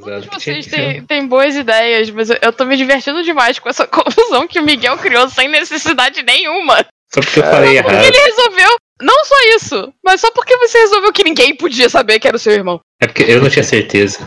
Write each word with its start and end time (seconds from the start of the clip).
Todos 0.00 0.26
vocês 0.26 0.66
têm, 0.66 1.02
têm 1.02 1.26
boas 1.26 1.56
ideias, 1.56 2.10
mas 2.10 2.30
eu, 2.30 2.36
eu 2.42 2.52
tô 2.52 2.64
me 2.64 2.76
divertindo 2.76 3.22
demais 3.22 3.58
com 3.58 3.68
essa 3.68 3.86
confusão 3.88 4.46
que 4.46 4.60
o 4.60 4.62
Miguel 4.62 4.96
criou 4.98 5.28
sem 5.28 5.48
necessidade 5.48 6.22
nenhuma. 6.22 6.84
Só 7.12 7.20
porque 7.20 7.38
eu 7.38 7.44
falei 7.44 7.82
Porque 7.82 7.94
errado. 7.94 8.04
ele 8.04 8.18
resolveu. 8.18 8.76
Não 9.00 9.24
só 9.24 9.34
isso, 9.56 9.92
mas 10.02 10.20
só 10.20 10.30
porque 10.30 10.56
você 10.56 10.78
resolveu 10.78 11.12
que 11.12 11.22
ninguém 11.22 11.54
podia 11.54 11.88
saber 11.88 12.18
que 12.18 12.26
era 12.26 12.36
o 12.36 12.40
seu 12.40 12.52
irmão. 12.52 12.80
É 13.00 13.06
porque 13.06 13.24
eu 13.24 13.42
não 13.42 13.50
tinha 13.50 13.62
certeza. 13.62 14.20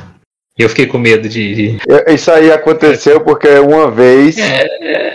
E 0.58 0.62
eu 0.62 0.70
fiquei 0.70 0.86
com 0.86 0.98
medo 0.98 1.28
de. 1.28 1.78
Isso 2.08 2.32
aí 2.32 2.52
aconteceu 2.52 3.22
porque 3.22 3.48
uma 3.60 3.90
vez. 3.90 4.38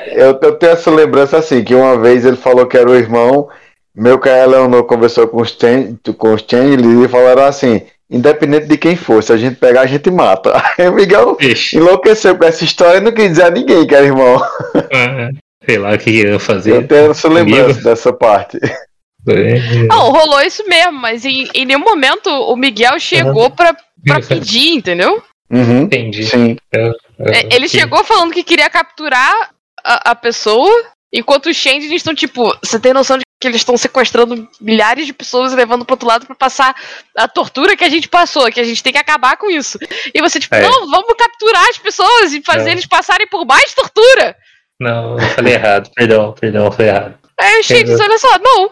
Eu, 0.07 0.39
eu 0.43 0.53
tenho 0.57 0.73
essa 0.73 0.91
lembrança 0.91 1.39
assim, 1.39 1.63
que 1.63 1.75
uma 1.75 1.99
vez 1.99 2.25
ele 2.25 2.37
falou 2.37 2.67
que 2.67 2.77
era 2.77 2.91
o 2.91 2.97
irmão. 2.97 3.49
Meu 3.95 4.19
que 4.19 4.29
a 4.29 4.45
Leonor 4.45 4.85
conversou 4.85 5.29
com 5.29 5.41
os, 5.41 5.51
Chen, 5.51 5.97
com 6.19 6.35
os 6.35 6.45
Changeling 6.49 7.05
e 7.05 7.09
falaram 7.09 7.45
assim: 7.45 7.83
independente 8.11 8.67
de 8.67 8.77
quem 8.77 8.97
for, 8.97 9.23
se 9.23 9.33
a 9.33 9.37
gente 9.37 9.57
pegar, 9.57 9.83
a 9.83 9.87
gente 9.87 10.11
mata. 10.11 10.53
Aí 10.79 10.89
o 10.89 10.93
Miguel 10.93 11.35
Vixe, 11.37 11.77
enlouqueceu 11.77 12.37
com 12.37 12.45
essa 12.45 12.65
história 12.65 12.99
e 12.99 13.01
não 13.01 13.13
quis 13.13 13.29
dizer 13.31 13.45
a 13.45 13.51
ninguém 13.51 13.87
que 13.87 13.95
era 13.95 14.05
irmão. 14.07 14.37
ah, 14.75 15.31
sei 15.65 15.79
lá 15.79 15.95
o 15.95 15.99
que 15.99 16.11
eu 16.11 16.15
ia 16.15 16.31
Eu 16.33 16.41
fazer. 16.41 16.87
tenho 16.87 17.11
essa 17.11 17.29
lembrança 17.29 17.69
Comigo? 17.71 17.85
dessa 17.85 18.13
parte. 18.13 18.59
É, 19.27 19.85
Não, 19.89 20.11
rolou 20.11 20.43
isso 20.43 20.63
mesmo, 20.69 20.93
mas 21.01 21.25
em, 21.25 21.49
em 21.55 21.65
nenhum 21.65 21.81
momento 21.81 22.29
o 22.29 22.55
Miguel 22.57 23.01
chegou 23.01 23.51
pra, 23.51 23.75
pra 24.05 24.21
pedir, 24.21 24.75
entendeu? 24.75 25.23
Uhum, 25.51 25.83
Entendi. 25.83 26.25
sim. 26.27 26.57
É, 26.73 27.55
Ele 27.55 27.69
Sim. 27.69 27.79
chegou 27.79 28.05
falando 28.05 28.33
que 28.35 28.43
queria 28.43 28.69
capturar 28.69 29.33
a, 29.83 30.11
a 30.11 30.15
pessoa, 30.15 30.71
enquanto 31.13 31.47
os 31.47 31.57
Changelings 31.57 31.97
estão 31.97 32.15
tipo, 32.15 32.55
você 32.63 32.79
tem 32.79 32.93
noção 32.93 33.17
de 33.19 33.24
que 33.51 33.55
eles 33.55 33.61
estão 33.61 33.77
sequestrando 33.77 34.49
milhares 34.61 35.07
de 35.07 35.13
pessoas 35.13 35.53
e 35.53 35.57
levando 35.57 35.85
pro 35.85 35.95
outro 35.95 36.09
lado 36.09 36.27
pra 36.27 36.35
passar 36.35 36.75
a 37.17 37.29
tortura 37.29 37.77
que 37.77 37.85
a 37.85 37.89
gente 37.89 38.09
passou, 38.09 38.51
que 38.51 38.61
a 38.61 38.65
gente 38.65 38.83
tem 38.83 38.93
que 38.93 38.99
acabar 38.99 39.37
com 39.37 39.51
isso. 39.51 39.79
E 40.15 40.21
você 40.21 40.39
tipo, 40.41 40.55
É. 40.55 40.63
não, 40.63 40.91
vamos 40.91 41.15
capturar 41.19 41.67
as 41.71 41.79
pessoas 41.79 42.33
e 42.33 42.43
fazer 42.43 42.71
É. 42.71 42.73
eles 42.73 42.87
passarem 42.87 43.27
por 43.27 43.45
mais 43.47 43.73
tortura. 43.75 44.37
Não, 44.81 45.19
eu 45.19 45.29
falei 45.31 45.55
errado. 45.55 45.91
Perdão, 45.95 46.33
perdão, 46.39 46.71
foi 46.73 46.87
errado. 46.87 47.15
Os 47.61 47.67
Changelings, 47.67 48.01
olha 48.01 48.19
só, 48.19 48.39
não. 48.39 48.71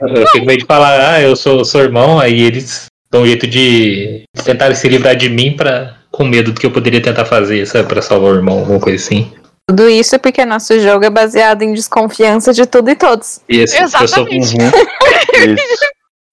Eu 0.00 0.26
fico 0.28 0.46
meio 0.46 0.58
de 0.58 0.66
falar, 0.66 1.14
ah, 1.14 1.20
eu 1.20 1.34
sou 1.36 1.64
seu 1.64 1.80
irmão, 1.80 2.18
aí 2.18 2.42
eles 2.42 2.86
dão 3.10 3.22
um 3.22 3.26
jeito 3.26 3.46
de 3.46 4.24
tentar 4.44 4.74
se 4.74 4.88
livrar 4.88 5.16
de 5.16 5.28
mim 5.28 5.56
pra, 5.56 5.96
com 6.10 6.24
medo 6.24 6.52
do 6.52 6.60
que 6.60 6.66
eu 6.66 6.70
poderia 6.70 7.00
tentar 7.00 7.24
fazer, 7.24 7.66
sabe, 7.66 7.88
pra 7.88 8.02
salvar 8.02 8.32
o 8.32 8.36
irmão, 8.36 8.58
alguma 8.58 8.80
coisa 8.80 9.02
assim. 9.02 9.32
Tudo 9.68 9.88
isso 9.88 10.18
porque 10.20 10.44
nosso 10.44 10.78
jogo 10.78 11.04
é 11.04 11.10
baseado 11.10 11.62
em 11.62 11.74
desconfiança 11.74 12.52
de 12.52 12.66
tudo 12.66 12.88
e 12.90 12.94
todos. 12.94 13.40
E 13.48 13.58
esse, 13.58 13.76
eu 13.76 13.88
sou 13.88 14.04
Exatamente. 14.04 14.54
Uhum. 14.54 14.70
Isso. 15.54 15.84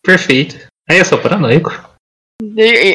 perfeito. 0.03 0.55
Aí 0.87 0.99
eu 0.99 1.05
sou 1.05 1.17
paranoico. 1.17 1.73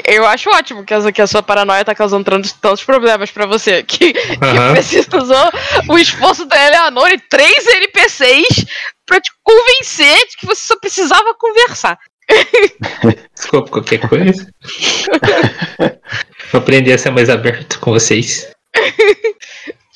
Eu 0.06 0.26
acho 0.26 0.50
ótimo 0.50 0.84
que, 0.84 1.12
que 1.12 1.22
a 1.22 1.26
sua 1.26 1.42
paranoia 1.42 1.84
tá 1.84 1.94
causando 1.94 2.24
tantos, 2.24 2.52
tantos 2.52 2.84
problemas 2.84 3.30
pra 3.30 3.46
você. 3.46 3.82
Que, 3.82 4.12
que 4.12 4.44
Aham. 4.44 4.72
precisou 4.74 5.50
o 5.88 5.98
esforço 5.98 6.44
da 6.44 6.66
Eleanor 6.66 7.10
e 7.10 7.18
três 7.18 7.66
NPCs 7.66 8.66
pra 9.06 9.20
te 9.20 9.32
convencer 9.42 10.18
de 10.28 10.36
que 10.36 10.46
você 10.46 10.62
só 10.62 10.78
precisava 10.78 11.34
conversar. 11.34 11.98
Desculpa 13.34 13.70
qualquer 13.70 14.06
coisa. 14.08 14.46
Vou 16.52 16.60
aprender 16.60 16.92
a 16.92 16.98
ser 16.98 17.10
mais 17.10 17.30
aberto 17.30 17.80
com 17.80 17.90
vocês. 17.90 18.48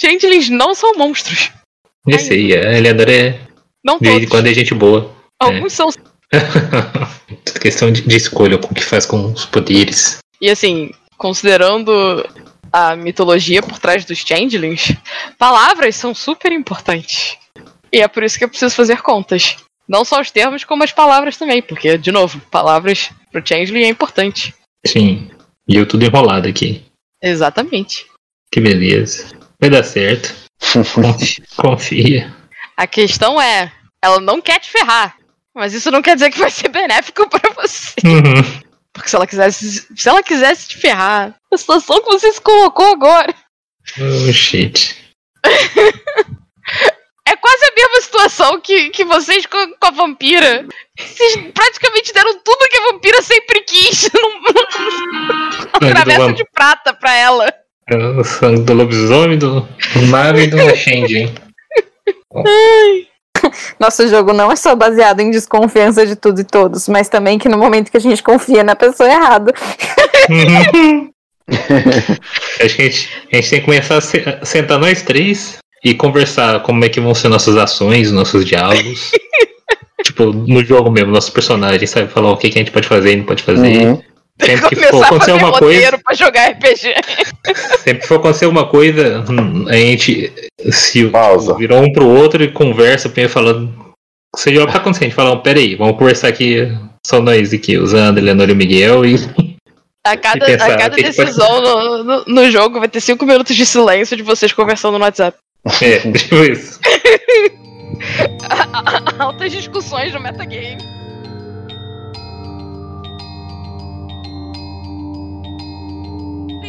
Gente, 0.03 0.27
eles 0.27 0.49
não 0.49 0.75
são 0.75 0.97
monstros. 0.97 1.53
Eu 2.07 2.19
sei, 2.19 2.57
a 2.57 2.77
Eleanor 2.77 3.09
é. 3.09 3.39
Não 3.85 3.99
De 3.99 4.11
todos. 4.11 4.29
quando 4.29 4.49
é 4.49 4.55
gente 4.55 4.75
boa. 4.75 5.15
Alguns 5.39 5.73
são. 5.73 5.91
Tudo 5.91 7.61
questão 7.63 7.93
de, 7.93 8.03
de 8.03 8.17
escolha, 8.17 8.59
com 8.59 8.73
o 8.73 8.75
que 8.75 8.83
faz 8.83 9.07
com 9.07 9.33
os 9.33 9.45
poderes. 9.45 10.19
E 10.41 10.51
assim, 10.51 10.91
considerando 11.17 12.29
a 12.73 12.97
mitologia 12.97 13.63
por 13.63 13.79
trás 13.79 14.05
dos 14.05 14.19
changelings, 14.19 14.93
palavras 15.39 15.95
são 15.95 16.13
super 16.13 16.51
importantes. 16.51 17.37
E 17.93 18.01
é 18.01 18.09
por 18.09 18.25
isso 18.25 18.39
que 18.39 18.45
eu 18.45 18.49
preciso 18.49 18.75
fazer 18.75 19.03
contas. 19.03 19.57
Não 19.89 20.05
só 20.05 20.21
os 20.21 20.33
termos, 20.33 20.65
como 20.65 20.83
as 20.83 20.91
palavras 20.93 21.37
também. 21.37 21.63
Porque, 21.63 21.97
de 21.97 22.11
novo, 22.11 22.41
palavras 22.51 23.11
pro 23.31 23.47
changeling 23.47 23.85
é 23.85 23.89
importante. 23.89 24.53
Sim. 24.85 25.31
E 25.69 25.77
eu 25.77 25.87
tudo 25.87 26.05
enrolado 26.05 26.49
aqui. 26.49 26.83
Exatamente. 27.23 28.07
Que 28.51 28.61
beleza. 28.61 29.42
Vai 29.63 29.71
dar 29.71 29.85
certo. 29.85 30.35
Confi- 30.73 31.43
Confia. 31.57 32.35
A 32.77 32.85
questão 32.87 33.41
é, 33.41 33.73
ela 34.03 34.21
não 34.21 34.41
quer 34.41 34.59
te 34.59 34.69
ferrar. 34.69 35.17
Mas 35.55 35.73
isso 35.73 35.91
não 35.91 36.03
quer 36.03 36.15
dizer 36.17 36.31
que 36.31 36.39
vai 36.41 36.51
ser 36.51 36.69
benéfico 36.69 37.29
pra 37.29 37.51
você. 37.53 37.95
Uhum. 38.05 38.61
Porque 38.93 39.09
se 39.09 39.15
ela 39.17 39.27
quisesse, 39.27 39.87
se 39.97 40.09
ela 40.09 40.23
quisesse 40.23 40.69
te 40.69 40.79
ferrar, 40.79 41.35
a 41.53 41.57
situação 41.57 42.01
que 42.03 42.11
você 42.11 42.33
se 42.33 42.41
colocou 42.41 42.87
agora 42.93 43.33
Oh, 44.01 44.33
shit. 44.33 44.97
é 47.27 47.37
quase 47.37 47.65
a 47.65 47.75
mesma 47.75 48.01
situação 48.01 48.61
que, 48.61 48.91
que 48.91 49.05
vocês 49.05 49.47
com, 49.47 49.75
com 49.79 49.87
a 49.87 49.91
vampira. 49.91 50.67
Vocês 50.99 51.35
praticamente 51.55 52.13
deram 52.13 52.39
tudo 52.43 52.69
que 52.69 52.77
a 52.77 52.93
vampira 52.93 53.23
sempre 53.23 53.61
quis 53.63 54.11
num- 54.15 54.41
numa 54.41 55.93
travessa 55.93 56.33
de 56.33 56.45
prata 56.53 56.93
pra 56.95 57.15
ela. 57.15 57.53
É 57.89 57.97
O 57.97 58.25
sangue 58.25 58.63
do 58.63 58.75
lobisomem, 58.75 59.39
do, 59.39 59.67
mago 60.09 60.39
e 60.39 60.47
do 60.47 60.59
Changeling. 60.77 61.35
Nosso 63.79 64.07
jogo 64.09 64.33
não 64.33 64.51
é 64.53 64.57
só 64.57 64.75
baseado 64.77 65.21
em 65.21 65.31
desconfiança 65.31 66.07
de 66.07 66.15
tudo 66.17 66.41
e 66.41 66.45
todos, 66.45 66.89
mas 66.89 67.09
também 67.09 67.39
que 67.39 67.49
no 67.49 67.59
momento 67.59 67.91
que 67.91 67.97
a 67.97 68.01
gente 68.01 68.23
confia 68.23 68.63
na 68.63 68.77
pessoa 68.77 69.09
errada. 69.11 69.53
Acho 72.63 72.77
que 72.77 72.83
a 72.83 72.85
gente, 72.85 73.09
a 73.33 73.37
gente 73.37 73.51
tem 73.51 73.59
que 73.61 73.65
começar 73.65 73.97
a 73.97 74.01
se- 74.01 74.23
a 74.41 74.45
sentar 74.45 74.79
nós 74.79 75.03
três 75.03 75.59
e 75.85 75.93
conversar 75.95 76.61
como 76.63 76.85
é 76.85 76.89
que 76.89 77.01
vão 77.01 77.15
ser 77.15 77.29
nossas 77.29 77.57
ações, 77.57 78.13
nossos 78.13 78.45
diálogos. 78.45 79.11
tipo, 80.05 80.33
no 80.33 80.65
jogo 80.65 80.91
mesmo, 80.91 81.11
nossos 81.11 81.31
personagens, 81.31 81.91
sabe? 81.91 82.09
Falar 82.09 82.31
o 82.31 82.37
que, 82.37 82.49
que 82.49 82.59
a 82.59 82.63
gente 82.63 82.71
pode 82.71 82.87
fazer 82.89 83.13
e 83.13 83.17
não 83.17 83.25
pode 83.25 83.43
fazer. 83.43 83.87
Uhum. 83.87 84.03
Sempre 84.41 84.69
que 84.71 84.77
for 84.87 85.05
acontecer 85.05 85.31
alguma 85.33 85.53
coisa, 85.59 85.99
pra 85.99 86.15
jogar 86.15 86.51
RPG. 86.53 86.95
sempre 87.79 88.01
que 88.03 88.09
for 88.09 88.15
acontecer 88.17 88.45
alguma 88.47 88.67
coisa, 88.67 89.23
a 89.69 89.75
gente 89.77 90.33
se 90.71 91.05
Pausa. 91.11 91.55
virou 91.55 91.83
um 91.83 91.93
pro 91.93 92.09
outro 92.09 92.43
e 92.43 92.51
conversa, 92.51 93.13
falando. 93.29 93.83
Seja 94.35 94.63
o 94.63 94.67
que 94.67 94.73
tá 94.73 94.79
acontecendo, 94.79 95.03
a 95.03 95.07
gente 95.09 95.15
fala, 95.15 95.43
pera 95.43 95.59
aí, 95.59 95.75
vamos 95.75 95.99
conversar 95.99 96.29
aqui, 96.29 96.67
só 97.07 97.21
nós 97.21 97.53
aqui, 97.53 97.77
usando 97.77 98.17
Eleanor 98.19 98.49
e 98.49 98.55
Miguel, 98.55 99.05
e 99.05 99.17
A 100.07 100.17
cada, 100.17 100.47
pensar, 100.47 100.73
a 100.73 100.77
cada 100.79 100.95
o 100.95 100.97
que 100.97 101.03
pode- 101.05 101.17
decisão 101.17 101.61
no, 101.61 102.03
no, 102.05 102.25
no 102.27 102.51
jogo 102.51 102.79
vai 102.81 102.89
ter 102.89 103.01
cinco 103.03 103.27
minutos 103.27 103.55
de 103.55 103.67
silêncio 103.67 104.17
de 104.17 104.23
vocês 104.23 104.51
conversando 104.53 104.99
no 104.99 105.05
WhatsApp. 105.05 105.37
é, 105.83 105.99
tipo 106.13 106.37
isso. 106.37 106.81
Altas 109.19 109.53
discussões 109.53 110.15
no 110.15 110.21
metagame. 110.21 110.79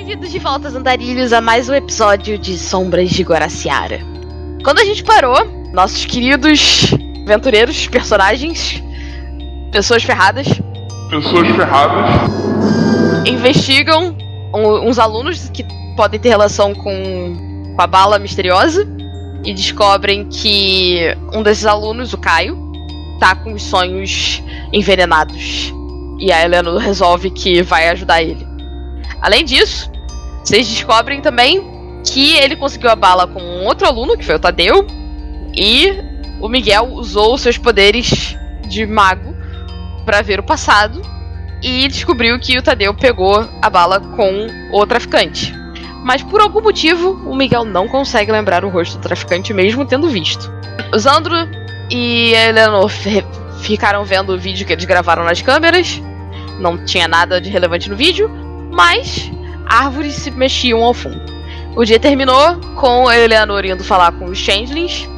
Bem-vindos 0.05 0.31
de 0.31 0.39
volta, 0.39 0.67
Andarilhos, 0.67 1.31
a 1.31 1.39
mais 1.39 1.69
um 1.69 1.73
episódio 1.73 2.37
de 2.37 2.57
Sombras 2.57 3.09
de 3.09 3.23
Guaraciara. 3.23 4.01
Quando 4.61 4.79
a 4.79 4.83
gente 4.83 5.01
parou, 5.01 5.45
nossos 5.71 6.05
queridos 6.05 6.93
aventureiros, 7.25 7.87
personagens, 7.87 8.83
pessoas 9.71 10.03
ferradas, 10.03 10.45
Pessoas 11.09 11.47
ferradas. 11.47 12.05
investigam 13.25 14.13
um- 14.53 14.89
uns 14.89 14.99
alunos 14.99 15.47
que 15.49 15.65
podem 15.95 16.19
ter 16.19 16.27
relação 16.29 16.75
com, 16.75 17.73
com 17.73 17.81
a 17.81 17.87
bala 17.87 18.19
misteriosa 18.19 18.85
e 19.45 19.53
descobrem 19.53 20.25
que 20.27 21.15
um 21.33 21.41
desses 21.41 21.65
alunos, 21.65 22.11
o 22.11 22.17
Caio, 22.17 22.57
tá 23.21 23.35
com 23.35 23.53
os 23.53 23.63
sonhos 23.63 24.43
envenenados. 24.73 25.73
E 26.19 26.29
a 26.29 26.43
Helena 26.43 26.77
resolve 26.77 27.29
que 27.29 27.61
vai 27.63 27.87
ajudar 27.87 28.21
ele. 28.21 28.45
Além 29.21 29.45
disso, 29.45 29.92
vocês 30.43 30.67
descobrem 30.67 31.21
também 31.21 32.01
que 32.05 32.35
ele 32.35 32.55
conseguiu 32.55 32.89
a 32.89 32.95
bala 32.95 33.27
com 33.27 33.41
um 33.41 33.65
outro 33.65 33.87
aluno, 33.87 34.17
que 34.17 34.25
foi 34.25 34.35
o 34.35 34.39
Tadeu, 34.39 34.85
e 35.55 35.93
o 36.41 36.49
Miguel 36.49 36.89
usou 36.93 37.37
seus 37.37 37.57
poderes 37.57 38.35
de 38.67 38.85
mago 38.85 39.33
para 40.05 40.21
ver 40.21 40.39
o 40.39 40.43
passado 40.43 41.01
e 41.61 41.87
descobriu 41.87 42.37
que 42.39 42.57
o 42.57 42.61
Tadeu 42.61 42.93
pegou 42.93 43.47
a 43.61 43.69
bala 43.69 43.99
com 44.01 44.47
o 44.73 44.85
traficante. 44.85 45.53
Mas 46.03 46.21
por 46.21 46.41
algum 46.41 46.61
motivo, 46.61 47.11
o 47.25 47.33
Miguel 47.33 47.63
não 47.63 47.87
consegue 47.87 48.31
lembrar 48.31 48.65
o 48.65 48.69
rosto 48.69 48.97
do 48.97 49.01
traficante, 49.01 49.53
mesmo 49.53 49.85
tendo 49.85 50.09
visto. 50.09 50.51
Zandro 50.97 51.33
e 51.89 52.33
Eleanor 52.33 52.91
ficaram 53.61 54.03
vendo 54.03 54.33
o 54.33 54.37
vídeo 54.37 54.67
que 54.67 54.73
eles 54.73 54.83
gravaram 54.83 55.23
nas 55.23 55.41
câmeras. 55.41 56.01
Não 56.59 56.83
tinha 56.83 57.07
nada 57.07 57.39
de 57.39 57.49
relevante 57.49 57.89
no 57.89 57.95
vídeo, 57.95 58.29
mas 58.69 59.31
árvores 59.65 60.15
se 60.15 60.31
mexiam 60.31 60.83
ao 60.83 60.93
fundo. 60.93 61.21
O 61.75 61.83
dia 61.83 61.99
terminou 61.99 62.57
com 62.75 63.07
a 63.07 63.17
Eleanor 63.17 63.65
indo 63.65 63.83
falar 63.83 64.11
com 64.13 64.25
os 64.25 64.37
Changelings 64.37 65.09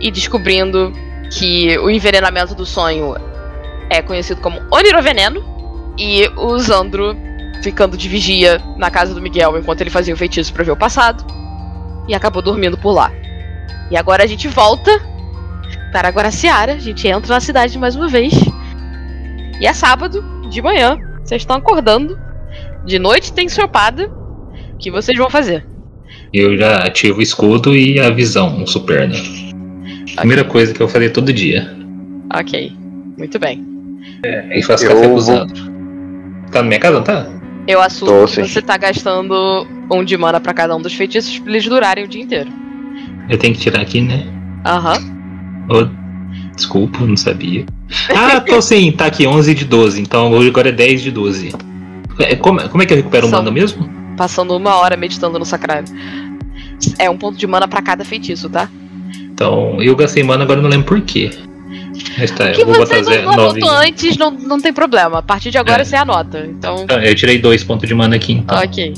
e 0.00 0.10
descobrindo 0.10 0.92
que 1.30 1.78
o 1.78 1.90
envenenamento 1.90 2.54
do 2.54 2.64
sonho 2.64 3.14
é 3.88 4.00
conhecido 4.00 4.40
como 4.40 4.60
oniroveneno. 4.70 5.44
E 5.98 6.26
o 6.36 6.58
Zandro 6.58 7.14
ficando 7.62 7.96
de 7.96 8.08
vigia 8.08 8.62
na 8.76 8.90
casa 8.90 9.14
do 9.14 9.20
Miguel 9.20 9.58
enquanto 9.58 9.82
ele 9.82 9.90
fazia 9.90 10.14
o 10.14 10.16
feitiço 10.16 10.52
pra 10.52 10.64
ver 10.64 10.70
o 10.70 10.76
passado. 10.76 11.24
E 12.08 12.14
acabou 12.14 12.40
dormindo 12.40 12.78
por 12.78 12.92
lá. 12.92 13.12
E 13.90 13.96
agora 13.96 14.24
a 14.24 14.26
gente 14.26 14.48
volta 14.48 14.90
para 15.92 16.08
Guaraciara. 16.08 16.72
A 16.72 16.78
gente 16.78 17.06
entra 17.06 17.34
na 17.34 17.40
cidade 17.40 17.78
mais 17.78 17.94
uma 17.94 18.08
vez. 18.08 18.32
E 19.60 19.66
é 19.66 19.72
sábado, 19.74 20.24
de 20.48 20.62
manhã. 20.62 20.98
Vocês 21.22 21.42
estão 21.42 21.56
acordando. 21.56 22.18
De 22.84 22.98
noite 22.98 23.32
tem 23.32 23.48
sopada. 23.48 24.10
O 24.74 24.78
que 24.78 24.90
vocês 24.90 25.16
vão 25.16 25.28
fazer? 25.30 25.66
Eu 26.32 26.56
já 26.56 26.76
ativo 26.84 27.18
o 27.18 27.22
escudo 27.22 27.76
e 27.76 27.98
a 28.00 28.10
visão, 28.10 28.62
o 28.62 28.66
super, 28.66 29.08
né? 29.08 29.16
Primeira 30.16 30.44
coisa 30.44 30.72
que 30.72 30.80
eu 30.80 30.88
fazer 30.88 31.10
todo 31.10 31.32
dia. 31.32 31.70
Ok, 32.34 32.72
muito 33.18 33.38
bem. 33.38 33.64
É, 34.24 34.58
e 34.58 34.62
faço 34.62 34.84
Eu 34.84 34.88
café 34.90 35.00
vou- 35.02 35.10
cruzado. 35.16 35.52
Tá 36.50 36.62
na 36.62 36.68
minha 36.68 36.80
casa, 36.80 36.96
não 36.96 37.04
tá? 37.04 37.26
Eu 37.66 37.80
assumo 37.80 38.10
Tô, 38.10 38.26
que 38.26 38.48
você 38.48 38.62
tá 38.62 38.76
gastando 38.76 39.66
um 39.92 40.02
de 40.02 40.16
mana 40.16 40.40
pra 40.40 40.52
cada 40.54 40.74
um 40.74 40.80
dos 40.80 40.94
feitiços 40.94 41.38
pra 41.38 41.52
eles 41.52 41.64
durarem 41.66 42.04
o 42.04 42.08
dia 42.08 42.22
inteiro. 42.22 42.50
Eu 43.28 43.38
tenho 43.38 43.54
que 43.54 43.60
tirar 43.60 43.80
aqui, 43.82 44.00
né? 44.00 44.26
Aham. 44.66 44.94
Ô, 45.68 45.86
desculpa, 46.56 47.04
não 47.06 47.16
sabia. 47.16 47.64
Ah, 48.14 48.40
tô 48.40 48.60
sim, 48.60 48.90
tá 48.90 49.06
aqui, 49.06 49.26
11 49.26 49.54
de 49.54 49.64
12. 49.64 50.00
Então 50.00 50.32
hoje 50.32 50.48
agora 50.48 50.70
é 50.70 50.72
10 50.72 51.02
de 51.02 51.10
12. 51.10 51.52
É, 52.24 52.36
como, 52.36 52.68
como 52.68 52.82
é 52.82 52.86
que 52.86 52.92
eu 52.92 52.96
recupero 52.96 53.26
o 53.26 53.30
São- 53.30 53.38
mana 53.38 53.50
mesmo? 53.50 53.88
Passando 54.16 54.56
uma 54.56 54.74
hora 54.76 54.96
meditando 54.96 55.38
no 55.38 55.44
sacrário. 55.44 55.84
É 56.98 57.08
um 57.10 57.16
ponto 57.16 57.38
de 57.38 57.46
mana 57.46 57.66
pra 57.68 57.80
cada 57.82 58.04
feitiço, 58.04 58.48
tá? 58.48 58.68
Então, 59.32 59.80
eu 59.82 59.94
gastei 59.96 60.22
mana, 60.22 60.44
agora 60.44 60.60
não 60.60 60.68
lembro 60.68 60.86
por 60.86 61.00
quê. 61.00 61.30
Mas 62.18 62.30
tá, 62.30 62.50
que 62.50 62.60
eu 62.62 62.66
vou 62.66 62.74
você 62.74 62.96
botar 62.96 62.96
não, 62.96 63.04
zero, 63.04 63.22
não 63.26 63.36
9. 63.36 63.60
anotou 63.62 63.70
antes, 63.70 64.16
não, 64.16 64.30
não 64.30 64.60
tem 64.60 64.72
problema. 64.72 65.18
A 65.18 65.22
partir 65.22 65.50
de 65.50 65.58
agora 65.58 65.82
É. 65.82 65.84
você 65.84 65.96
anota. 65.96 66.46
Então, 66.46 66.86
Ah, 66.88 67.04
Eu 67.04 67.14
tirei 67.14 67.38
dois 67.38 67.62
pontos 67.64 67.88
de 67.88 67.94
mana 67.94 68.16
aqui, 68.16 68.32
então. 68.34 68.58
ok. 68.58 68.94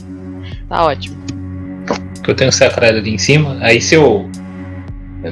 Tá 0.69 0.85
ótimo. 0.85 1.17
Que 2.23 2.31
eu 2.31 2.35
tenho 2.35 2.51
o 2.51 2.53
sacrário 2.53 2.99
ali 2.99 3.11
em 3.15 3.19
cima. 3.19 3.57
Aí 3.61 3.81
se 3.81 3.95
eu 3.97 4.29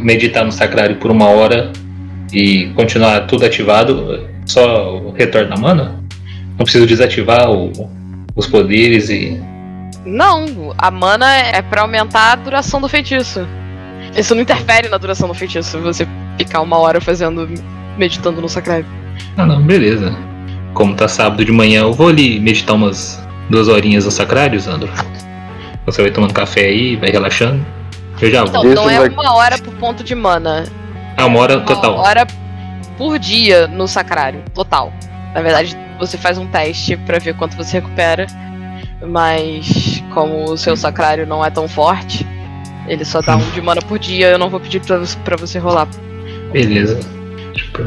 meditar 0.01 0.45
no 0.45 0.53
sacrário 0.53 0.97
por 0.97 1.11
uma 1.11 1.27
hora 1.27 1.73
e 2.33 2.67
continuar 2.75 3.27
tudo 3.27 3.45
ativado, 3.47 4.27
só 4.47 5.13
retorna 5.17 5.55
a 5.55 5.59
mana? 5.59 6.00
Não 6.61 6.65
preciso 6.65 6.87
desativar 6.87 7.51
o- 7.51 7.73
os 8.37 8.47
poderes 8.47 9.09
e. 9.09 9.41
Não, 10.05 10.75
a 10.77 10.91
mana 10.91 11.35
é 11.35 11.63
pra 11.63 11.81
aumentar 11.81 12.33
a 12.33 12.35
duração 12.37 12.83
do 12.83 12.87
feitiço. 12.89 13.49
Isso 14.15 14.35
não 14.35 14.43
interfere 14.43 14.87
na 14.91 14.99
duração 14.99 15.27
do 15.27 15.33
feitiço, 15.33 15.79
você 15.81 16.07
ficar 16.37 16.61
uma 16.61 16.77
hora 16.79 17.01
fazendo. 17.01 17.49
meditando 17.99 18.41
no 18.41 18.49
sacrário. 18.49 18.87
Ah 19.37 19.45
não, 19.45 19.61
beleza. 19.63 20.15
Como 20.73 20.95
tá 20.95 21.07
sábado 21.09 21.45
de 21.45 21.53
manhã, 21.53 21.81
eu 21.83 21.93
vou 21.93 22.09
ali 22.09 22.39
meditar 22.41 22.75
umas 22.75 23.23
duas 23.51 23.69
horinhas 23.69 24.05
no 24.07 24.11
sacrário, 24.11 24.59
Sandro. 24.61 24.89
Você 25.85 26.01
vai 26.01 26.11
tomando 26.11 26.33
café 26.33 26.63
aí, 26.67 26.97
vai 26.97 27.11
relaxando. 27.11 27.65
Eu 28.21 28.31
já 28.31 28.43
Então, 28.43 28.63
vou. 28.63 28.73
Isso 28.73 28.83
não 28.83 28.91
é 28.91 29.01
uma 29.09 29.35
hora 29.35 29.59
por 29.59 29.75
ponto 29.75 30.03
de 30.05 30.15
mana. 30.15 30.65
Ah, 31.17 31.27
uma 31.27 31.41
hora 31.41 31.57
Uma 31.59 31.67
total. 31.67 31.95
hora 31.97 32.27
por 32.97 33.19
dia 33.19 33.67
no 33.67 33.87
sacrário, 33.89 34.43
total. 34.55 34.93
Na 35.35 35.43
verdade, 35.43 35.77
você 36.01 36.17
faz 36.19 36.37
um 36.39 36.47
teste 36.47 36.97
pra 36.97 37.19
ver 37.21 37.35
quanto 37.37 37.57
você 37.57 37.79
recupera. 37.79 38.27
Mas 39.07 40.03
como 40.13 40.45
o 40.51 40.57
seu 40.59 40.77
sacrário 40.77 41.27
não 41.27 41.45
é 41.45 41.51
tão 41.51 41.67
forte, 41.69 42.27
ele 42.87 43.05
só 43.05 43.21
dá 43.23 43.37
um 43.37 43.51
de 43.51 43.61
mana 43.61 43.81
por 43.81 43.99
dia, 43.99 44.29
eu 44.31 44.39
não 44.39 44.51
vou 44.51 44.61
pedir 44.61 44.81
pra, 44.81 44.99
você- 44.99 45.17
pra 45.25 45.37
você 45.37 45.59
rolar. 45.59 45.89
Beleza. 46.53 46.99
Tipo. 47.55 47.83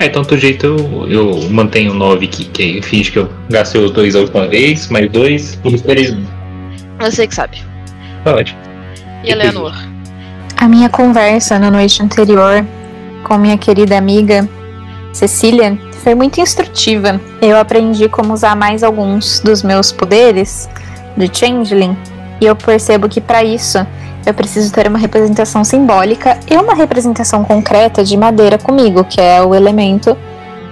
É, 0.00 0.06
então 0.06 0.22
do 0.22 0.36
jeito 0.36 0.66
eu, 0.66 1.08
eu 1.08 1.50
mantenho 1.50 1.94
9 1.94 2.26
aqui, 2.26 2.44
que 2.46 2.78
eu 2.78 2.82
finge 2.82 3.12
que 3.12 3.18
eu 3.18 3.30
gastei 3.48 3.80
os 3.82 3.92
dois 3.92 4.16
a 4.16 4.20
última 4.20 4.46
vez, 4.48 4.88
mais 4.88 5.10
dois, 5.10 5.58
e 5.64 5.68
um. 6.12 6.24
Você 7.00 7.26
que 7.26 7.34
sabe. 7.34 7.62
Tá 8.24 8.34
ótimo. 8.34 8.58
E 9.24 9.30
Eleanor? 9.30 9.72
A 10.56 10.68
minha 10.68 10.88
conversa 10.88 11.58
na 11.58 11.70
noite 11.70 12.02
anterior 12.02 12.64
com 13.24 13.38
minha 13.38 13.56
querida 13.56 13.96
amiga 13.96 14.48
Cecília 15.12 15.78
foi 16.04 16.14
muito 16.14 16.38
instrutiva. 16.38 17.18
Eu 17.40 17.56
aprendi 17.56 18.10
como 18.10 18.34
usar 18.34 18.54
mais 18.54 18.82
alguns 18.82 19.40
dos 19.40 19.62
meus 19.62 19.90
poderes 19.90 20.68
de 21.16 21.30
Changeling 21.34 21.96
e 22.40 22.44
eu 22.44 22.54
percebo 22.54 23.08
que 23.08 23.22
para 23.22 23.42
isso 23.42 23.84
eu 24.26 24.34
preciso 24.34 24.70
ter 24.72 24.86
uma 24.86 24.98
representação 24.98 25.64
simbólica 25.64 26.38
e 26.50 26.56
uma 26.56 26.74
representação 26.74 27.42
concreta 27.42 28.04
de 28.04 28.16
madeira 28.18 28.58
comigo, 28.58 29.02
que 29.04 29.20
é 29.20 29.40
o 29.42 29.54
elemento 29.54 30.16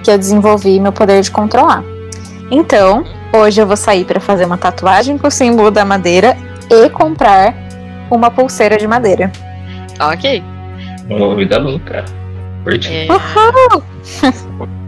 que 0.03 0.11
eu 0.11 0.17
desenvolvi 0.17 0.79
meu 0.79 0.91
poder 0.91 1.21
de 1.21 1.31
controlar. 1.31 1.83
Então, 2.51 3.03
hoje 3.35 3.59
eu 3.59 3.65
vou 3.65 3.77
sair 3.77 4.05
para 4.05 4.19
fazer 4.19 4.45
uma 4.45 4.57
tatuagem 4.57 5.17
com 5.17 5.27
o 5.27 5.31
símbolo 5.31 5.71
da 5.71 5.83
madeira 5.83 6.37
e 6.69 6.89
comprar 6.89 7.55
uma 8.11 8.29
pulseira 8.29 8.77
de 8.77 8.85
madeira. 8.85 9.31
Ok. 9.99 10.43
Uma 11.09 11.35
vida 11.35 11.57
louca. 11.57 12.05
Curti. 12.63 12.89
É, 12.91 13.07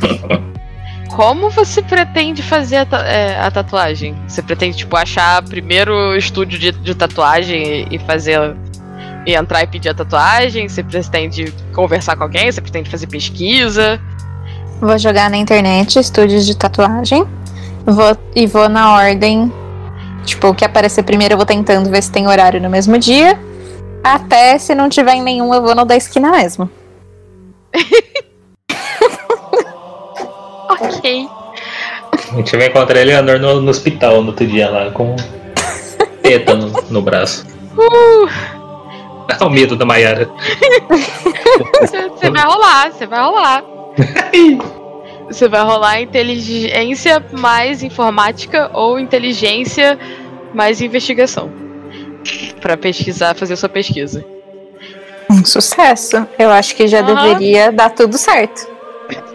Como 1.14 1.50
você 1.50 1.82
pretende 1.82 2.42
fazer 2.42 2.76
a, 2.76 2.86
ta- 2.86 3.06
é, 3.06 3.38
a 3.40 3.50
tatuagem? 3.50 4.14
Você 4.28 4.40
pretende, 4.42 4.76
tipo, 4.78 4.96
achar 4.96 5.42
primeiro 5.42 5.92
o 5.92 6.16
estúdio 6.16 6.58
de, 6.58 6.70
de 6.72 6.94
tatuagem 6.94 7.88
e, 7.90 7.96
e 7.96 7.98
fazer. 7.98 8.56
E 9.26 9.34
entrar 9.34 9.62
e 9.62 9.66
pedir 9.66 9.90
a 9.90 9.94
tatuagem? 9.94 10.68
Você 10.68 10.82
pretende 10.82 11.52
conversar 11.74 12.16
com 12.16 12.22
alguém? 12.22 12.50
Você 12.50 12.60
pretende 12.60 12.88
fazer 12.88 13.06
pesquisa? 13.06 14.00
Vou 14.80 14.96
jogar 14.98 15.28
na 15.28 15.36
internet 15.36 15.98
estúdios 15.98 16.46
de 16.46 16.56
tatuagem. 16.56 17.26
Vou, 17.84 18.16
e 18.34 18.46
vou 18.46 18.68
na 18.68 18.94
ordem. 18.94 19.52
Tipo, 20.24 20.48
o 20.48 20.54
que 20.54 20.64
aparecer 20.64 21.02
primeiro 21.02 21.34
eu 21.34 21.36
vou 21.36 21.44
tentando 21.46 21.90
ver 21.90 22.02
se 22.02 22.10
tem 22.10 22.26
horário 22.28 22.60
no 22.62 22.70
mesmo 22.70 22.96
dia. 22.98 23.38
Até 24.02 24.56
se 24.58 24.74
não 24.74 24.88
tiver 24.88 25.14
em 25.14 25.22
nenhum, 25.22 25.52
eu 25.52 25.60
vou 25.60 25.74
no 25.74 25.84
da 25.84 25.96
esquina 25.96 26.30
mesmo. 26.30 26.70
Ok. 30.80 31.28
A 32.32 32.36
gente 32.36 32.56
vai 32.56 32.66
encontrar 32.66 33.00
Eleanor 33.00 33.38
no, 33.38 33.60
no 33.60 33.70
hospital 33.70 34.22
no 34.22 34.28
outro 34.28 34.46
dia 34.46 34.68
lá, 34.70 34.90
com 34.90 35.16
teta 36.22 36.54
no, 36.54 36.70
no 36.90 37.02
braço. 37.02 37.46
Dá 39.26 39.46
o 39.46 39.50
medo 39.50 39.76
da 39.76 39.84
Mayara. 39.84 40.28
Você 41.80 42.30
vai 42.30 42.44
rolar, 42.44 42.92
você 42.92 43.06
vai 43.06 43.20
rolar. 43.20 43.64
Você 45.30 45.48
vai 45.48 45.62
rolar 45.62 46.00
inteligência 46.00 47.24
mais 47.30 47.84
informática 47.84 48.68
ou 48.74 48.98
inteligência 48.98 49.96
mais 50.52 50.80
investigação. 50.80 51.48
Pra 52.60 52.76
pesquisar, 52.76 53.36
fazer 53.36 53.54
sua 53.54 53.68
pesquisa. 53.68 54.24
Um 55.30 55.44
sucesso. 55.44 56.26
Eu 56.36 56.50
acho 56.50 56.74
que 56.74 56.88
já 56.88 56.98
Aham. 56.98 57.14
deveria 57.14 57.70
dar 57.70 57.90
tudo 57.90 58.18
certo. 58.18 58.66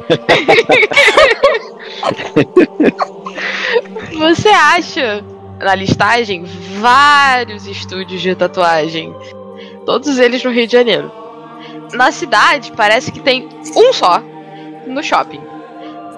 Você 4.18 4.50
acha 4.50 5.24
na 5.60 5.76
listagem 5.76 6.44
vários 6.80 7.66
estúdios 7.68 8.22
de 8.22 8.36
tatuagem, 8.36 9.14
todos 9.86 10.18
eles 10.20 10.44
no 10.44 10.52
Rio 10.52 10.68
de 10.68 10.74
Janeiro. 10.74 11.12
Na 11.94 12.12
cidade 12.12 12.72
parece 12.76 13.12
que 13.12 13.20
tem 13.20 13.48
um 13.76 13.94
só 13.94 14.22
no 14.88 15.02
shopping, 15.04 15.42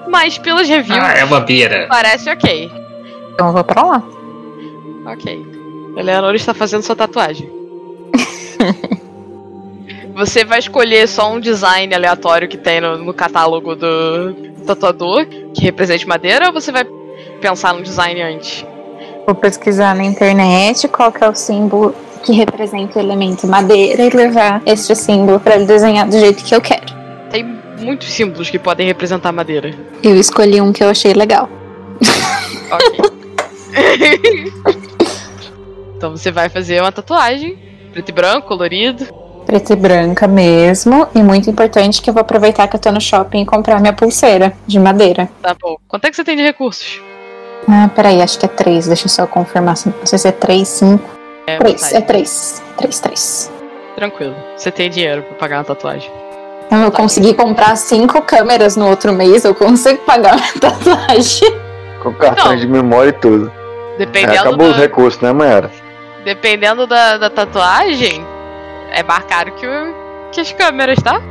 mas 0.10 0.38
pelas 0.38 0.68
reviews 0.68 1.00
Ah, 1.02 1.14
é 1.14 1.26
vampira. 1.26 1.88
parece 1.90 2.30
ok. 2.30 2.70
Então 3.34 3.48
eu 3.48 3.54
vou 3.54 3.64
pra 3.64 3.84
lá. 3.84 4.04
Ok. 5.06 5.46
Eleanor 5.96 6.36
está 6.36 6.54
fazendo 6.54 6.84
sua 6.84 6.96
tatuagem. 6.96 7.50
Você 10.18 10.44
vai 10.44 10.58
escolher 10.58 11.08
só 11.08 11.32
um 11.32 11.40
design 11.40 11.94
aleatório 11.94 12.48
que 12.48 12.58
tem 12.58 12.82
no, 12.82 12.98
no 12.98 13.14
catálogo 13.14 13.76
do 13.76 14.34
tatuador 14.66 15.28
que 15.54 15.62
represente 15.62 16.08
madeira 16.08 16.48
ou 16.48 16.54
você 16.54 16.72
vai 16.72 16.84
pensar 17.40 17.76
num 17.76 17.84
design 17.84 18.20
antes? 18.24 18.66
Vou 19.28 19.36
pesquisar 19.36 19.94
na 19.94 20.04
internet 20.04 20.88
qual 20.88 21.12
que 21.12 21.24
é 21.24 21.30
o 21.30 21.36
símbolo 21.36 21.94
que 22.24 22.32
representa 22.32 22.98
o 22.98 23.02
elemento 23.02 23.46
madeira 23.46 24.06
e 24.06 24.10
levar 24.10 24.60
este 24.66 24.96
símbolo 24.96 25.40
pra 25.40 25.56
ele 25.56 25.66
desenhar 25.66 26.08
do 26.08 26.18
jeito 26.20 26.44
que 26.44 26.56
eu 26.56 26.62
quero. 26.62 26.88
Tem 27.30 27.44
muitos 27.80 28.10
símbolos 28.10 28.50
que 28.50 28.58
podem 28.58 28.88
representar 28.88 29.32
madeira. 29.32 29.72
Eu 30.02 30.16
escolhi 30.16 30.60
um 30.60 30.74
que 30.74 30.84
eu 30.84 30.90
achei 30.90 31.14
legal. 31.14 31.48
Ok. 32.72 33.00
então 35.96 36.10
você 36.10 36.32
vai 36.32 36.50
fazer 36.50 36.82
uma 36.82 36.92
tatuagem, 36.92 37.56
preto 37.94 38.10
e 38.10 38.12
branco, 38.12 38.48
colorido. 38.48 39.27
Preta 39.48 39.72
e 39.74 39.76
branca 39.78 40.28
mesmo. 40.28 41.08
E 41.16 41.24
muito 41.24 41.50
importante 41.50 42.02
que 42.02 42.10
eu 42.10 42.14
vou 42.14 42.22
aproveitar 42.22 42.68
que 42.68 42.76
eu 42.76 42.80
tô 42.80 42.92
no 42.92 43.00
shopping 43.02 43.42
e 43.42 43.46
comprar 43.46 43.80
minha 43.80 43.94
pulseira 43.94 44.54
de 44.68 44.78
madeira. 44.78 45.30
Tá 45.42 45.56
bom. 45.60 45.78
Quanto 45.88 46.04
é 46.06 46.10
que 46.10 46.16
você 46.18 46.24
tem 46.24 46.36
de 46.36 46.44
recursos? 46.44 47.02
Ah, 47.68 47.90
peraí, 47.96 48.22
acho 48.22 48.38
que 48.38 48.46
é 48.46 48.50
três. 48.50 48.88
Deixa 48.88 49.06
eu 49.06 49.10
só 49.10 49.26
confirmar. 49.26 49.78
se- 49.78 49.88
Não 49.90 50.06
sei 50.06 50.20
se 50.20 50.28
é 50.28 50.32
três, 50.34 50.68
cinco. 50.68 51.10
É, 51.48 51.58
Três, 51.60 51.94
é 51.94 52.02
três. 52.02 52.62
Três, 52.78 53.00
três. 53.00 53.52
Tranquilo. 53.96 54.36
Você 54.58 54.70
tem 54.70 54.90
dinheiro 54.90 55.24
pra 55.24 55.36
pagar 55.36 55.58
uma 55.60 55.64
tatuagem. 55.64 56.12
Então, 56.66 56.84
eu 56.84 56.92
consegui 56.92 57.34
comprar 57.34 57.78
cinco 57.78 58.22
câmeras 58.22 58.76
no 58.76 58.90
outro 58.90 59.14
mês. 59.14 59.46
Eu 59.46 59.56
consigo 59.56 60.00
pagar 60.00 60.36
a 60.36 60.52
tatuagem. 60.60 61.50
Com 62.04 62.14
cartões 62.14 62.50
Não. 62.50 62.56
de 62.58 62.68
memória 62.68 63.10
e 63.10 63.14
tudo. 63.14 63.50
É, 63.96 63.98
Dependendo, 64.00 64.40
acabou 64.42 64.68
os 64.68 64.76
da, 64.76 64.82
recursos, 64.82 65.22
né, 65.22 65.32
Mayara? 65.32 65.72
dependendo 66.26 66.86
da, 66.86 67.18
da 67.18 67.30
tatuagem, 67.30 68.26
é 68.92 69.04
mais 69.04 69.24
caro 69.26 69.52
que, 69.54 69.66
o, 69.66 69.96
que 70.32 70.42
as 70.42 70.52
câmeras, 70.52 71.02
tá? 71.02 71.22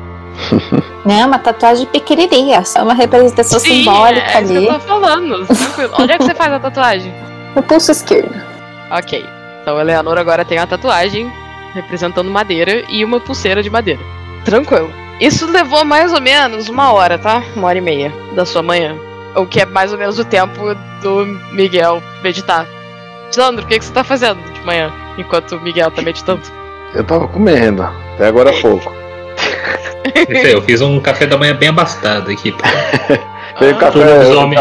Não, 1.04 1.28
uma 1.28 1.38
tatuagem 1.38 1.86
pequenininha, 1.86 2.64
só 2.64 2.82
uma 2.82 2.94
representação 2.94 3.60
Sim, 3.60 3.84
simbólica 3.84 4.26
é 4.26 4.42
isso 4.42 4.52
que 4.52 4.58
ali 4.58 4.66
eu 4.66 4.74
tô 4.74 4.80
falando. 4.80 5.46
Tranquilo. 5.46 5.94
Onde 6.00 6.12
é 6.12 6.18
que 6.18 6.24
você 6.24 6.34
faz 6.34 6.52
a 6.52 6.58
tatuagem? 6.58 7.14
no 7.56 7.62
pulso 7.62 7.90
esquerdo. 7.90 8.30
Ok. 8.90 9.26
Então 9.62 9.78
a 9.78 9.80
Eleanor 9.80 10.18
agora 10.18 10.44
tem 10.44 10.58
a 10.58 10.66
tatuagem 10.66 11.32
representando 11.72 12.30
madeira 12.30 12.84
e 12.88 13.02
uma 13.02 13.18
pulseira 13.18 13.62
de 13.62 13.70
madeira. 13.70 14.00
Tranquilo. 14.44 14.92
Isso 15.18 15.50
levou 15.50 15.84
mais 15.84 16.12
ou 16.12 16.20
menos 16.20 16.68
uma 16.68 16.92
hora, 16.92 17.18
tá? 17.18 17.42
Uma 17.56 17.68
hora 17.68 17.78
e 17.78 17.80
meia 17.80 18.12
da 18.34 18.44
sua 18.44 18.62
manhã. 18.62 18.94
O 19.34 19.46
que 19.46 19.60
é 19.60 19.66
mais 19.66 19.92
ou 19.92 19.98
menos 19.98 20.18
o 20.18 20.24
tempo 20.24 20.74
do 21.02 21.26
Miguel 21.52 22.02
meditar. 22.22 22.66
Sandro, 23.30 23.64
o 23.64 23.68
que, 23.68 23.78
que 23.78 23.84
você 23.84 23.92
tá 23.92 24.04
fazendo 24.04 24.40
de 24.52 24.60
manhã 24.60 24.92
enquanto 25.18 25.56
o 25.56 25.60
Miguel 25.60 25.90
tá 25.90 26.02
meditando? 26.02 26.42
Eu 26.96 27.04
tava 27.04 27.28
comendo, 27.28 27.82
até 28.14 28.26
agora 28.26 28.50
há 28.50 28.60
pouco. 28.60 28.92
Eu 30.28 30.62
fiz 30.62 30.80
um 30.80 30.98
café 31.00 31.26
da 31.26 31.36
manhã 31.36 31.54
bem 31.54 31.68
abastado 31.68 32.30
aqui. 32.30 32.52
pô. 32.52 32.58
Fez 33.58 33.72
um 33.72 33.76
Ah, 33.76 33.78
café, 33.80 33.98
lobisomem. 34.04 34.58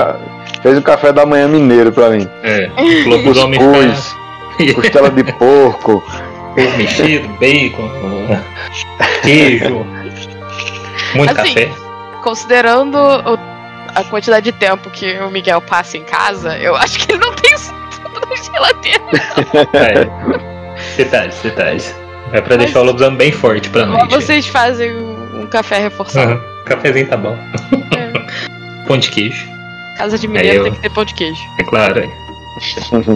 fez 0.62 0.77
um 0.77 0.82
café 0.82 1.12
da 1.12 1.25
manhã 1.25 1.48
mineiro 1.50 1.92
pra 1.92 2.10
mim. 2.12 2.27
É, 2.44 2.70
lobisomem 3.08 3.60
Cuscuz, 3.60 4.15
fica 4.58 4.74
costela 4.74 5.10
de 5.10 5.24
porco. 5.34 6.01
peixe 6.56 6.77
mexido, 6.77 7.27
bacon, 7.39 7.89
queijo, 9.22 9.86
muito 11.13 11.32
Assim, 11.42 11.54
café. 11.54 11.70
Considerando 12.24 12.96
o- 12.98 13.39
a 13.96 14.04
quantidade 14.06 14.46
de 14.46 14.51
tempo 14.54 14.89
que 14.89 15.18
o 15.20 15.30
Miguel 15.30 15.60
passa 15.62 15.98
em 15.98 16.04
casa, 16.04 16.58
eu 16.58 16.74
acho 16.77 17.00
que 17.00 17.12
ele 17.12 17.20
não 17.20 17.34
tem 17.34 17.51
isso 17.56 17.74
tudo 18.01 18.27
na 18.30 18.36
geladeira. 18.38 19.04
É. 19.74 20.96
Detalhes, 20.98 21.36
detalhes. 21.44 21.96
É 22.36 22.42
pra 22.42 22.56
deixar 22.58 22.82
o 22.82 22.84
lobisomem 22.84 23.18
bem 23.18 23.32
forte 23.32 23.70
pra 23.70 23.86
noite. 23.86 24.10
vocês 24.13 24.46
fazem 24.48 24.92
um 24.96 25.46
café 25.48 25.80
reforçado. 25.80 26.32
Aham, 26.34 26.42
Cafezinho 26.65 27.08
tá 27.08 27.15
bom. 27.18 27.38
Pão 28.88 28.98
de 28.98 29.10
queijo, 29.10 29.48
Casa 29.98 30.18
de 30.18 30.27
mineiro 30.27 30.58
eu- 30.58 30.63
tem 30.65 30.74
que 30.74 30.80
ter 30.82 30.89
pão 30.92 31.06
de 31.06 31.13
queijo. 31.13 31.42
é 31.60 31.63
claro. 31.63 32.00
é. 32.00 32.10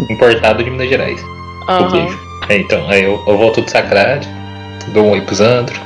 Importado 0.13 0.63
de 0.63 0.69
Minas 0.71 0.89
Gerais. 0.89 1.21
O 1.21 1.71
Aham. 1.71 1.91
queijo. 1.91 2.19
É, 2.49 2.57
então, 2.57 2.89
aí 2.89 3.03
eu, 3.03 3.21
eu 3.27 3.37
volto 3.37 3.61
do 3.61 3.69
Sacrade, 3.69 4.27
dou 4.93 5.05
um 5.05 5.11
oi 5.11 5.21
pro 5.21 5.35
Zandro. 5.35 5.79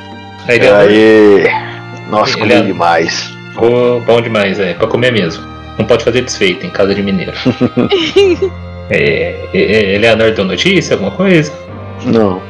Aí 0.48 0.56
ele 0.58 0.70
Aí. 0.70 1.44
Nossa, 2.10 2.38
comi 2.38 2.54
é- 2.54 2.62
demais. 2.62 3.34
Oh, 3.58 4.00
bom 4.02 4.22
demais, 4.22 4.60
é, 4.60 4.74
pra 4.74 4.88
comer 4.88 5.12
mesmo. 5.12 5.44
Não 5.78 5.86
pode 5.86 6.04
fazer 6.04 6.22
desfeito 6.22 6.66
em 6.66 6.70
casa 6.70 6.94
de 6.94 7.02
mineiro. 7.02 7.34
é, 8.90 9.36
é, 9.54 9.58
é, 9.62 9.96
Eleanor 9.96 10.32
deu 10.32 10.46
notícia, 10.46 10.94
alguma 10.94 11.12
coisa? 11.12 11.52
Não. 12.06 12.42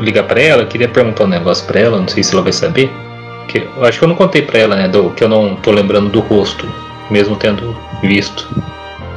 Ligar 0.00 0.24
pra 0.24 0.40
ela, 0.40 0.64
queria 0.64 0.88
perguntar 0.88 1.24
um 1.24 1.28
negócio 1.28 1.66
pra 1.66 1.80
ela, 1.80 1.98
não 1.98 2.08
sei 2.08 2.22
se 2.22 2.32
ela 2.34 2.42
vai 2.42 2.52
saber. 2.52 2.90
Que, 3.48 3.66
eu 3.76 3.84
acho 3.84 3.98
que 3.98 4.04
eu 4.04 4.08
não 4.08 4.14
contei 4.14 4.42
pra 4.42 4.58
ela, 4.58 4.76
né, 4.76 4.86
do, 4.88 5.10
que 5.10 5.24
eu 5.24 5.28
não 5.28 5.56
tô 5.56 5.70
lembrando 5.72 6.08
do 6.08 6.20
rosto, 6.20 6.68
mesmo 7.10 7.36
tendo 7.36 7.76
visto. 8.02 8.48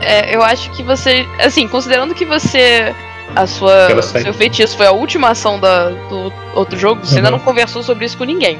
É, 0.01 0.35
eu 0.35 0.41
acho 0.43 0.69
que 0.71 0.81
você. 0.83 1.25
Assim, 1.39 1.67
considerando 1.67 2.13
que 2.13 2.25
você. 2.25 2.93
A 3.35 3.47
sua. 3.47 3.87
Seu 4.01 4.33
feitiço 4.33 4.75
foi 4.77 4.85
a 4.85 4.91
última 4.91 5.29
ação 5.29 5.59
da, 5.59 5.89
do 6.09 6.31
outro 6.55 6.77
jogo, 6.77 7.03
você 7.05 7.15
ainda 7.17 7.29
Uhum. 7.29 7.37
não 7.37 7.39
conversou 7.39 7.81
sobre 7.81 8.05
isso 8.05 8.17
com 8.17 8.23
ninguém. 8.25 8.59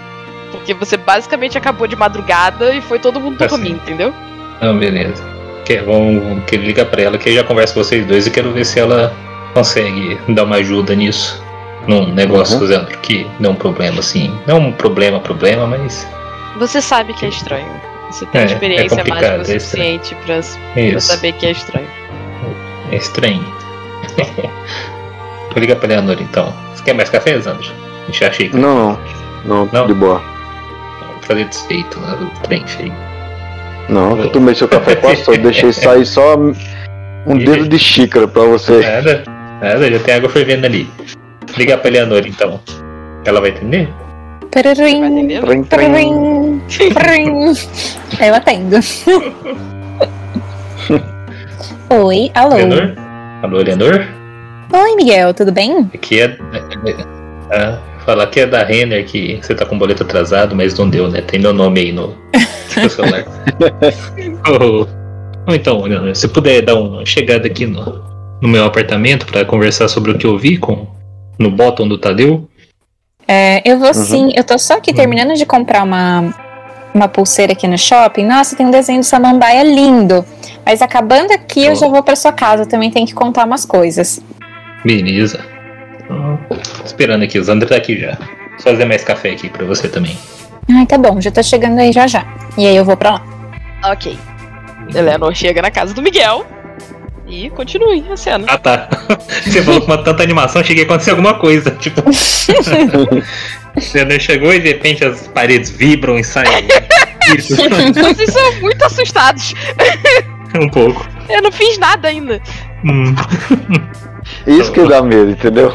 Porque 0.51 0.74
você 0.74 0.96
basicamente 0.98 1.58
acabou 1.58 1.86
de 1.88 1.96
madrugada 1.96 2.74
e 2.74 2.82
foi 2.82 2.98
todo 3.00 3.20
mundo 3.20 3.38
Tá 3.38 3.48
dormir, 3.48 3.70
sim. 3.70 3.74
entendeu? 3.75 4.13
Não, 4.62 4.77
beleza. 4.77 5.22
Que, 5.65 5.77
vamos, 5.77 6.43
que 6.46 6.55
liga 6.58 6.86
pra 6.86 7.01
ela 7.01 7.17
que 7.17 7.29
eu 7.29 7.34
já 7.34 7.43
converso 7.43 7.74
com 7.74 7.84
vocês 7.84 8.05
dois 8.05 8.25
e 8.27 8.32
quero 8.32 8.51
ver 8.51 8.65
se 8.65 8.79
ela 8.79 9.13
consegue 9.53 10.17
dar 10.29 10.43
uma 10.46 10.55
ajuda 10.58 10.96
nisso. 10.96 11.41
Num 11.88 12.13
negócio, 12.13 12.60
Uhum. 12.60 12.68
Zandro, 12.68 12.98
que 13.00 13.28
não 13.40 13.50
é 13.52 13.54
um 13.54 13.56
problema 13.56 14.00
assim. 14.00 14.34
Não 14.48 14.58
um 14.60 14.72
problema, 14.72 15.20
problema, 15.20 15.68
mas. 15.68 16.08
Você 16.60 16.82
sabe 16.82 17.13
que 17.13 17.25
é 17.25 17.30
estranho. 17.30 17.68
Você 18.12 18.25
tem 18.28 18.42
É, 18.42 18.44
é 18.44 18.48
experiência 18.48 19.02
é 19.02 19.04
estranho. 19.04 19.46
suficiente 19.46 20.16
pra, 20.25 20.40
pra 20.74 20.82
Isso. 20.82 21.08
saber 21.08 21.32
que 21.34 21.46
é 21.48 21.52
estranho. 21.52 21.88
É 22.92 22.96
estranho. 22.96 23.46
Vou 25.52 25.60
ligar 25.60 25.75
pra 25.78 25.88
Leonor 25.90 26.18
então. 26.20 26.54
Você 26.74 26.84
quer 26.84 26.94
mais 26.94 27.10
café, 27.10 27.40
Zandro? 27.40 27.72
Já 28.12 28.28
achei 28.28 28.50
que 28.50 28.56
Não, 28.58 28.75
não. 28.75 29.00
Não, 29.66 29.70
Não? 29.72 29.88
de 29.88 29.94
boa. 29.94 30.20
vou 30.20 31.22
fazer 31.22 31.46
desfeito 31.46 32.00
né, 32.00 32.16
do 32.20 32.25
trem 32.42 32.66
feio. 32.68 32.94
Não, 33.90 34.18
eu 34.18 34.30
tomei 34.30 34.56
seu 34.56 34.68
café 34.68 34.96
quase 34.96 35.24
todo. 35.24 35.38
Deixei 35.38 35.72
sair 35.74 36.06
só 36.06 36.36
um 37.25 37.38
dedo 37.38 37.68
de 37.68 37.78
xícara 37.80 38.28
pra 38.28 38.44
você. 38.44 38.80
Nada, 38.80 39.24
nada, 39.62 39.92
já 39.92 40.00
tem 40.00 40.16
água 40.16 40.30
fervendo 40.30 40.66
ali. 40.66 40.90
Ligar 41.57 41.77
pra 41.79 41.91
Leonor 41.91 42.25
então. 42.25 42.59
Ela 43.25 43.39
vai 43.41 43.51
entender? 43.51 43.89
Prurim, 45.69 46.59
prurim. 46.93 47.57
Eu 48.19 48.35
atendo. 48.35 48.77
Oi, 52.05 52.31
alô. 52.33 52.55
Leonor? 52.55 52.95
Alô, 53.41 53.57
Leonor? 53.57 54.07
Oi, 54.73 54.95
Miguel, 54.95 55.33
tudo 55.33 55.51
bem? 55.51 55.89
Aqui 55.93 56.21
é. 56.21 56.25
é- 56.25 57.57
é- 57.57 57.77
falar 58.05 58.27
que 58.27 58.41
é 58.41 58.45
da 58.45 58.63
Renner 58.63 59.05
que 59.05 59.39
você 59.41 59.55
tá 59.55 59.65
com 59.65 59.75
o 59.75 59.79
boleto 59.79 60.03
atrasado, 60.03 60.55
mas 60.55 60.77
não 60.77 60.89
deu, 60.89 61.09
né? 61.09 61.21
Tem 61.21 61.39
meu 61.39 61.53
nome 61.53 61.79
aí 61.79 61.91
no, 61.91 62.15
no 62.81 62.89
celular. 62.89 63.23
oh, 64.62 64.85
então, 65.53 65.81
Leonor, 65.83 66.15
se 66.15 66.27
puder 66.27 66.62
dar 66.62 66.75
uma 66.75 67.05
chegada 67.05 67.47
aqui 67.47 67.65
no, 67.65 68.03
no 68.41 68.47
meu 68.50 68.65
apartamento 68.65 69.25
pra 69.25 69.45
conversar 69.45 69.88
sobre 69.88 70.12
o 70.12 70.17
que 70.17 70.25
eu 70.27 70.38
vi 70.38 70.57
com 70.57 70.88
no 71.38 71.52
bottom 71.52 71.88
do 71.88 71.98
Tadeu. 71.98 72.48
É, 73.28 73.62
eu 73.70 73.78
vou 73.80 73.88
Uhum. 73.90 73.94
sim. 73.94 74.32
Eu 74.36 74.44
tô 74.44 74.58
só 74.58 74.75
aqui 74.78 74.92
Uhum. 74.92 74.98
terminando 74.98 75.34
de 75.36 75.46
comprar 75.46 75.84
uma, 75.84 76.34
uma 76.94 77.08
pulseira 77.08 77.54
aqui 77.54 77.68
no 77.68 77.78
shopping. 77.78 78.25
Nossa, 78.25 78.56
tem 78.56 78.66
um 78.66 78.72
desenho 78.72 79.00
de 79.02 79.06
samambaia 79.06 79.63
lindo. 79.63 80.25
Mas 80.66 80.82
acabando 80.82 81.32
aqui, 81.32 81.63
eu 81.66 81.72
Oh. 81.74 81.75
já 81.75 81.88
vou 81.88 82.04
pra 82.04 82.16
sua 82.16 82.32
casa. 82.34 82.66
Também 82.66 82.92
tenho 82.92 83.08
que 83.08 83.13
contar 83.13 83.46
umas 83.46 83.66
coisas. 83.66 84.20
Beleza. 84.84 85.40
Esperando 86.86 87.24
aqui, 87.24 87.40
o 87.40 87.44
Zandra 87.44 87.68
tá 87.68 87.75
aqui 87.75 87.98
já. 88.00 88.18
Só 88.58 88.70
fazer 88.72 88.86
mais 88.86 89.04
café 89.04 89.32
aqui 89.32 89.50
pra 89.50 89.66
você 89.66 89.88
também. 89.88 90.18
Ai, 90.70 90.86
tá 90.86 90.98
bom, 90.98 91.20
já 91.20 91.32
tô 91.32 91.42
chegando 91.42 91.80
aí 91.80 91.92
já 91.92 92.08
já. 92.08 92.25
E 92.58 92.66
aí 92.68 92.75
eu 92.75 92.86
vou 92.86 92.96
pra 92.96 93.12
lá. 93.13 93.22
Ok. 93.92 94.18
Eleanor 94.94 95.34
chega 95.34 95.62
na 95.62 95.72
casa 95.72 95.94
do 95.94 96.02
Miguel 96.02 96.46
e 97.27 97.50
continue 97.50 98.03
a 98.12 98.18
cena. 98.18 98.46
Ah 98.48 98.58
tá. 98.58 98.89
Você 99.44 99.62
falou 99.62 99.82
com 99.82 99.88
uma 99.88 100.03
tanta 100.03 100.24
animação, 100.24 100.63
cheguei 100.63 100.84
a 100.84 100.86
acontecer 100.86 101.12
alguma 101.12 101.36
coisa. 101.36 101.72
Tipo. 101.72 102.01
Leonor 103.94 104.20
chegou 104.20 104.53
e 104.53 104.60
de 104.60 104.68
repente 104.68 105.03
as 105.03 105.27
paredes 105.27 105.70
vibram 105.70 106.18
e 106.18 106.24
saem. 106.24 106.68
Vocês 107.27 108.32
são 108.32 108.62
muito 108.62 108.84
assustados. 108.86 109.53
um 110.60 110.70
pouco. 110.70 111.08
Eu 111.30 111.42
não 111.42 111.51
fiz 111.51 111.77
nada 111.77 112.08
ainda. 112.08 112.42
Hum. 112.86 113.15
Isso 114.46 114.72
que 114.72 114.86
dá 114.88 115.01
medo, 115.01 115.32
entendeu? 115.32 115.74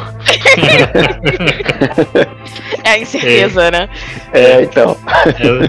É 2.84 2.90
a 2.90 2.98
incerteza, 2.98 3.70
né? 3.70 3.88
É, 4.32 4.62
então. 4.62 4.96
Eu 5.40 5.68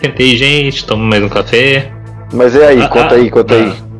Tentei, 0.00 0.36
gente, 0.36 0.84
tomo 0.84 1.04
mais 1.04 1.22
um 1.22 1.28
café. 1.28 1.92
Mas 2.32 2.54
e 2.54 2.62
aí, 2.62 2.82
Ah, 2.82 2.88
conta 2.88 3.14
ah, 3.14 3.18
aí, 3.18 3.30
conta 3.30 3.54
aí. 3.54 3.91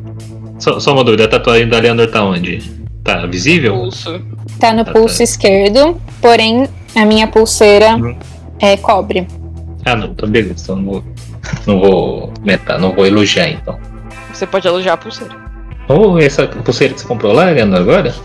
Só, 0.63 0.79
só 0.79 0.93
uma 0.93 1.03
dúvida, 1.03 1.25
a 1.25 1.27
tatuagem 1.27 1.67
da 1.67 1.77
Leonor 1.77 2.07
tá 2.09 2.23
onde? 2.23 2.59
Tá 3.03 3.25
visível? 3.25 3.73
Pulso. 3.75 4.21
Tá 4.61 4.71
no 4.73 4.85
Tá, 4.85 4.93
pulso 4.93 5.17
tá. 5.17 5.23
esquerdo, 5.25 5.99
porém 6.21 6.69
a 6.95 7.03
minha 7.05 7.27
pulseira 7.27 7.97
Uhum. 7.97 8.15
é 8.61 8.77
cobre. 8.77 9.27
Ah 9.83 9.93
não, 9.93 10.13
tá 10.13 10.25
beleza, 10.25 10.55
então 10.63 10.77
não 10.77 10.85
vou. 10.85 11.03
Não 11.67 11.79
vou 11.81 12.31
comentar, 12.39 12.79
não 12.79 12.93
vou 12.93 13.05
elogiar 13.05 13.49
então. 13.49 13.77
Você 14.31 14.47
pode 14.47 14.65
elogiar 14.65 14.93
a 14.93 14.97
pulseira. 14.97 15.35
Oh, 15.89 16.17
essa 16.17 16.47
pulseira 16.47 16.93
que 16.93 17.01
você 17.01 17.07
comprou 17.07 17.33
lá, 17.33 17.49
Leonor, 17.49 17.81
agora? 17.81 18.15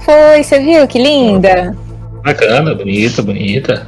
Foi, 0.00 0.42
você 0.44 0.60
viu 0.60 0.86
que 0.86 0.98
linda? 0.98 1.74
Bacana, 2.22 2.74
bonita, 2.74 3.22
bonita. 3.22 3.86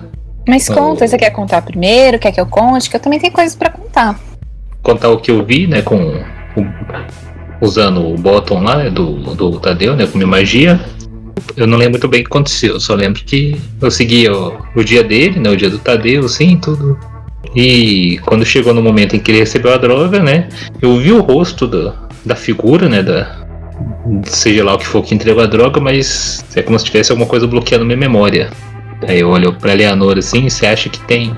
Mas 0.49 0.67
Oh. 0.71 0.73
conta, 0.73 1.07
você 1.07 1.19
quer 1.19 1.29
contar 1.29 1.61
primeiro? 1.61 2.19
Quer 2.19 2.33
que 2.33 2.41
eu 2.41 2.47
conte? 2.47 2.89
Que 2.89 2.97
eu 2.97 3.01
também 3.01 3.19
tenho 3.21 3.35
coisas 3.35 3.55
pra 3.55 3.69
contar. 3.69 4.19
contar 4.83 5.11
o 5.11 5.19
que 5.21 5.31
eu 5.31 5.45
vi, 5.45 5.67
né, 5.67 5.83
com 5.83 5.97
o- 5.97 6.65
usando 7.61 8.07
o 8.07 8.17
bottom 8.17 8.63
lá 8.63 8.77
né, 8.77 8.91
do, 8.91 9.35
do 9.35 9.59
Tadeu, 9.59 9.97
né, 9.97 10.07
com 10.07 10.19
minha 10.19 10.29
magia. 10.29 10.81
Eu 11.57 11.67
não 11.67 11.79
lembro 11.79 11.93
muito 11.93 12.09
bem 12.09 12.21
o 12.21 12.25
que 12.25 12.31
aconteceu, 12.31 12.75
eu 12.75 12.81
só 12.81 12.95
lembro 12.95 13.23
que 13.25 13.57
eu 13.81 13.91
seguia 13.91 14.33
o, 14.33 14.59
o 14.77 14.85
dia 14.85 15.03
dele, 15.03 15.39
né, 15.39 15.51
o 15.51 15.57
dia 15.57 15.71
do 15.71 15.79
Tadeu, 15.79 16.25
assim, 16.25 16.57
tudo. 16.57 16.99
E 17.55 18.19
quando 18.27 18.45
chegou 18.45 18.75
no 18.75 18.83
momento 18.83 19.17
em 19.17 19.21
que 19.21 19.31
ele 19.31 19.39
recebeu 19.39 19.73
a 19.73 19.77
droga, 19.77 20.21
né, 20.21 20.49
eu 20.83 20.97
vi 20.99 21.13
o 21.13 21.21
rosto 21.21 21.67
da, 21.67 21.95
da 22.25 22.37
figura, 22.37 22.89
né, 22.89 23.03
da 23.03 23.47
seja 24.25 24.65
lá 24.65 24.75
o 24.75 24.79
que 24.79 24.87
for 24.87 25.03
que 25.03 25.15
entregou 25.15 25.43
a 25.43 25.47
droga, 25.47 25.81
mas 25.81 26.45
é 26.57 26.63
como 26.63 26.79
se 26.79 26.85
tivesse 26.87 27.13
alguma 27.13 27.29
coisa 27.29 27.47
bloqueando 27.47 27.85
minha 27.85 27.97
memória. 27.97 28.51
Aí 29.07 29.21
eu 29.21 29.29
olho 29.29 29.53
pra 29.53 29.75
Leonor 29.75 30.19
assim, 30.19 30.49
você 30.49 30.67
acha 30.67 30.89
que 30.89 30.99
tem 31.01 31.37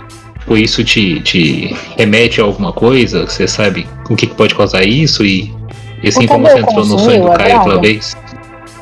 Tipo, 0.50 0.57
isso 0.57 0.83
te, 0.83 1.21
te 1.21 1.77
remete 1.97 2.41
a 2.41 2.45
alguma 2.45 2.73
coisa? 2.73 3.25
Você 3.25 3.47
sabe 3.47 3.87
o 4.09 4.17
que 4.17 4.27
pode 4.27 4.53
causar 4.55 4.83
isso? 4.83 5.25
E 5.25 5.53
E 6.02 6.09
assim 6.09 6.25
O 6.25 6.28
como 6.28 6.47
você 6.49 6.59
entrou 6.59 6.85
no 6.87 6.99
sonho 6.99 7.23
do 7.25 7.33
a 7.33 7.37
Caio 7.37 7.49
aquela 7.57 7.64
droga? 7.64 7.80
vez, 7.80 8.16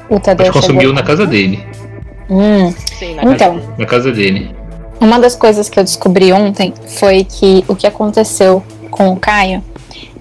O 0.08 0.20
Tadeu 0.20 0.46
ele 0.46 0.52
consumiu 0.52 0.92
na 0.92 1.02
casa 1.02 1.26
dele. 1.26 1.64
Hum, 2.30 2.72
Sim, 2.98 3.14
na 3.14 3.22
casa 3.22 3.34
então, 3.34 3.62
Na 3.78 3.87
casa 3.87 4.12
dele. 4.12 4.54
uma 5.00 5.18
das 5.18 5.34
coisas 5.34 5.68
que 5.68 5.78
eu 5.78 5.84
descobri 5.84 6.32
ontem 6.32 6.72
foi 6.98 7.25
que 7.25 7.64
o 7.66 7.75
que 7.75 7.87
aconteceu 7.87 8.62
com 8.90 9.08
o 9.10 9.16
Caio 9.16 9.62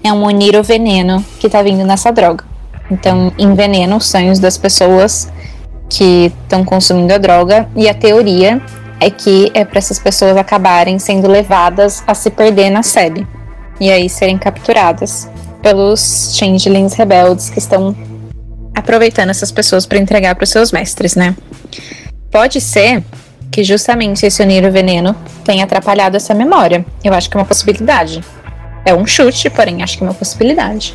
é 0.02 0.12
um 0.12 0.24
unir 0.24 0.56
o 0.56 0.62
veneno 0.62 1.24
que 1.38 1.48
tá 1.48 1.62
vindo 1.62 1.84
nessa 1.84 2.10
droga. 2.12 2.44
Então, 2.90 3.30
envenena 3.38 3.94
os 3.96 4.06
sonhos 4.08 4.38
das 4.38 4.56
pessoas 4.56 5.30
que 5.90 6.32
estão 6.44 6.64
consumindo 6.64 7.12
a 7.12 7.18
droga 7.18 7.68
e 7.76 7.88
a 7.88 7.94
teoria 7.94 8.60
é 9.00 9.10
que 9.10 9.50
é 9.54 9.64
para 9.64 9.78
essas 9.78 9.98
pessoas 9.98 10.36
acabarem 10.36 10.98
sendo 10.98 11.28
levadas 11.28 12.02
a 12.06 12.14
se 12.14 12.30
perder 12.30 12.70
na 12.70 12.82
SEB 12.82 13.26
e 13.80 13.90
aí 13.90 14.08
serem 14.08 14.36
capturadas 14.38 15.28
pelos 15.62 16.36
changelings 16.36 16.94
rebeldes 16.94 17.50
que 17.50 17.58
estão 17.58 17.94
aproveitando 18.74 19.30
essas 19.30 19.50
pessoas 19.50 19.86
para 19.86 19.98
entregar 19.98 20.34
para 20.34 20.44
os 20.44 20.50
seus 20.50 20.70
mestres, 20.72 21.16
né? 21.16 21.34
Pode 22.30 22.60
ser 22.60 23.02
que 23.50 23.64
justamente 23.64 24.24
esse 24.26 24.42
unir 24.42 24.64
o 24.64 24.70
veneno 24.70 25.16
tenha 25.44 25.64
atrapalhado 25.64 26.16
essa 26.16 26.34
memória. 26.34 26.84
Eu 27.02 27.12
acho 27.14 27.28
que 27.28 27.36
é 27.36 27.40
uma 27.40 27.46
possibilidade. 27.46 28.22
É 28.84 28.94
um 28.94 29.06
chute, 29.06 29.50
porém 29.50 29.82
acho 29.82 29.98
que 29.98 30.04
é 30.04 30.06
uma 30.06 30.14
possibilidade. 30.14 30.94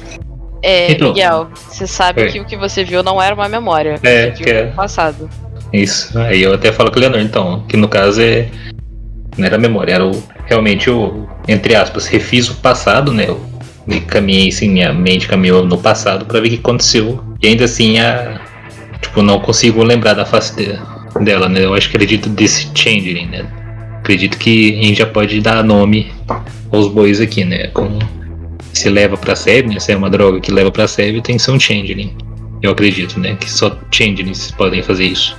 É, 0.61 0.93
Então. 0.93 1.09
Miguel, 1.09 1.49
você 1.67 1.85
sabe 1.85 2.31
que 2.31 2.39
o 2.39 2.45
que 2.45 2.55
você 2.55 2.83
viu 2.85 3.03
não 3.03 3.21
era 3.21 3.35
uma 3.35 3.49
memória. 3.49 3.99
É, 4.01 4.31
que 4.31 4.49
é- 4.49 4.67
no 4.67 4.71
passado. 4.73 5.29
Isso. 5.73 6.17
Aí 6.19 6.41
eu 6.41 6.53
até 6.53 6.71
falo 6.71 6.89
com 6.89 6.97
o 6.97 6.99
Leonor, 7.01 7.19
então, 7.19 7.63
que 7.67 7.75
no 7.75 7.87
caso 7.89 8.21
é. 8.21 8.47
Não 9.35 9.45
era 9.45 9.57
memória, 9.57 9.93
era 9.95 10.05
o, 10.05 10.23
realmente 10.45 10.89
o, 10.89 11.27
entre 11.47 11.75
aspas, 11.75 12.05
refiz 12.05 12.47
o 12.49 12.55
passado, 12.55 13.11
né? 13.11 13.25
Me 13.87 13.99
caminhei 14.01 14.49
assim, 14.49 14.69
minha 14.69 14.93
mente 14.93 15.27
caminhou 15.27 15.65
no 15.65 15.77
passado 15.77 16.25
pra 16.25 16.39
ver 16.39 16.47
o 16.47 16.51
que 16.51 16.57
aconteceu. 16.57 17.23
E 17.41 17.47
ainda 17.47 17.65
assim 17.65 17.99
a. 17.99 18.39
Tipo, 19.01 19.21
não 19.21 19.39
consigo 19.39 19.83
lembrar 19.83 20.13
da 20.13 20.25
face 20.25 20.55
de- 20.55 20.79
dela, 21.23 21.49
né? 21.49 21.63
Eu 21.65 21.73
acho 21.73 21.89
que 21.89 21.95
acredito 21.97 22.29
desse 22.29 22.69
changeling, 22.73 23.25
né? 23.27 23.45
Acredito 23.99 24.37
que 24.37 24.79
a 24.79 24.83
gente 24.83 24.97
já 24.99 25.05
pode 25.05 25.39
dar 25.41 25.63
nome 25.63 26.11
aos 26.71 26.87
bois 26.87 27.19
aqui, 27.21 27.43
né? 27.43 27.67
Como 27.67 27.99
se 28.73 28.89
leva 28.89 29.15
pra 29.17 29.35
SEB, 29.35 29.67
né? 29.73 29.79
Se 29.79 29.91
é 29.91 29.97
uma 29.97 30.09
droga 30.09 30.39
que 30.39 30.51
leva 30.51 30.71
pra 30.71 30.87
SEB, 30.87 31.21
tem 31.21 31.35
que 31.37 31.41
ser 31.41 31.51
um 31.51 31.59
changeling. 31.59 32.15
Eu 32.61 32.71
acredito, 32.71 33.19
né? 33.19 33.35
Que 33.39 33.51
só 33.51 33.77
changelings 33.91 34.51
podem 34.51 34.81
fazer 34.81 35.05
isso. 35.05 35.35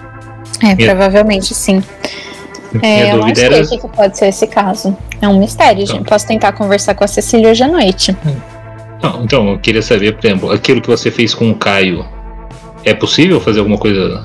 É, 0.62 0.74
Minha- 0.74 0.90
provavelmente 0.90 1.54
sim. 1.54 1.82
É, 2.82 3.12
eu 3.12 3.18
não 3.18 3.34
sei 3.34 3.44
era. 3.44 3.62
o 3.62 3.68
que, 3.68 3.88
pode 3.88 4.18
ser 4.18 4.26
esse 4.26 4.46
caso. 4.46 4.96
É 5.20 5.28
um 5.28 5.38
mistério, 5.38 5.86
gente. 5.86 6.04
Posso 6.04 6.26
tentar 6.26 6.52
conversar 6.52 6.94
com 6.94 7.04
a 7.04 7.08
Cecília 7.08 7.50
hoje 7.50 7.62
à 7.62 7.68
noite. 7.68 8.16
Não, 9.02 9.22
então, 9.22 9.48
eu 9.50 9.58
queria 9.58 9.82
saber, 9.82 10.16
por 10.16 10.26
exemplo, 10.26 10.50
aquilo 10.50 10.80
que 10.80 10.88
você 10.88 11.10
fez 11.10 11.34
com 11.34 11.50
o 11.50 11.54
Caio, 11.54 12.04
é 12.84 12.94
possível 12.94 13.40
fazer 13.40 13.60
alguma 13.60 13.78
coisa 13.78 14.22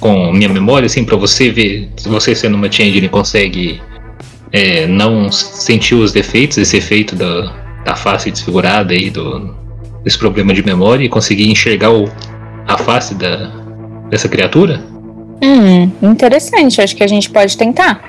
com 0.00 0.32
minha 0.32 0.48
memória, 0.48 0.86
assim, 0.86 1.04
pra 1.04 1.16
você 1.16 1.50
ver, 1.50 1.90
se 1.96 2.08
você 2.08 2.34
sendo 2.34 2.56
uma 2.56 2.70
changeling 2.70 3.08
consegue 3.08 3.80
é, 4.50 4.86
não 4.86 5.30
sentir 5.30 5.94
os 5.94 6.12
defeitos, 6.12 6.58
esse 6.58 6.76
efeito 6.76 7.14
da, 7.14 7.52
da 7.84 7.94
face 7.94 8.30
desfigurada 8.30 8.92
aí, 8.92 9.10
do, 9.10 9.54
desse 10.02 10.18
problema 10.18 10.52
de 10.52 10.62
memória, 10.64 11.04
e 11.04 11.08
conseguir 11.08 11.50
enxergar 11.50 11.92
o, 11.92 12.08
a 12.66 12.76
face 12.78 13.14
da, 13.14 13.52
dessa 14.10 14.28
criatura? 14.28 14.91
Hum, 15.42 15.90
interessante. 16.02 16.80
Acho 16.80 16.94
que 16.96 17.02
a 17.02 17.06
gente 17.08 17.28
pode 17.30 17.56
tentar. 17.56 18.00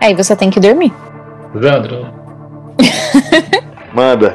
Aí 0.00 0.14
você 0.14 0.34
tem 0.34 0.50
que 0.50 0.58
dormir. 0.58 0.92
Zandro, 1.60 2.06
Manda. 3.94 4.34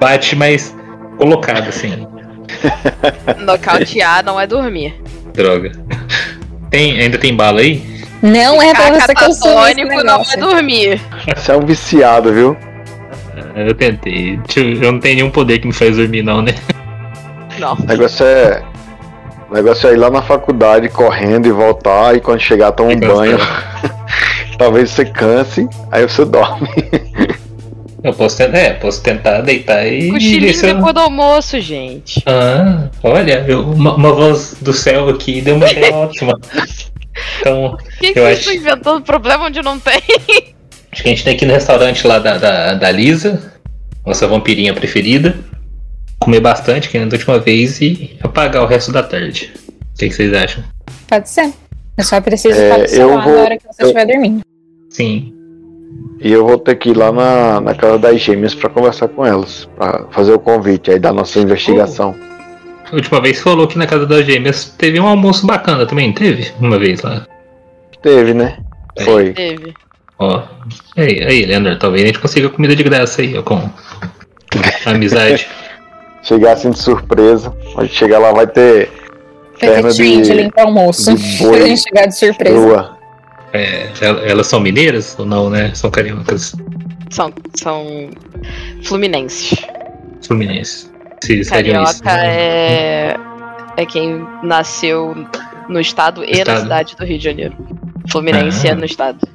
bate 0.00 0.36
mais 0.36 0.74
colocado, 1.16 1.68
assim, 1.68 2.06
Nocautear 3.44 4.24
não 4.24 4.40
é 4.40 4.46
dormir. 4.46 4.94
droga. 5.34 5.72
Tem, 6.70 7.00
ainda 7.00 7.18
tem 7.18 7.34
bala 7.34 7.60
aí? 7.60 7.82
Não 8.22 8.60
é 8.60 8.72
pra 8.74 8.90
você 8.92 9.14
consumir 9.14 9.30
esse 9.34 9.40
catatônico 9.40 10.04
não 10.04 10.22
é 10.22 10.36
dormir. 10.36 11.00
Você 11.36 11.52
é 11.52 11.56
um 11.56 11.60
viciado, 11.66 12.32
viu? 12.32 12.56
Eu 13.54 13.74
tentei. 13.74 14.38
Eu 14.56 14.92
não 14.92 15.00
tenho 15.00 15.16
nenhum 15.16 15.30
poder 15.30 15.58
que 15.60 15.66
me 15.66 15.72
faz 15.72 15.96
dormir, 15.96 16.22
não, 16.22 16.42
né? 16.42 16.54
Não. 17.58 17.74
O 17.74 17.86
negócio 17.86 18.24
é. 18.26 18.62
O 19.50 19.54
negócio 19.54 19.88
é 19.88 19.92
ir 19.94 19.96
lá 19.96 20.10
na 20.10 20.20
faculdade 20.22 20.88
correndo 20.88 21.46
e 21.46 21.52
voltar 21.52 22.14
e 22.14 22.20
quando 22.20 22.40
chegar 22.40 22.72
toma 22.72 22.92
um 22.92 23.00
banho. 23.00 23.38
Talvez 24.58 24.90
você 24.90 25.04
canse, 25.04 25.66
aí 25.90 26.02
você 26.06 26.24
dorme. 26.24 26.68
Eu 28.02 28.14
posso 28.14 28.36
tentar, 28.36 28.58
é, 28.58 28.74
posso 28.74 29.02
tentar 29.02 29.40
deitar 29.40 29.84
e. 29.84 30.08
Cochilinho 30.12 30.52
eu- 30.54 30.74
depois 30.76 30.94
do 30.94 31.00
almoço, 31.00 31.60
gente. 31.60 32.22
Ah, 32.26 32.88
olha, 33.02 33.44
eu- 33.48 33.62
uma, 33.68 33.92
uma 33.96 34.12
voz 34.12 34.54
do 34.60 34.72
céu 34.72 35.08
aqui 35.08 35.40
deu 35.40 35.56
uma 35.56 35.68
ideia 35.68 35.92
ótima. 35.96 36.38
Então, 37.40 37.70
Por 37.76 37.98
que, 37.98 38.12
que 38.12 38.18
Eu 38.20 38.22
vocês 38.24 38.38
acho- 38.38 38.50
estão 38.50 38.54
inventando 38.54 39.02
problema 39.02 39.46
onde 39.46 39.60
não 39.62 39.80
tem? 39.80 40.00
acho 40.92 41.02
que 41.02 41.08
a 41.08 41.10
gente 41.10 41.24
tem 41.24 41.36
que 41.36 41.44
ir 41.44 41.48
no 41.48 41.54
restaurante 41.54 42.06
lá 42.06 42.20
da, 42.20 42.38
da, 42.38 42.74
da 42.74 42.90
Lisa, 42.92 43.52
nossa 44.06 44.28
vampirinha 44.28 44.72
preferida, 44.72 45.36
comer 46.28 46.40
bastante, 46.40 46.90
que 46.90 46.98
nem 46.98 47.08
da 47.08 47.16
última 47.16 47.38
vez, 47.38 47.80
e 47.80 48.14
apagar 48.22 48.62
o 48.62 48.66
resto 48.66 48.92
da 48.92 49.02
tarde. 49.02 49.50
O 49.94 49.98
que, 49.98 50.08
que 50.08 50.14
vocês 50.14 50.32
acham? 50.34 50.62
Pode 51.08 51.28
ser. 51.30 51.50
Eu 51.96 52.04
só 52.04 52.20
preciso 52.20 52.60
É, 52.60 52.84
estar 52.84 52.96
eu 53.00 53.08
vou- 53.08 53.18
na 53.18 53.40
hora 53.42 53.56
que 53.56 53.64
você 53.66 53.82
eu- 53.82 53.86
estiver 53.86 54.06
dormindo. 54.06 54.42
Sim. 54.90 55.32
E 56.20 56.30
eu 56.30 56.46
vou 56.46 56.58
ter 56.58 56.74
que 56.76 56.90
ir 56.90 56.96
lá 56.96 57.10
na, 57.10 57.60
na 57.62 57.74
casa 57.74 57.98
das 57.98 58.20
gêmeas 58.20 58.54
pra 58.54 58.68
conversar 58.68 59.08
com 59.08 59.24
elas. 59.24 59.66
Pra 59.76 60.04
fazer 60.10 60.32
o 60.34 60.38
convite 60.38 60.90
aí 60.90 60.98
da 60.98 61.12
nossa 61.12 61.38
investigação. 61.40 62.14
A 62.92 62.94
última 62.94 63.20
vez 63.22 63.40
falou 63.40 63.66
que 63.66 63.78
na 63.78 63.86
casa 63.86 64.04
das 64.06 64.26
gêmeas 64.26 64.66
teve 64.76 65.00
um 65.00 65.06
almoço 65.06 65.46
bacana 65.46 65.86
também, 65.86 66.12
teve? 66.12 66.52
Uma 66.60 66.78
vez 66.78 67.00
lá. 67.02 67.26
Teve, 68.02 68.34
né? 68.34 68.58
Foi. 69.02 69.32
Teve. 69.32 69.72
Ó, 70.18 70.42
aí, 70.96 71.22
aí, 71.24 71.46
Leandro, 71.46 71.78
talvez 71.78 72.02
a 72.02 72.06
gente 72.06 72.18
consiga 72.18 72.48
comida 72.50 72.74
de 72.76 72.82
graça 72.82 73.22
aí, 73.22 73.36
ó, 73.38 73.42
com 73.42 73.70
amizade. 74.86 75.46
Chegar 76.28 76.52
assim 76.52 76.70
de 76.70 76.78
surpresa. 76.78 77.54
A 77.76 77.82
gente 77.82 77.94
chegar 77.94 78.18
lá 78.18 78.32
vai 78.32 78.46
ter 78.46 78.90
perna 79.58 79.90
gente, 79.90 80.22
de, 80.26 80.32
limpar 80.34 80.62
almoço. 80.66 81.14
de 81.16 81.38
boi 81.42 81.66
gente 81.68 81.82
chegar 81.82 82.06
de 82.06 82.16
surpresa. 82.18 82.90
É, 83.52 83.88
el- 84.02 84.18
elas 84.26 84.46
são 84.46 84.60
mineiras 84.60 85.16
ou 85.18 85.24
não, 85.24 85.48
né? 85.48 85.72
São 85.74 85.90
cariocas 85.90 86.54
São, 87.10 87.32
são 87.54 88.10
fluminenses. 88.84 89.54
fluminenses. 90.26 90.92
Se 91.24 91.42
seriam 91.44 91.82
isso, 91.82 92.02
Carioca 92.02 92.22
né? 92.22 92.36
é, 92.36 93.16
é 93.78 93.86
quem 93.86 94.24
nasceu 94.42 95.16
no 95.68 95.80
estado 95.80 96.22
e 96.24 96.44
na 96.44 96.60
cidade 96.60 96.94
do 96.94 97.04
Rio 97.06 97.18
de 97.18 97.24
Janeiro. 97.24 97.56
Fluminense 98.10 98.68
Ah. 98.68 98.72
é 98.72 98.74
no 98.74 98.84
estado. 98.84 99.26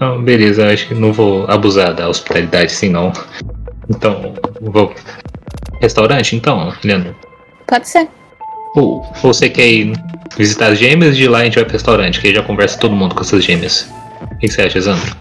Não, 0.00 0.20
beleza, 0.22 0.66
acho 0.66 0.88
que 0.88 0.94
não 0.94 1.12
vou 1.12 1.46
abusar 1.48 1.94
da 1.94 2.08
hospitalidade 2.08 2.66
assim 2.66 2.88
não. 2.88 3.12
Então, 3.88 4.34
vou. 4.60 4.92
Restaurante 5.80 6.36
então, 6.36 6.72
Leandro? 6.84 7.16
Pode 7.66 7.88
ser. 7.88 8.08
Ou, 8.76 9.02
você 9.22 9.48
quer 9.48 9.66
ir 9.66 9.92
visitar 10.36 10.68
as 10.72 10.78
gêmeas 10.78 11.16
de 11.16 11.26
lá 11.26 11.38
a 11.40 11.44
gente 11.44 11.54
vai 11.56 11.64
pro 11.64 11.72
restaurante, 11.72 12.20
que 12.20 12.28
aí 12.28 12.34
já 12.34 12.42
conversa 12.42 12.78
todo 12.78 12.94
mundo 12.94 13.14
com 13.14 13.20
essas 13.22 13.42
gêmeas. 13.42 13.90
O 14.30 14.38
que 14.38 14.48
você 14.48 14.62
acha, 14.62 14.80
Zandro? 14.80 15.16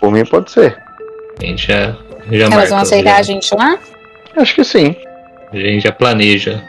Por 0.00 0.10
mim 0.12 0.24
pode 0.24 0.50
ser. 0.50 0.76
A 1.40 1.44
gente 1.44 1.66
já, 1.66 1.96
já 2.30 2.44
Elas 2.44 2.50
marca, 2.50 2.68
vão 2.68 2.78
aceitar 2.78 3.10
já, 3.14 3.16
a 3.18 3.22
gente 3.22 3.54
lá? 3.54 3.78
Acho 4.36 4.54
que 4.54 4.64
sim. 4.64 4.94
a 5.52 5.56
gente 5.56 5.82
já 5.82 5.92
planeja 5.92 6.62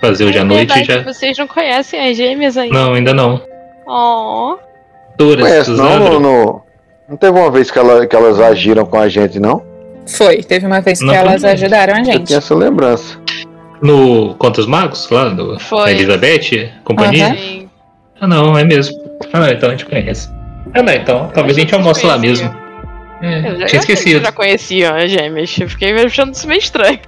fazer 0.00 0.24
hoje 0.24 0.38
à 0.38 0.44
noite 0.44 0.72
verdade, 0.74 1.04
já. 1.04 1.12
Vocês 1.12 1.36
não 1.38 1.46
conhecem 1.46 2.10
as 2.10 2.16
gêmeas 2.16 2.56
ainda? 2.56 2.74
Não, 2.78 2.94
ainda 2.94 3.12
não. 3.14 3.42
Oh, 3.86 4.56
Conhece, 5.18 5.70
não, 5.70 5.98
no, 5.98 6.20
no- 6.20 6.62
Não 7.08 7.16
teve 7.16 7.38
uma 7.38 7.50
vez 7.50 7.70
que, 7.70 7.78
ela- 7.78 8.06
que 8.06 8.14
elas 8.16 8.40
agiram 8.40 8.84
com 8.84 8.98
a 8.98 9.08
gente, 9.08 9.38
não? 9.38 9.62
Foi. 10.08 10.42
Teve 10.42 10.66
uma 10.66 10.80
vez 10.80 10.98
que 11.00 11.04
Não, 11.04 11.14
elas 11.14 11.42
também. 11.42 11.54
ajudaram 11.54 11.94
a 11.94 11.98
Eu 12.00 12.04
gente. 12.04 12.24
tinha 12.24 12.38
essa 12.38 12.54
lembrança. 12.54 13.18
No 13.82 14.34
Contra 14.36 14.60
os 14.62 14.66
Magos, 14.66 15.08
lá 15.10 15.28
do 15.28 15.58
Foi. 15.60 15.84
da 15.84 15.90
Elizabeth, 15.92 16.70
companhia? 16.84 17.34
Sim. 17.36 17.68
Ah 18.20 18.26
não, 18.26 18.56
é 18.56 18.64
mesmo. 18.64 18.96
Ah 19.32 19.40
não, 19.40 19.48
então 19.48 19.68
a 19.68 19.72
gente 19.72 19.84
conhece. 19.84 20.30
Ah 20.74 20.82
não, 20.82 20.92
então 20.92 21.30
talvez 21.34 21.56
a 21.56 21.60
gente 21.60 21.74
almoce 21.74 22.06
lá 22.06 22.16
mesmo. 22.18 22.48
É, 23.22 23.38
Eu 23.50 23.58
já, 23.60 23.66
tinha 23.66 23.78
eu 23.78 23.80
esquecido. 23.80 24.10
vocês 24.10 24.22
já 24.22 24.32
conheciam 24.32 24.94
as 24.96 25.10
gêmeas. 25.10 25.58
Eu 25.58 25.68
fiquei 25.68 25.92
achando 25.92 26.32
isso 26.34 26.46
meio 26.48 26.58
estranho. 26.58 26.98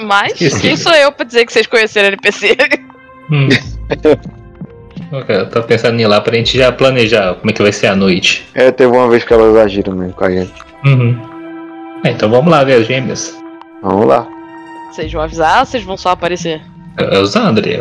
Mas 0.00 0.32
Esqueci. 0.40 0.60
quem 0.60 0.76
sou 0.76 0.92
eu 0.94 1.10
pra 1.10 1.24
dizer 1.24 1.44
que 1.44 1.52
vocês 1.52 1.66
conheceram 1.66 2.08
NPC? 2.08 2.56
Hum. 3.32 3.48
Ok, 5.10 5.34
eu 5.34 5.48
tô 5.48 5.62
pensando 5.62 5.98
em 5.98 6.02
ir 6.02 6.06
lá 6.06 6.20
pra 6.20 6.36
gente 6.36 6.58
já 6.58 6.70
planejar 6.70 7.34
como 7.36 7.50
é 7.50 7.54
que 7.54 7.62
vai 7.62 7.72
ser 7.72 7.86
a 7.86 7.96
noite. 7.96 8.46
É, 8.54 8.70
teve 8.70 8.92
uma 8.94 9.08
vez 9.08 9.24
que 9.24 9.32
elas 9.32 9.56
agiram 9.56 9.94
mesmo 9.94 10.12
com 10.12 10.24
a 10.24 10.30
gente. 10.30 10.52
Uhum. 10.84 11.18
É, 12.04 12.10
então 12.10 12.30
vamos 12.30 12.50
lá 12.50 12.64
ver 12.64 12.74
as 12.74 12.86
gêmeas. 12.86 13.36
Vamos 13.82 14.06
lá. 14.06 14.26
Vocês 14.90 15.12
vão 15.12 15.22
avisar 15.22 15.60
ou 15.60 15.66
vocês 15.66 15.82
vão 15.84 15.96
só 15.96 16.10
aparecer? 16.10 16.60
É 16.96 17.16
é 17.16 17.20
os 17.20 17.36
André. 17.36 17.80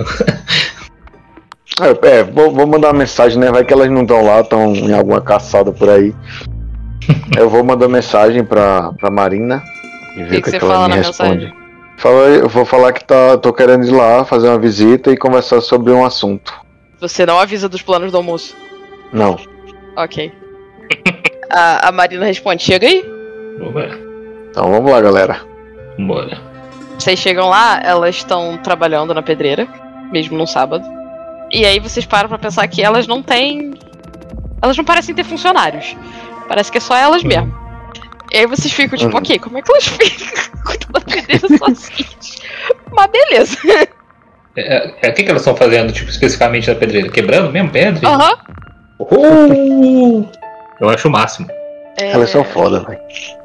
É, 1.79 2.07
é, 2.07 2.23
vou, 2.23 2.51
vou 2.51 2.65
mandar 2.65 2.87
uma 2.87 2.99
mensagem, 2.99 3.37
né? 3.37 3.51
Vai 3.51 3.63
que 3.63 3.71
elas 3.71 3.89
não 3.89 4.01
estão 4.01 4.23
lá, 4.23 4.41
estão 4.41 4.73
em 4.73 4.93
alguma 4.93 5.21
caçada 5.21 5.71
por 5.71 5.89
aí. 5.89 6.15
Eu 7.37 7.49
vou 7.49 7.63
mandar 7.63 7.87
mensagem 7.87 8.43
pra, 8.43 8.91
pra 8.93 9.11
Marina 9.11 9.63
e 10.15 10.23
ver 10.23 10.29
que 10.29 10.37
o 10.37 10.43
que, 10.43 10.49
você 10.51 10.59
que 10.59 10.65
ela 10.65 10.89
me 10.89 10.95
responde. 10.95 11.45
mensagem? 11.45 11.67
Fala, 11.97 12.27
eu 12.27 12.47
vou 12.47 12.63
falar 12.63 12.93
que 12.93 13.03
tá, 13.03 13.39
tô 13.39 13.51
querendo 13.51 13.83
ir 13.83 13.91
lá 13.91 14.23
fazer 14.23 14.47
uma 14.47 14.59
visita 14.59 15.11
e 15.11 15.17
conversar 15.17 15.61
sobre 15.61 15.91
um 15.91 16.05
assunto. 16.05 16.53
Você 16.99 17.25
não 17.25 17.39
avisa 17.39 17.67
dos 17.67 17.81
planos 17.81 18.11
do 18.11 18.17
almoço. 18.17 18.55
Não. 19.11 19.35
Ok. 19.95 20.31
a, 21.49 21.87
a 21.87 21.91
Marina 21.91 22.25
responde: 22.25 22.63
chega 22.63 22.85
aí. 22.85 23.03
Bora. 23.59 24.06
Então 24.49 24.71
vamos 24.71 24.91
lá, 24.91 25.01
galera. 25.01 25.41
Bora. 25.99 26.37
Vocês 26.97 27.19
chegam 27.19 27.47
lá, 27.49 27.79
elas 27.83 28.15
estão 28.15 28.57
trabalhando 28.57 29.13
na 29.13 29.21
pedreira, 29.21 29.67
mesmo 30.11 30.37
num 30.37 30.47
sábado. 30.47 30.83
E 31.51 31.65
aí 31.65 31.79
vocês 31.79 32.05
param 32.05 32.27
pra 32.27 32.37
pensar 32.37 32.67
que 32.67 32.81
elas 32.83 33.07
não 33.07 33.21
têm. 33.21 33.73
Elas 34.61 34.75
não 34.75 34.83
parecem 34.83 35.13
ter 35.13 35.23
funcionários. 35.23 35.95
Parece 36.47 36.71
que 36.71 36.77
é 36.77 36.81
só 36.81 36.95
elas 36.95 37.23
mesmo. 37.23 37.53
E 38.33 38.37
aí 38.39 38.45
vocês 38.47 38.73
ficam 38.73 38.97
tipo, 38.97 39.11
Uhum. 39.11 39.19
ok, 39.19 39.39
como 39.39 39.57
é 39.57 39.61
que 39.61 39.71
elas 39.71 39.85
ficam 39.87 40.63
cuidando 40.65 40.91
da 40.93 41.01
pedreira 41.01 41.47
sozinhas? 41.57 42.41
Mas 42.91 43.07
beleza. 43.11 43.57
É, 44.57 45.07
é, 45.07 45.09
o 45.09 45.13
que, 45.13 45.23
que 45.23 45.29
elas 45.29 45.43
estão 45.43 45.55
fazendo, 45.55 45.93
tipo, 45.93 46.09
especificamente 46.09 46.67
na 46.67 46.75
pedreira? 46.75 47.09
Quebrando 47.09 47.51
mesmo 47.51 47.69
pedra? 47.69 48.09
Aham. 48.09 48.37
Uh! 48.99 50.27
Eu 50.81 50.89
acho 50.89 51.07
o 51.07 51.11
máximo. 51.11 51.47
É, 51.99 52.11
Elas 52.11 52.29
são 52.29 52.43
foda, 52.43 52.81
velho. 52.81 52.99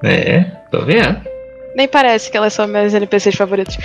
É, 0.04 0.40
tô 0.70 0.84
vendo. 0.84 1.20
Nem 1.74 1.88
parece 1.88 2.30
que 2.30 2.36
elas 2.36 2.52
são 2.52 2.66
meus 2.66 2.92
NPCs 2.92 3.34
favoritos. 3.34 3.78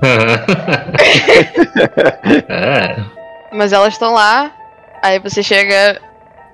é. 2.48 2.96
Mas 3.52 3.72
elas 3.72 3.92
estão 3.92 4.14
lá. 4.14 4.52
Aí 5.02 5.18
você 5.18 5.42
chega. 5.42 6.00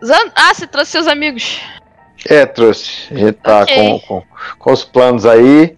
Zan... 0.04 0.30
Ah, 0.34 0.52
você 0.52 0.66
trouxe 0.66 0.92
seus 0.92 1.06
amigos. 1.06 1.60
É, 2.28 2.44
trouxe. 2.44 3.14
A 3.14 3.18
gente 3.18 3.32
tá 3.34 3.62
Ok. 3.62 3.76
com, 3.76 4.00
com, 4.00 4.22
com 4.58 4.72
os 4.72 4.84
planos 4.84 5.24
aí. 5.24 5.76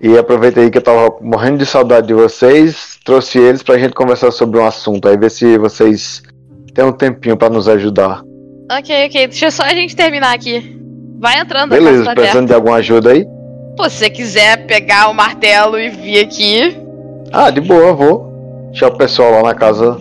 E 0.00 0.16
aproveita 0.16 0.60
aí 0.60 0.70
que 0.70 0.78
eu 0.78 0.82
tava 0.82 1.16
morrendo 1.20 1.58
de 1.58 1.66
saudade 1.66 2.06
de 2.06 2.14
vocês. 2.14 2.98
Trouxe 3.04 3.38
eles 3.38 3.62
pra 3.62 3.78
gente 3.78 3.94
conversar 3.94 4.30
sobre 4.30 4.60
um 4.60 4.66
assunto. 4.66 5.08
Aí 5.08 5.16
ver 5.16 5.30
se 5.30 5.56
vocês 5.56 6.22
têm 6.74 6.84
um 6.84 6.92
tempinho 6.92 7.36
pra 7.36 7.48
nos 7.48 7.66
ajudar. 7.66 8.22
Ok, 8.70 9.06
ok. 9.06 9.28
Deixa 9.28 9.50
só 9.50 9.62
a 9.62 9.70
gente 9.70 9.96
terminar 9.96 10.34
aqui. 10.34 10.77
Vai 11.18 11.40
entrando, 11.40 11.70
Beleza, 11.70 12.04
casa 12.04 12.04
tá 12.04 12.14
precisando 12.14 12.46
de 12.46 12.54
alguma 12.54 12.76
ajuda 12.76 13.10
aí? 13.12 13.26
Pô, 13.76 13.88
se 13.88 13.96
você 13.96 14.10
quiser 14.10 14.66
pegar 14.66 15.08
o 15.08 15.14
martelo 15.14 15.78
e 15.78 15.88
vir 15.88 16.20
aqui. 16.20 16.76
Ah, 17.32 17.50
de 17.50 17.60
boa, 17.60 17.92
vou. 17.92 18.68
Deixar 18.70 18.88
o 18.88 18.96
pessoal 18.96 19.32
lá 19.32 19.42
na 19.42 19.54
casa. 19.54 19.96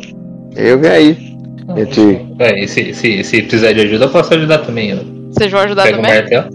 Eu 0.56 0.80
venho 0.80 0.94
aí. 0.94 1.18
Gente. 1.76 2.26
É, 2.40 2.66
se, 2.68 2.94
se, 2.94 3.24
se 3.24 3.42
precisar 3.42 3.74
de 3.74 3.82
ajuda, 3.82 4.06
eu 4.06 4.10
posso 4.10 4.34
ajudar 4.34 4.60
também. 4.60 4.92
Eu 4.92 5.00
Vocês 5.32 5.52
vão 5.52 5.62
ajudar 5.62 5.84
pego 5.84 6.00
o 6.00 6.02
também? 6.02 6.18
martelo. 6.22 6.50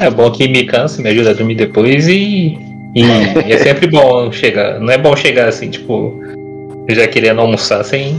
É 0.00 0.10
bom 0.10 0.30
que 0.30 0.48
me 0.48 0.64
cansa, 0.64 1.00
me 1.00 1.08
ajuda 1.10 1.30
a 1.30 1.34
dormir 1.34 1.54
depois 1.54 2.08
e, 2.08 2.58
e, 2.94 3.02
e 3.46 3.52
é 3.52 3.58
sempre 3.58 3.88
bom 3.88 4.30
chegar. 4.32 4.78
Não 4.80 4.90
é 4.92 4.98
bom 4.98 5.14
chegar 5.16 5.48
assim, 5.48 5.70
tipo, 5.70 6.12
já 6.90 7.06
querendo 7.06 7.40
almoçar 7.40 7.84
sem 7.84 8.18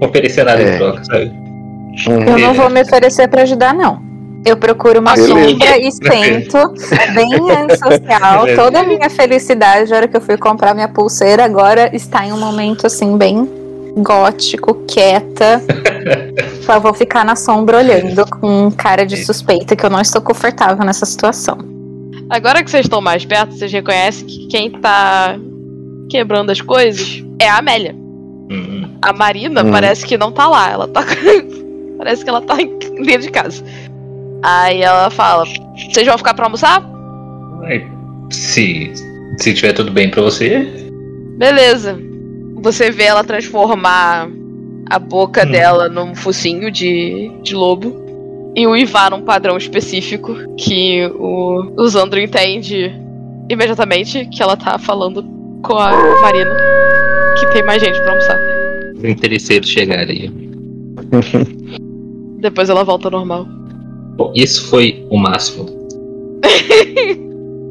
oferecer 0.00 0.44
nada 0.44 0.62
É. 0.62 0.74
em 0.74 0.78
troca, 0.78 1.04
sabe? 1.04 1.32
Uhum. 2.06 2.22
Eu 2.28 2.38
não 2.38 2.54
vou 2.54 2.70
me 2.70 2.82
oferecer 2.82 3.28
pra 3.28 3.42
ajudar, 3.42 3.74
não. 3.74 4.07
Eu 4.48 4.56
procuro 4.56 5.00
uma 5.00 5.14
Beleza. 5.14 5.34
sombra 5.34 5.78
e 5.78 5.90
sento, 5.92 6.74
bem 7.14 7.50
antissocial. 7.50 8.46
Toda 8.56 8.80
a 8.80 8.82
minha 8.82 9.10
felicidade, 9.10 9.90
na 9.90 9.96
hora 9.96 10.08
que 10.08 10.16
eu 10.16 10.20
fui 10.20 10.36
comprar 10.38 10.74
minha 10.74 10.88
pulseira, 10.88 11.44
agora 11.44 11.94
está 11.94 12.24
em 12.26 12.32
um 12.32 12.38
momento 12.38 12.86
assim, 12.86 13.16
bem 13.18 13.46
gótico, 13.98 14.74
quieta. 14.86 15.62
Só 16.64 16.78
vou 16.80 16.94
ficar 16.94 17.24
na 17.24 17.36
sombra 17.36 17.78
olhando 17.78 18.24
com 18.40 18.70
cara 18.70 19.04
de 19.04 19.22
suspeita 19.24 19.74
que 19.76 19.84
eu 19.84 19.90
não 19.90 20.00
estou 20.00 20.22
confortável 20.22 20.84
nessa 20.84 21.04
situação. 21.04 21.58
Agora 22.30 22.62
que 22.62 22.70
vocês 22.70 22.86
estão 22.86 23.00
mais 23.00 23.24
perto, 23.24 23.54
vocês 23.56 23.72
reconhecem 23.72 24.26
que 24.26 24.46
quem 24.48 24.70
tá 24.70 25.36
quebrando 26.10 26.50
as 26.50 26.60
coisas 26.60 27.22
é 27.38 27.48
a 27.48 27.58
Amélia. 27.58 27.94
Hum, 28.50 28.88
A 29.02 29.12
Marina 29.12 29.62
Hum. 29.62 29.70
parece 29.72 30.06
que 30.06 30.16
não 30.16 30.30
tá 30.32 30.48
lá. 30.48 30.70
Ela 30.70 30.88
tá. 30.88 31.02
parece 31.98 32.22
que 32.24 32.30
ela 32.30 32.40
tá 32.40 32.56
dentro 32.56 33.22
de 33.22 33.30
casa. 33.30 33.62
Aí 34.42 34.82
ela 34.82 35.10
fala: 35.10 35.44
Vocês 35.90 36.06
vão 36.06 36.18
ficar 36.18 36.34
pra 36.34 36.46
almoçar? 36.46 36.82
aí, 37.64 37.84
se, 38.30 38.92
se 39.38 39.54
tiver 39.54 39.72
tudo 39.72 39.90
bem 39.90 40.10
pra 40.10 40.22
você, 40.22 40.66
Beleza. 41.36 41.98
Você 42.60 42.90
vê 42.90 43.04
ela 43.04 43.22
transformar 43.22 44.28
a 44.90 44.98
boca 44.98 45.44
Hum. 45.46 45.50
dela 45.52 45.88
num 45.88 46.14
focinho 46.14 46.70
de, 46.70 47.30
de 47.42 47.54
lobo. 47.54 48.06
E 48.56 48.66
uivar 48.66 49.10
num 49.12 49.22
padrão 49.22 49.56
específico 49.56 50.34
que 50.56 51.06
o, 51.14 51.74
o 51.76 51.88
Zandro 51.88 52.18
entende 52.18 52.90
imediatamente 53.48 54.26
que 54.26 54.42
ela 54.42 54.56
tá 54.56 54.76
falando 54.78 55.22
com 55.62 55.74
a 55.74 55.92
Marina. 56.22 56.56
Que 57.38 57.46
tem 57.52 57.62
mais 57.64 57.80
gente 57.80 58.00
pra 58.00 58.10
almoçar. 58.10 58.38
os 58.96 59.04
interesseiros 59.04 59.68
chegarem. 59.68 60.32
Depois 62.40 62.68
ela 62.68 62.82
volta 62.82 63.06
ao 63.06 63.12
normal. 63.12 63.46
Bom, 64.18 64.32
isso 64.34 64.68
foi 64.68 65.06
o 65.08 65.16
máximo. 65.16 65.64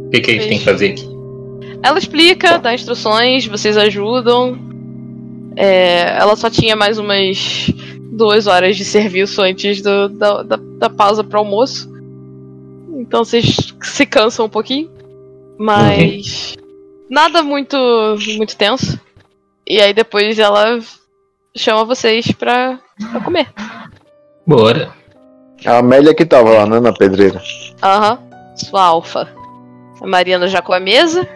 O 0.08 0.10
que, 0.10 0.22
que 0.22 0.32
a 0.32 0.34
gente 0.36 0.48
tem 0.48 0.58
que 0.60 0.64
fazer 0.64 0.92
aqui? 0.92 1.06
Ela 1.84 2.00
explica, 2.00 2.58
dá 2.58 2.74
instruções, 2.74 3.46
vocês 3.46 3.76
ajudam. 3.76 4.58
É, 5.58 6.18
ela 6.18 6.34
só 6.38 6.50
tinha 6.50 6.78
mais 6.78 6.98
umas 6.98 7.70
duas 8.14 8.48
horas 8.48 8.78
de 8.78 8.86
serviço 8.86 9.42
antes 9.42 9.82
do- 9.82 10.08
da, 10.08 10.44
da, 10.44 10.56
da 10.56 10.90
pausa 10.90 11.26
para 11.26 11.38
almoço. 11.40 11.92
Então 13.00 13.26
vocês 13.26 13.74
se 13.84 14.06
cansam 14.06 14.46
um 14.46 14.50
pouquinho. 14.50 14.90
Mas. 15.60 16.56
Nada 17.10 17.44
muito, 17.44 17.76
muito 18.38 18.56
tenso. 18.56 18.98
E 19.68 19.82
aí 19.82 19.94
depois 19.94 20.40
ela 20.40 20.80
chama 21.54 21.84
vocês 21.84 22.32
pra, 22.32 22.80
pra 23.12 23.20
comer. 23.20 23.48
Bora. 24.46 24.94
A 25.66 25.78
Amélia 25.78 26.14
que 26.14 26.26
tava 26.26 26.50
lá, 26.50 26.66
né, 26.66 26.80
na 26.80 26.94
pedreira. 26.94 27.42
Aham. 27.82 28.20
Sua 28.56 28.82
alfa. 28.84 29.28
A 30.02 30.08
Mariana 30.08 30.48
já 30.48 30.62
com 30.62 30.74
a 30.74 30.80
mesa. 30.80 31.28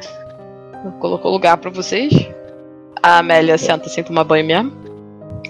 Colocou 0.99 1.31
lugar 1.31 1.57
pra 1.57 1.69
vocês. 1.69 2.27
A 3.03 3.17
Amélia 3.19 3.57
senta 3.57 3.89
sem 3.89 4.03
tomar 4.03 4.23
banho 4.23 4.45
mesmo. 4.45 4.71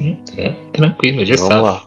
Hum, 0.01 0.17
É, 0.37 0.53
tranquilo, 0.73 1.25
já 1.25 1.35
Vamos 1.35 1.49
sabe. 1.49 1.61
lá. 1.63 1.81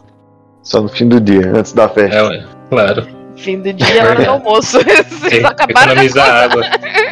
Só 0.61 0.81
no 0.81 0.89
fim 0.89 1.07
do 1.07 1.19
dia, 1.19 1.51
antes 1.55 1.73
da 1.73 1.87
festa. 1.89 2.15
É, 2.17 2.23
ué, 2.23 2.45
claro. 2.69 3.07
Fim 3.35 3.59
do 3.61 3.73
dia, 3.73 4.03
hora 4.07 4.23
do 4.23 4.29
almoço. 4.31 4.77
Vocês 5.09 5.43
acabaram 5.43 5.91
Economizar 5.91 6.43
água. 6.45 6.63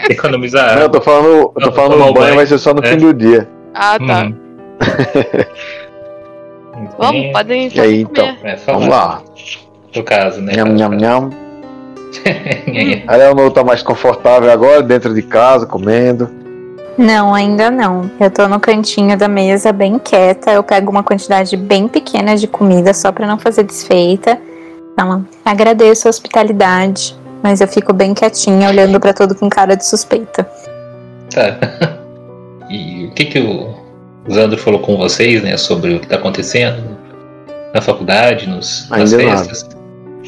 Economizar 0.09 0.65
Não, 0.67 0.73
eu 0.73 0.85
água. 0.85 0.89
tô 0.89 1.01
falando, 1.01 1.27
eu 1.27 1.51
tô 1.61 1.71
falando 1.71 1.99
banho, 1.99 2.13
banho. 2.13 2.35
vai 2.35 2.45
ser 2.47 2.57
só 2.57 2.73
no 2.73 2.83
É. 2.83 2.87
fim 2.87 2.97
do 2.97 3.13
dia. 3.13 3.47
Ah, 3.73 3.97
tá. 3.99 4.31
Uhum. 6.75 6.87
Vamos, 6.97 7.31
podem 7.31 7.69
E 7.73 7.79
aí, 7.79 8.05
comer. 8.05 8.11
então? 8.11 8.37
É, 8.43 8.55
Vamos 8.67 8.87
lá. 8.87 9.21
No 9.95 10.03
caso, 10.03 10.41
né? 10.41 10.53
Nham, 10.55 10.69
nham, 10.75 10.89
nham. 10.93 11.29
A 13.07 13.15
Leonor 13.15 13.51
tá 13.51 13.63
mais 13.63 13.81
confortável 13.81 14.51
agora, 14.51 14.81
dentro 14.81 15.13
de 15.13 15.21
casa, 15.21 15.65
comendo. 15.65 16.29
Não, 16.97 17.33
ainda 17.33 17.71
não. 17.71 18.09
Eu 18.19 18.29
tô 18.29 18.47
no 18.47 18.59
cantinho 18.59 19.17
da 19.17 19.27
mesa, 19.27 19.71
bem 19.71 19.97
quieta. 19.97 20.51
Eu 20.51 20.63
pego 20.63 20.91
uma 20.91 21.01
quantidade 21.03 21.57
bem 21.57 21.87
pequena 21.87 22.35
de 22.35 22.47
comida 22.47 22.93
só 22.93 23.11
pra 23.11 23.25
não 23.25 23.39
fazer 23.39 23.63
desfeita. 23.63 24.39
Então, 24.93 25.25
agradeço 25.43 26.07
a 26.07 26.11
hospitalidade, 26.11 27.15
mas 27.41 27.61
eu 27.61 27.67
fico 27.67 27.91
bem 27.93 28.13
quietinha, 28.13 28.69
olhando 28.69 28.99
pra 28.99 29.11
tudo 29.11 29.33
com 29.33 29.49
cara 29.49 29.75
de 29.75 29.85
suspeita. 29.85 30.47
Tá. 31.33 31.57
E 32.69 33.05
o 33.05 33.11
que 33.11 33.25
que 33.25 33.39
o 33.39 33.75
Zandro 34.31 34.57
falou 34.57 34.79
com 34.79 34.97
vocês, 34.97 35.41
né, 35.43 35.57
sobre 35.57 35.95
o 35.95 35.99
que 35.99 36.07
tá 36.07 36.15
acontecendo 36.15 36.81
na 37.73 37.81
faculdade, 37.81 38.47
nos, 38.47 38.87
nas 38.89 39.13
Ainda 39.13 39.25
nada. 39.25 39.43
festas? 39.45 39.69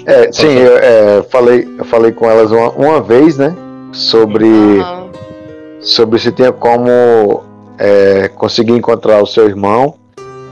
É, 0.05 0.31
sim, 0.31 0.47
eu 0.57 0.77
é, 0.77 1.23
falei, 1.31 1.67
eu 1.77 1.85
falei 1.85 2.11
com 2.11 2.29
elas 2.29 2.51
uma, 2.51 2.69
uma 2.71 3.01
vez, 3.01 3.37
né? 3.37 3.55
Sobre, 3.91 4.45
Aham. 4.79 5.07
sobre 5.79 6.19
se 6.19 6.31
tinha 6.31 6.51
como 6.51 7.43
é, 7.79 8.27
conseguir 8.35 8.73
encontrar 8.73 9.21
o 9.21 9.25
seu 9.25 9.47
irmão. 9.47 9.95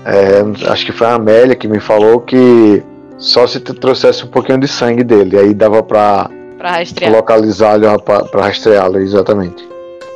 É, 0.06 0.70
acho 0.70 0.86
que 0.86 0.92
foi 0.92 1.08
a 1.08 1.14
Amélia 1.16 1.56
que 1.56 1.68
me 1.68 1.80
falou 1.80 2.20
que 2.22 2.82
só 3.18 3.46
se 3.48 3.60
tu 3.60 3.74
trouxesse 3.74 4.24
um 4.24 4.28
pouquinho 4.28 4.58
de 4.58 4.68
sangue 4.68 5.04
dele. 5.04 5.38
Aí 5.38 5.54
dava 5.54 5.84
pra 5.84 6.30
Pra 6.58 6.72
rastrear. 6.78 7.12
localizá-lo, 7.12 8.02
pra, 8.02 8.24
pra 8.24 8.44
rastreá-lo, 8.44 8.98
exatamente. 9.00 9.68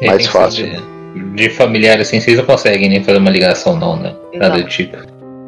Mais 0.05 0.25
fácil. 0.27 0.65
ser 0.67 0.81
De, 1.35 1.49
familiar 1.49 1.99
assim, 1.99 2.19
vocês 2.19 2.37
não 2.37 2.45
conseguem 2.45 2.89
nem 2.89 3.03
fazer 3.03 3.17
uma 3.17 3.29
ligação, 3.29 3.75
não, 3.77 3.95
né? 3.97 4.13
Nada 4.33 4.57
do 4.57 4.67
tipo. 4.67 4.97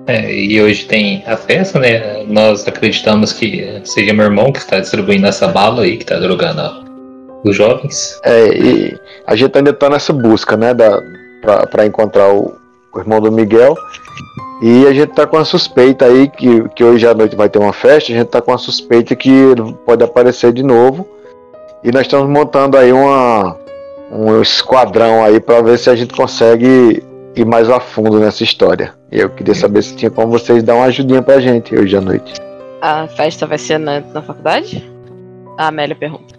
É, 0.07 0.33
e 0.33 0.59
hoje 0.61 0.85
tem 0.85 1.23
a 1.27 1.37
festa, 1.37 1.79
né? 1.79 2.23
Nós 2.27 2.67
acreditamos 2.67 3.31
que 3.31 3.79
seja 3.83 4.11
meu 4.11 4.25
irmão 4.25 4.51
que 4.51 4.59
está 4.59 4.79
distribuindo 4.79 5.27
essa 5.27 5.47
bala 5.47 5.83
aí, 5.83 5.97
que 5.97 6.03
está 6.03 6.17
drogando 6.17 6.61
ó, 6.61 7.47
os 7.47 7.55
jovens. 7.55 8.19
É, 8.23 8.47
e 8.47 8.99
a 9.27 9.35
gente 9.35 9.55
ainda 9.55 9.71
tá 9.71 9.89
nessa 9.89 10.11
busca, 10.11 10.57
né, 10.57 10.73
da, 10.73 10.99
pra, 11.41 11.67
pra 11.67 11.85
encontrar 11.85 12.33
o, 12.33 12.55
o 12.93 12.99
irmão 12.99 13.21
do 13.21 13.31
Miguel. 13.31 13.75
E 14.61 14.87
a 14.87 14.93
gente 14.93 15.13
tá 15.13 15.25
com 15.25 15.37
a 15.37 15.45
suspeita 15.45 16.05
aí 16.05 16.27
que, 16.27 16.67
que 16.69 16.83
hoje 16.83 17.07
à 17.07 17.13
noite 17.13 17.35
vai 17.35 17.47
ter 17.47 17.59
uma 17.59 17.71
festa, 17.71 18.11
a 18.11 18.15
gente 18.15 18.27
tá 18.27 18.41
com 18.41 18.51
a 18.51 18.57
suspeita 18.57 19.15
que 19.15 19.29
ele 19.29 19.73
pode 19.85 20.03
aparecer 20.03 20.51
de 20.51 20.63
novo. 20.63 21.07
E 21.83 21.91
nós 21.91 22.01
estamos 22.01 22.27
montando 22.27 22.77
aí 22.77 22.91
uma, 22.91 23.55
um 24.11 24.41
esquadrão 24.41 25.23
aí 25.23 25.39
para 25.39 25.61
ver 25.61 25.77
se 25.77 25.89
a 25.89 25.95
gente 25.95 26.13
consegue 26.13 27.03
ir 27.35 27.45
mais 27.45 27.69
a 27.69 27.79
fundo 27.79 28.19
nessa 28.19 28.43
história. 28.43 28.93
E 29.11 29.19
eu 29.19 29.29
queria 29.29 29.55
saber 29.55 29.81
se 29.83 29.95
tinha 29.95 30.11
como 30.11 30.31
vocês 30.31 30.63
dar 30.63 30.75
uma 30.75 30.85
ajudinha 30.85 31.21
pra 31.21 31.39
gente 31.39 31.75
hoje 31.75 31.95
à 31.95 32.01
noite. 32.01 32.33
A 32.81 33.07
festa 33.07 33.45
vai 33.45 33.57
ser 33.57 33.77
na, 33.77 33.99
na 33.99 34.21
faculdade? 34.21 34.89
A 35.57 35.67
Amélia 35.67 35.95
pergunta. 35.95 36.35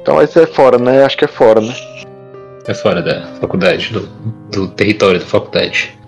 Então 0.00 0.16
vai 0.16 0.26
ser 0.26 0.46
fora, 0.46 0.78
né? 0.78 1.04
Acho 1.04 1.16
que 1.16 1.24
é 1.24 1.28
fora, 1.28 1.60
né? 1.60 1.74
É 2.66 2.72
fora 2.74 3.02
da 3.02 3.26
faculdade, 3.40 3.92
do, 3.92 4.08
do 4.50 4.68
território 4.68 5.20
da 5.20 5.26
faculdade. 5.26 5.98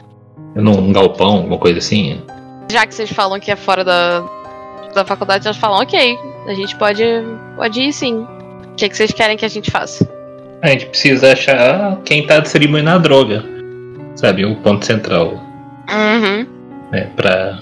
Num 0.54 0.92
galpão, 0.92 1.36
alguma 1.36 1.58
coisa 1.58 1.78
assim. 1.78 2.22
Já 2.70 2.86
que 2.86 2.94
vocês 2.94 3.10
falam 3.10 3.38
que 3.38 3.50
é 3.50 3.56
fora 3.56 3.84
da, 3.84 4.24
da 4.94 5.04
faculdade, 5.04 5.46
elas 5.46 5.58
falam, 5.58 5.82
ok, 5.82 6.18
a 6.46 6.54
gente 6.54 6.74
pode, 6.76 7.04
pode 7.56 7.80
ir 7.80 7.92
sim. 7.92 8.26
O 8.72 8.74
que, 8.76 8.88
que 8.88 8.96
vocês 8.96 9.12
querem 9.12 9.36
que 9.36 9.44
a 9.44 9.48
gente 9.48 9.70
faça? 9.70 10.15
A 10.62 10.68
gente 10.68 10.86
precisa 10.86 11.32
achar 11.32 12.00
quem 12.04 12.26
tá 12.26 12.40
distribuindo 12.40 12.90
a 12.90 12.98
droga. 12.98 13.44
Sabe, 14.14 14.44
o 14.44 14.56
ponto 14.56 14.84
central. 14.84 15.34
Uhum. 15.90 16.46
Né, 16.90 17.08
pra 17.16 17.58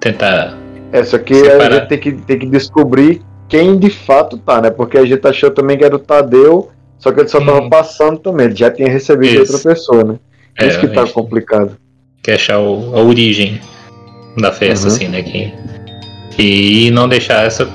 tentar. 0.00 0.56
Essa 0.90 1.16
aqui 1.16 1.34
Separar. 1.34 1.66
a 1.68 1.74
gente 1.80 1.88
tem 1.88 1.98
que, 1.98 2.12
tem 2.12 2.38
que 2.38 2.46
descobrir 2.46 3.22
quem 3.48 3.78
de 3.78 3.90
fato 3.90 4.38
tá, 4.38 4.60
né? 4.60 4.70
Porque 4.70 4.96
a 4.96 5.04
gente 5.04 5.26
achou 5.26 5.50
também 5.50 5.76
que 5.76 5.84
era 5.84 5.94
o 5.94 5.98
Tadeu, 5.98 6.70
só 6.98 7.12
que 7.12 7.20
ele 7.20 7.28
só 7.28 7.38
tava 7.40 7.60
Hum. 7.60 7.68
passando 7.70 8.18
também, 8.18 8.46
ele 8.46 8.56
já 8.56 8.70
tinha 8.70 8.88
recebido 8.88 9.30
de 9.36 9.42
Isso. 9.42 9.52
outra 9.54 9.70
pessoa, 9.70 10.04
né? 10.04 10.14
É, 10.58 10.66
Isso 10.66 10.80
que 10.80 10.88
tá 10.88 11.06
complicado. 11.06 11.76
quer 12.22 12.34
achar 12.34 12.58
o- 12.58 12.94
a 12.96 13.00
origem 13.02 13.60
da 14.38 14.50
festa, 14.52 14.88
Uhum. 14.88 14.94
assim, 14.94 15.08
né? 15.08 15.22
Que, 15.22 15.52
e 16.38 16.90
não 16.90 17.08
deixar 17.08 17.44
essa 17.46 17.68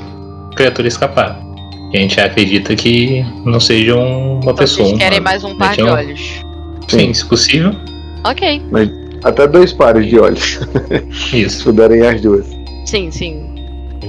criatura 0.56 0.88
escapar. 0.88 1.40
A 1.94 1.98
gente 1.98 2.20
acredita 2.20 2.76
que 2.76 3.26
não 3.46 3.60
seja 3.60 3.96
um- 3.96 4.34
uma 4.34 4.40
Então 4.42 4.56
pessoa. 4.56 4.88
vocês 4.90 5.00
querem 5.00 5.20
um- 5.20 5.24
mais 5.24 5.44
um 5.44 5.56
par 5.56 5.76
de 5.76 5.82
então- 5.82 5.94
olhos. 5.94 6.46
Sim, 6.88 7.14
se 7.14 7.26
possível. 7.26 7.74
Ok, 8.26 8.62
Até 9.24 9.48
dois 9.48 9.74
pares 9.74 10.06
de 10.08 10.20
olhos, 10.20 10.60
se 11.12 11.42
Isso. 11.42 11.64
puderem 11.66 12.02
as 12.02 12.22
duas. 12.22 12.46
sim, 12.86 13.10
sim. 13.12 13.44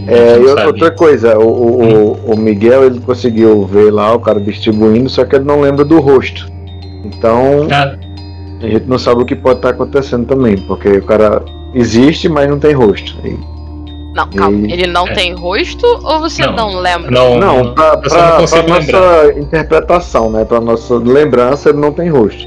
É, 0.06 0.38
e 0.38 0.48
sabe. 0.48 0.66
outra 0.66 0.90
coisa, 0.90 1.38
o, 1.38 1.48
o, 1.48 1.82
o- 2.28 2.32
o 2.34 2.38
Miguel 2.38 2.84
ele 2.84 3.00
conseguiu 3.00 3.64
ver 3.66 3.90
lá 3.92 4.14
o 4.14 4.20
cara 4.20 4.38
distribuindo, 4.40 5.08
só 5.08 5.24
que 5.24 5.34
ele 5.36 5.44
não 5.44 5.60
lembra 5.60 5.84
do 5.84 5.98
rosto. 6.00 6.46
Então 7.04 7.66
Ah, 7.70 7.96
a 8.62 8.66
gente 8.66 8.86
não 8.86 8.98
sabe 8.98 9.22
o 9.22 9.24
que 9.24 9.34
pode 9.34 9.58
estar 9.58 9.70
acontecendo 9.70 10.26
também, 10.26 10.56
porque 10.58 10.88
o 10.88 11.02
cara 11.02 11.42
existe, 11.74 12.28
mas 12.28 12.48
não 12.48 12.58
tem 12.58 12.72
rosto. 12.74 13.14
E- 13.24 13.36
Não, 14.18 14.28
calma. 14.30 14.66
E- 14.66 14.72
Ele 14.72 14.86
não 14.88 15.06
É. 15.06 15.12
tem 15.12 15.32
rosto 15.34 15.86
ou 15.86 16.18
você 16.20 16.44
não, 16.44 16.54
Não. 16.72 16.80
lembra? 16.80 17.10
não, 17.10 17.38
Não, 17.38 17.74
pra, 17.74 17.96
pra, 17.98 18.10
pra 18.10 18.38
nossa 18.64 19.32
interpretação, 19.38 20.30
né? 20.30 20.44
Pra 20.44 20.60
nossa 20.60 20.94
lembrança, 20.96 21.68
ele 21.70 21.78
não 21.78 21.92
tem 21.92 22.08
rosto. 22.10 22.46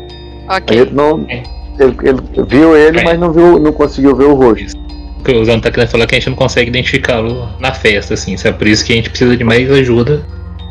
Ok. 0.50 0.78
gente 0.78 0.94
não. 0.94 1.26
É. 1.30 1.44
Ele, 1.80 1.96
ele 2.04 2.20
viu 2.48 2.76
ele, 2.76 3.00
É. 3.00 3.04
mas 3.04 3.18
não, 3.20 3.32
viu, 3.32 3.58
não 3.58 3.72
conseguiu 3.72 4.16
ver 4.16 4.26
o 4.26 4.34
rosto. 4.36 4.78
O 5.20 5.24
que 5.24 5.32
o 5.34 5.46
Zano 5.46 5.62
tá 5.62 5.72
querendo 5.72 5.90
falar 5.90 6.04
é 6.04 6.08
que 6.08 6.16
a 6.16 6.20
gente 6.20 6.30
não 6.30 6.36
consegue 6.36 6.70
identificá-lo 6.70 7.48
na 7.60 7.72
festa, 7.72 8.16
assim, 8.16 8.36
sabe? 8.36 8.58
Por 8.58 8.68
isso 8.68 8.84
que 8.84 8.92
a 8.92 8.96
gente 8.96 9.10
precisa 9.10 9.38
de 9.38 9.44
mais 9.44 9.72
ajuda 9.72 10.26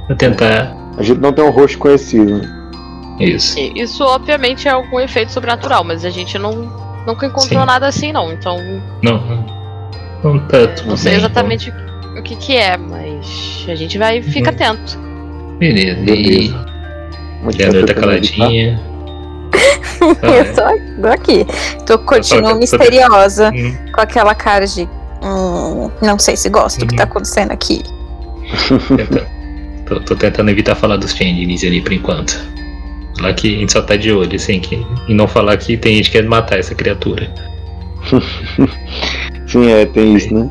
pra 0.07 0.17
tentar 0.17 0.77
A 0.99 1.03
gente 1.03 1.19
não 1.21 1.33
tem 1.33 1.45
um 1.45 1.51
rosto 1.51 1.79
conhecido. 1.79 2.39
né? 2.39 2.57
isso. 3.21 3.59
Isso 3.75 4.03
obviamente 4.05 4.67
é 4.67 4.71
algum 4.71 4.99
efeito 5.01 5.31
sobrenatural, 5.33 5.85
mas 5.85 6.05
a 6.05 6.11
gente 6.11 6.39
não 6.39 6.53
nunca 7.07 7.27
encontrou 7.27 7.61
Sim. 7.61 7.67
nada 7.67 7.87
assim 7.87 8.13
não. 8.13 8.33
Então 8.33 8.57
Não, 9.03 9.23
não, 10.25 10.43
não 10.87 10.97
sei 10.97 11.15
exatamente 11.15 11.73
o 12.19 12.23
que 12.23 12.37
que 12.37 12.57
é, 12.57 12.77
mas 12.77 13.65
a 13.69 13.75
gente 13.75 13.97
vai 13.99 14.21
fica 14.23 14.51
Uhum. 14.51 14.55
atento. 14.57 14.99
então. 14.99 15.57
Beleza. 15.59 16.01
E 16.11 16.55
Leandro 17.59 17.87
tá 17.87 17.95
caladinha. 17.95 18.81
Eu 20.01 20.55
tô, 20.55 21.03
tô 21.03 21.09
aqui. 21.09 21.47
Tô 21.87 21.99
continuo 21.99 22.53
tô- 22.53 22.59
misteriosa, 22.59 23.51
Hum, 23.55 23.77
com 23.93 24.01
aquela 24.01 24.35
cara 24.35 24.67
de. 24.67 24.89
Hum, 25.23 25.91
não 26.01 26.19
sei 26.19 26.37
se 26.37 26.49
gosto 26.49 26.81
do 26.81 26.87
que 26.87 26.93
Uhum. 26.95 26.99
tá 26.99 27.05
acontecendo 27.05 27.51
aqui. 27.53 27.83
tô, 29.87 30.01
tô 30.01 30.17
tentando 30.17 30.51
evitar 30.51 30.75
falar 30.75 30.97
dos 30.97 31.13
changelings 31.13 31.63
ali 31.65 31.81
por 31.81 31.93
enquanto. 31.93 32.41
Falar 33.19 33.35
que 33.35 33.55
a 33.55 33.59
gente 33.59 33.73
só 33.73 33.83
tá 33.83 33.97
de 33.97 34.11
olho, 34.13 34.35
assim, 34.37 34.61
que, 34.61 34.83
e 35.09 35.13
não 35.15 35.29
falar 35.29 35.57
que 35.59 35.77
tem 35.77 35.97
gente 35.97 36.11
que 36.11 36.19
quer 36.19 36.27
matar 36.27 36.59
essa 36.59 36.75
criatura. 36.75 37.31
Sim, 39.47 39.71
é, 39.71 39.87
tem 39.87 40.15
isso, 40.15 40.33
né? 40.33 40.49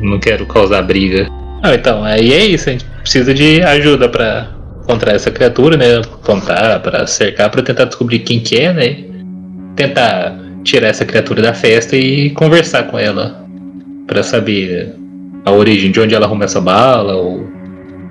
Eu 0.00 0.08
não 0.08 0.18
quero 0.18 0.46
causar 0.46 0.82
briga. 0.82 1.28
Ah, 1.62 1.74
então, 1.74 2.04
aí 2.04 2.32
é 2.32 2.44
isso, 2.46 2.68
a 2.68 2.72
gente 2.72 2.84
precisa 2.84 3.34
de 3.34 3.62
ajuda 3.62 4.08
pra 4.08 4.50
encontrar 4.82 5.14
essa 5.14 5.30
criatura, 5.30 5.76
né? 5.76 5.98
Apontar, 5.98 6.80
pra 6.80 7.06
cercar, 7.06 7.50
pra 7.50 7.62
tentar 7.62 7.86
descobrir 7.86 8.20
quem 8.20 8.40
que 8.40 8.56
é, 8.56 8.72
né? 8.72 9.04
Tentar 9.74 10.38
tirar 10.62 10.88
essa 10.88 11.04
criatura 11.04 11.42
da 11.42 11.54
festa 11.54 11.96
e 11.96 12.30
conversar 12.30 12.84
com 12.84 12.98
ela 12.98 13.44
Pra 14.06 14.22
saber 14.22 14.94
a 15.44 15.50
origem 15.52 15.90
de 15.90 16.00
onde 16.00 16.14
ela 16.14 16.26
arruma 16.26 16.44
essa 16.44 16.60
bala 16.60 17.14
ou 17.16 17.46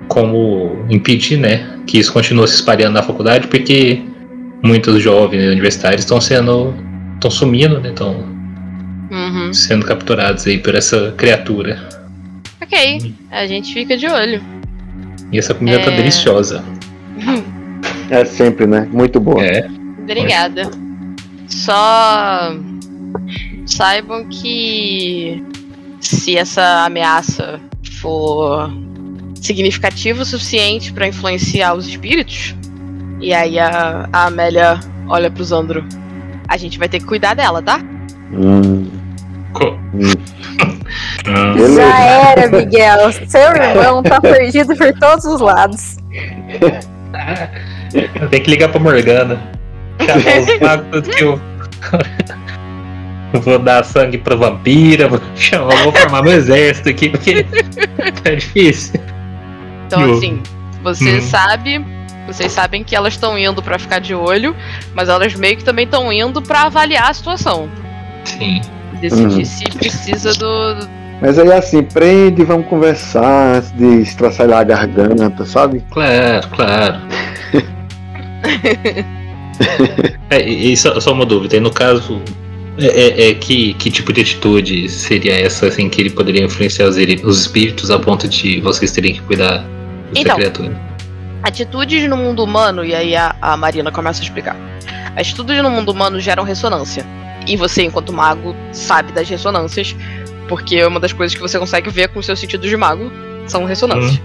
como 0.08 0.84
impedir, 0.88 1.38
né, 1.38 1.66
que 1.86 1.98
isso 1.98 2.12
continue 2.12 2.46
se 2.46 2.54
espalhando 2.54 2.94
na 2.94 3.02
faculdade, 3.02 3.46
porque 3.48 4.00
muitos 4.62 5.02
jovens 5.02 5.44
universitários 5.44 6.02
estão 6.02 6.20
sendo 6.20 6.74
estão 7.16 7.30
sumindo, 7.30 7.80
né, 7.80 7.90
estão 7.90 8.24
Uhum. 9.10 9.52
sendo 9.52 9.84
capturados 9.86 10.46
aí 10.46 10.58
por 10.58 10.74
essa 10.74 11.12
criatura. 11.16 11.78
Ok, 12.62 13.14
a 13.30 13.46
gente 13.46 13.72
fica 13.72 13.96
de 13.96 14.06
olho. 14.06 14.42
E 15.32 15.38
essa 15.38 15.52
comida 15.54 15.78
tá 15.80 15.92
É. 15.92 15.96
deliciosa. 15.96 16.64
É 18.08 18.24
sempre, 18.24 18.68
né? 18.68 18.88
Muito 18.92 19.18
boa. 19.18 19.44
É. 19.44 19.66
Obrigada. 20.00 20.70
Só 21.48 22.54
saibam 23.66 24.28
que 24.28 25.42
se 26.00 26.36
essa 26.36 26.84
ameaça 26.84 27.58
for 28.00 28.70
significativa 29.40 30.22
o 30.22 30.24
suficiente 30.24 30.92
pra 30.92 31.08
influenciar 31.08 31.74
os 31.74 31.88
espíritos, 31.88 32.54
e 33.20 33.34
aí 33.34 33.58
a, 33.58 34.08
a 34.12 34.26
Amélia 34.26 34.78
olha 35.08 35.28
pro 35.30 35.42
Zandro, 35.42 35.84
a 36.48 36.56
gente 36.56 36.78
vai 36.78 36.88
ter 36.88 36.98
que 37.00 37.04
cuidar 37.06 37.34
dela, 37.34 37.60
tá? 37.62 37.80
Hum. 38.32 38.88
Já 41.74 42.00
era, 42.00 42.48
Miguel. 42.48 43.12
Seu 43.26 43.52
irmão 43.56 44.02
tá 44.02 44.20
perdido 44.20 44.76
por 44.76 44.92
todos 44.98 45.24
os 45.24 45.40
lados. 45.40 45.96
Tem 48.30 48.42
que 48.42 48.50
ligar 48.50 48.68
pra 48.68 48.78
Morgana. 48.80 49.40
Chamar 50.00 50.40
os 50.40 50.46
magos 50.60 50.86
tudo 50.90 51.10
que 51.10 51.24
eu. 51.24 51.40
vou 53.40 53.58
dar 53.58 53.84
sangue 53.84 54.18
pra 54.18 54.36
vampira, 54.36 55.08
vou, 55.08 55.20
chamar, 55.34 55.76
vou 55.82 55.92
formar 55.92 56.22
meu 56.22 56.32
exército 56.32 56.88
aqui, 56.90 57.08
porque 57.08 57.44
tá 58.22 58.34
difícil. 58.34 59.00
Então, 59.86 60.02
Eu- 60.02 60.18
assim, 60.18 60.42
você 60.82 61.16
Hum. 61.18 61.22
sabe. 61.22 61.84
Vocês 62.26 62.50
sabem 62.52 62.82
que 62.84 62.94
elas 62.96 63.14
estão 63.14 63.38
indo 63.38 63.62
pra 63.62 63.78
ficar 63.78 63.98
de 64.00 64.14
olho, 64.14 64.54
mas 64.94 65.08
elas 65.08 65.34
meio 65.34 65.56
que 65.56 65.64
também 65.64 65.84
estão 65.84 66.12
indo 66.12 66.42
pra 66.42 66.62
avaliar 66.62 67.10
a 67.10 67.14
situação. 67.14 67.68
Sim. 68.24 68.60
Decidir 69.00 69.38
Uhum. 69.38 69.44
se 69.44 69.64
precisa 69.64 70.32
do. 70.34 70.88
Mas 71.20 71.38
aí 71.38 71.52
assim, 71.52 71.82
prende, 71.82 72.44
vamos 72.44 72.66
conversar 72.66 73.56
antes 73.56 73.70
de 73.72 74.02
estraçalhar 74.02 74.58
a 74.60 74.64
garganta, 74.64 75.44
sabe? 75.46 75.82
Claro, 75.90 76.48
claro. 76.48 76.96
é, 80.30 80.42
e 80.48 80.76
só, 80.76 80.98
só 81.00 81.12
uma 81.12 81.24
dúvida, 81.24 81.56
e 81.56 81.60
no 81.60 81.70
caso, 81.70 82.20
é, 82.78 82.86
é- 83.26 83.30
é 83.30 83.34
que, 83.34 83.74
que 83.74 83.90
tipo 83.90 84.12
de 84.12 84.20
atitude 84.20 84.88
seria 84.88 85.34
essa 85.40 85.66
assim 85.66 85.88
que 85.88 86.00
ele 86.00 86.10
poderia 86.10 86.44
influenciar 86.44 86.86
os, 86.86 86.96
os 87.24 87.40
espíritos 87.40 87.90
a 87.90 87.98
ponto 87.98 88.28
de 88.28 88.60
vocês 88.60 88.90
terem 88.92 89.14
que 89.14 89.20
cuidar 89.22 89.58
dessa 89.58 90.20
Então. 90.20 90.36
criatura? 90.36 90.85
Atitudes 91.46 92.08
no 92.08 92.16
mundo 92.16 92.42
humano, 92.42 92.84
e 92.84 92.92
aí 92.92 93.14
a, 93.14 93.36
a 93.40 93.56
Marina 93.56 93.92
começa 93.92 94.20
a 94.20 94.24
explicar. 94.24 94.56
Atitudes 95.14 95.62
no 95.62 95.70
mundo 95.70 95.92
humano 95.92 96.18
geram 96.18 96.42
ressonância. 96.42 97.06
E 97.46 97.56
você, 97.56 97.84
enquanto 97.84 98.12
mago, 98.12 98.54
sabe 98.72 99.12
das 99.12 99.28
ressonâncias, 99.28 99.94
porque 100.48 100.84
uma 100.84 100.98
das 100.98 101.12
coisas 101.12 101.36
que 101.36 101.40
você 101.40 101.56
consegue 101.56 101.88
ver 101.88 102.08
com 102.08 102.18
os 102.18 102.26
seus 102.26 102.40
sentidos 102.40 102.68
de 102.68 102.76
mago 102.76 103.12
são 103.46 103.64
ressonâncias. 103.64 104.20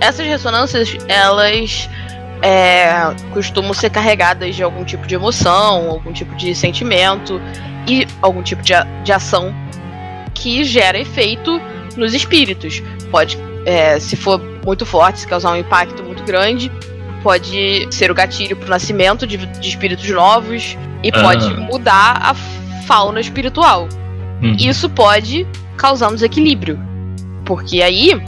Essas 0.00 0.26
ressonâncias, 0.26 0.96
elas 1.06 1.88
é, 2.42 3.14
costumam 3.32 3.72
ser 3.72 3.90
carregadas 3.90 4.56
de 4.56 4.62
algum 4.64 4.84
tipo 4.84 5.06
de 5.06 5.14
emoção, 5.14 5.88
algum 5.90 6.12
tipo 6.12 6.34
de 6.34 6.52
sentimento 6.56 7.40
e 7.86 8.04
algum 8.20 8.42
tipo 8.42 8.60
de, 8.62 8.74
a- 8.74 8.82
de 9.04 9.12
ação 9.12 9.54
que 10.34 10.64
gera 10.64 10.98
efeito 10.98 11.60
nos 11.96 12.12
espíritos. 12.14 12.82
Pode, 13.12 13.38
é, 13.64 14.00
se 14.00 14.16
for 14.16 14.40
muito 14.64 14.86
forte, 14.86 15.20
se 15.20 15.26
causar 15.26 15.52
um 15.52 15.56
impacto 15.56 16.02
muito 16.02 16.22
grande, 16.24 16.70
pode 17.22 17.88
ser 17.90 18.10
o 18.10 18.14
gatilho 18.14 18.56
para 18.56 18.66
o 18.66 18.70
nascimento 18.70 19.26
de, 19.26 19.38
de 19.38 19.68
espíritos 19.68 20.08
novos 20.10 20.76
e 21.02 21.10
Ah. 21.12 21.22
pode 21.22 21.54
mudar 21.54 22.18
a 22.22 22.34
fauna 22.86 23.20
espiritual. 23.20 23.88
Hum. 24.42 24.56
Isso 24.58 24.88
pode 24.90 25.46
causar 25.76 26.08
um 26.08 26.14
desequilíbrio. 26.14 26.78
Porque 27.44 27.82
aí 27.82 28.20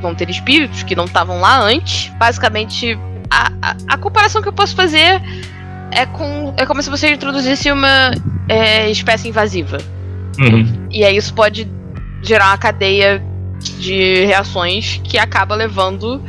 vão 0.00 0.14
ter 0.14 0.28
espíritos 0.30 0.82
que 0.82 0.94
não 0.96 1.04
estavam 1.04 1.40
lá 1.40 1.60
antes, 1.60 2.10
basicamente 2.18 2.98
a, 3.30 3.52
a, 3.62 3.76
a, 3.88 3.98
comparação 3.98 4.42
que 4.42 4.48
eu 4.48 4.52
posso 4.52 4.74
fazer 4.74 5.20
é 5.90 6.06
com. 6.06 6.54
É 6.56 6.66
como 6.66 6.82
se 6.82 6.90
você 6.90 7.12
introduzisse 7.12 7.70
uma 7.70 8.10
é, 8.48 8.90
espécie 8.90 9.28
invasiva. 9.28 9.78
Uhum. 10.38 10.88
E 10.90 11.04
aí 11.04 11.16
isso 11.16 11.32
pode 11.34 11.70
gerar 12.22 12.48
uma 12.48 12.58
cadeia 12.58 13.22
de 13.60 14.24
reações 14.24 15.00
que 15.04 15.18
acaba 15.18 15.54
levando 15.54 16.22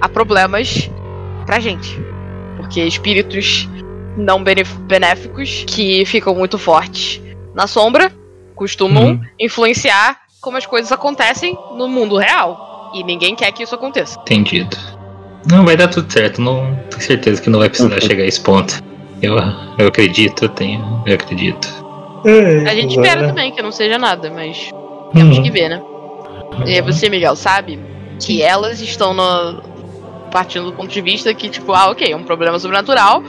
a 0.00 0.08
problemas 0.08 0.90
pra 1.46 1.60
gente. 1.60 1.98
Porque 2.56 2.82
espíritos 2.82 3.68
não 4.16 4.42
benéficos 4.42 5.64
que 5.66 6.04
ficam 6.04 6.34
muito 6.34 6.58
fortes 6.58 7.20
na 7.54 7.66
sombra 7.66 8.12
costumam 8.54 9.04
uhum. 9.04 9.20
influenciar 9.38 10.18
como 10.40 10.56
as 10.56 10.66
coisas 10.66 10.90
acontecem 10.92 11.56
no 11.76 11.88
mundo 11.88 12.16
real. 12.16 12.90
E 12.94 13.02
ninguém 13.02 13.34
quer 13.34 13.50
que 13.52 13.62
isso 13.62 13.74
aconteça. 13.74 14.18
Entendido. 14.20 14.76
Não, 15.50 15.64
vai 15.64 15.76
dar 15.76 15.88
tudo 15.88 16.12
certo. 16.12 16.40
Não 16.40 16.76
tenho 16.90 17.02
certeza 17.02 17.40
que 17.40 17.48
não 17.48 17.58
vai 17.58 17.68
precisar 17.68 18.00
chegar 18.00 18.24
a 18.24 18.26
esse 18.26 18.40
ponto. 18.40 18.82
Eu, 19.20 19.36
eu 19.78 19.88
acredito, 19.88 20.44
eu 20.44 20.48
tenho, 20.48 21.02
eu 21.06 21.14
acredito. 21.14 21.68
É, 22.24 22.68
a 22.68 22.74
gente 22.74 22.96
espera 22.96 23.26
também 23.26 23.50
que 23.52 23.62
não 23.62 23.72
seja 23.72 23.98
nada, 23.98 24.30
mas 24.30 24.70
temos 25.12 25.38
uhum. 25.38 25.42
que 25.42 25.50
ver, 25.50 25.68
né? 25.68 25.82
E 26.66 26.80
você, 26.82 27.08
Miguel, 27.08 27.36
sabe 27.36 27.78
que 28.20 28.42
elas 28.42 28.80
estão 28.80 29.12
no, 29.12 29.62
partindo 30.32 30.66
do 30.66 30.72
ponto 30.72 30.90
de 30.90 31.00
vista 31.00 31.32
que, 31.34 31.48
tipo, 31.48 31.72
ah, 31.72 31.90
ok, 31.90 32.10
é 32.10 32.16
um 32.16 32.24
problema 32.24 32.58
sobrenatural, 32.58 33.22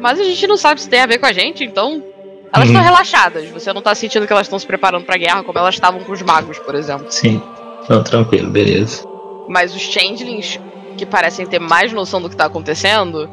mas 0.00 0.18
a 0.18 0.24
gente 0.24 0.46
não 0.46 0.56
sabe 0.56 0.80
se 0.80 0.88
tem 0.88 1.00
a 1.00 1.06
ver 1.06 1.18
com 1.18 1.26
a 1.26 1.32
gente, 1.32 1.62
então. 1.62 2.02
Elas 2.50 2.68
estão 2.68 2.80
uhum. 2.80 2.88
relaxadas, 2.88 3.50
você 3.50 3.70
não 3.74 3.82
tá 3.82 3.94
sentindo 3.94 4.26
que 4.26 4.32
elas 4.32 4.46
estão 4.46 4.58
se 4.58 4.66
preparando 4.66 5.04
pra 5.04 5.18
guerra 5.18 5.42
como 5.42 5.58
elas 5.58 5.74
estavam 5.74 6.00
com 6.00 6.10
os 6.12 6.22
magos, 6.22 6.58
por 6.58 6.74
exemplo. 6.74 7.04
Sim. 7.10 7.42
Não, 7.90 8.02
tranquilo, 8.02 8.48
beleza. 8.48 9.02
Mas 9.46 9.74
os 9.74 9.82
changelings, 9.82 10.58
que 10.96 11.04
parecem 11.04 11.44
ter 11.44 11.58
mais 11.58 11.92
noção 11.92 12.22
do 12.22 12.30
que 12.30 12.34
tá 12.34 12.46
acontecendo, 12.46 13.28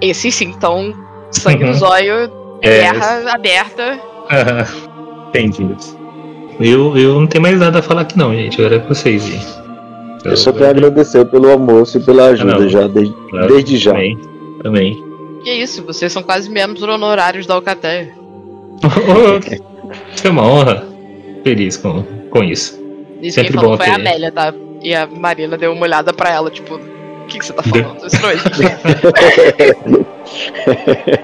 esses 0.00 0.34
sim 0.34 0.50
estão 0.50 0.92
sangue 1.30 1.62
uhum. 1.62 1.70
no 1.70 1.74
zóio, 1.76 2.32
é, 2.60 2.80
guerra 2.80 3.32
aberta. 3.32 4.00
Uhum. 4.28 5.28
Entendi. 5.28 6.01
Eu, 6.60 6.96
eu 6.96 7.20
não 7.20 7.26
tenho 7.26 7.42
mais 7.42 7.58
nada 7.58 7.78
a 7.78 7.82
falar 7.82 8.02
aqui 8.02 8.16
não, 8.18 8.34
gente. 8.34 8.60
Agora 8.60 8.76
é 8.76 8.78
com 8.78 8.88
vocês. 8.94 9.58
Eu, 10.24 10.30
eu 10.30 10.36
só 10.36 10.52
tenho 10.52 10.66
a 10.66 10.70
agradecer 10.70 11.24
pelo 11.26 11.50
almoço 11.50 11.98
e 11.98 12.00
pela 12.00 12.26
ajuda 12.26 12.58
não, 12.58 12.68
já, 12.68 12.86
desde, 12.86 13.14
claro, 13.30 13.48
desde 13.48 13.76
já. 13.76 13.92
Também, 13.92 14.18
também. 14.62 15.04
Que 15.42 15.52
isso, 15.52 15.82
vocês 15.82 16.12
são 16.12 16.22
quase 16.22 16.48
membros 16.48 16.82
honorários 16.82 17.46
da 17.46 17.54
Alcateia. 17.54 18.14
Isso 20.14 20.26
é 20.26 20.30
uma 20.30 20.46
honra. 20.46 20.86
Feliz 21.44 21.76
com, 21.76 22.02
com 22.30 22.42
isso. 22.44 22.80
Isso 23.20 23.34
Sempre 23.34 23.52
quem 23.52 23.60
falou 23.60 23.76
foi 23.76 23.86
ter... 23.86 23.92
a 23.92 23.96
Amélia, 23.96 24.32
tá? 24.32 24.54
E 24.80 24.94
a 24.94 25.06
Marina 25.06 25.58
deu 25.58 25.72
uma 25.72 25.82
olhada 25.82 26.12
pra 26.12 26.30
ela, 26.30 26.50
tipo, 26.50 26.76
o 26.76 27.26
que, 27.26 27.38
que 27.38 27.44
você 27.46 27.52
tá 27.52 27.62
falando? 27.62 28.06
Isso 28.06 28.22
não 28.22 28.30
é 28.30 28.34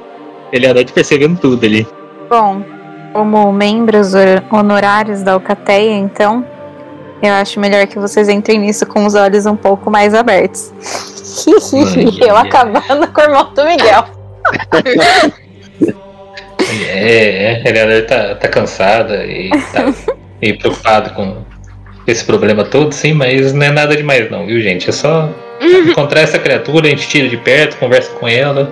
Ele 0.52 0.66
anda 0.66 0.84
de 0.84 0.92
percebendo 0.92 1.40
tudo 1.40 1.64
ali. 1.64 1.86
Bom, 2.28 2.62
como 3.12 3.52
membros 3.52 4.12
honorários 4.50 5.22
da 5.22 5.32
Alcateia, 5.32 5.94
então, 5.94 6.44
eu 7.22 7.32
acho 7.32 7.58
melhor 7.58 7.86
que 7.86 7.98
vocês 7.98 8.28
entrem 8.28 8.58
nisso 8.58 8.86
com 8.86 9.04
os 9.04 9.14
olhos 9.14 9.46
um 9.46 9.56
pouco 9.56 9.90
mais 9.90 10.14
abertos. 10.14 10.72
eu 12.20 12.36
acabando 12.36 13.08
com 13.12 13.20
o 13.20 13.24
irmão 13.24 13.52
do 13.54 13.64
Miguel. 13.64 14.04
É, 16.90 17.62
é, 17.64 17.68
Eleanor 17.68 18.06
tá, 18.06 18.34
tá 18.34 18.48
cansada 18.48 19.24
e 19.24 19.50
tá 19.72 19.92
e 20.40 20.52
preocupado 20.52 21.10
com 21.14 21.42
esse 22.06 22.24
problema 22.24 22.64
todo, 22.64 22.92
sim, 22.92 23.12
mas 23.12 23.52
não 23.52 23.66
é 23.66 23.70
nada 23.70 23.96
demais 23.96 24.30
não, 24.30 24.46
viu 24.46 24.60
gente? 24.60 24.88
É 24.88 24.92
só 24.92 25.28
encontrar 25.60 26.20
essa 26.20 26.38
criatura, 26.38 26.86
a 26.86 26.90
gente 26.90 27.08
tira 27.08 27.28
de 27.28 27.36
perto, 27.36 27.76
conversa 27.76 28.10
com 28.12 28.26
ela, 28.26 28.70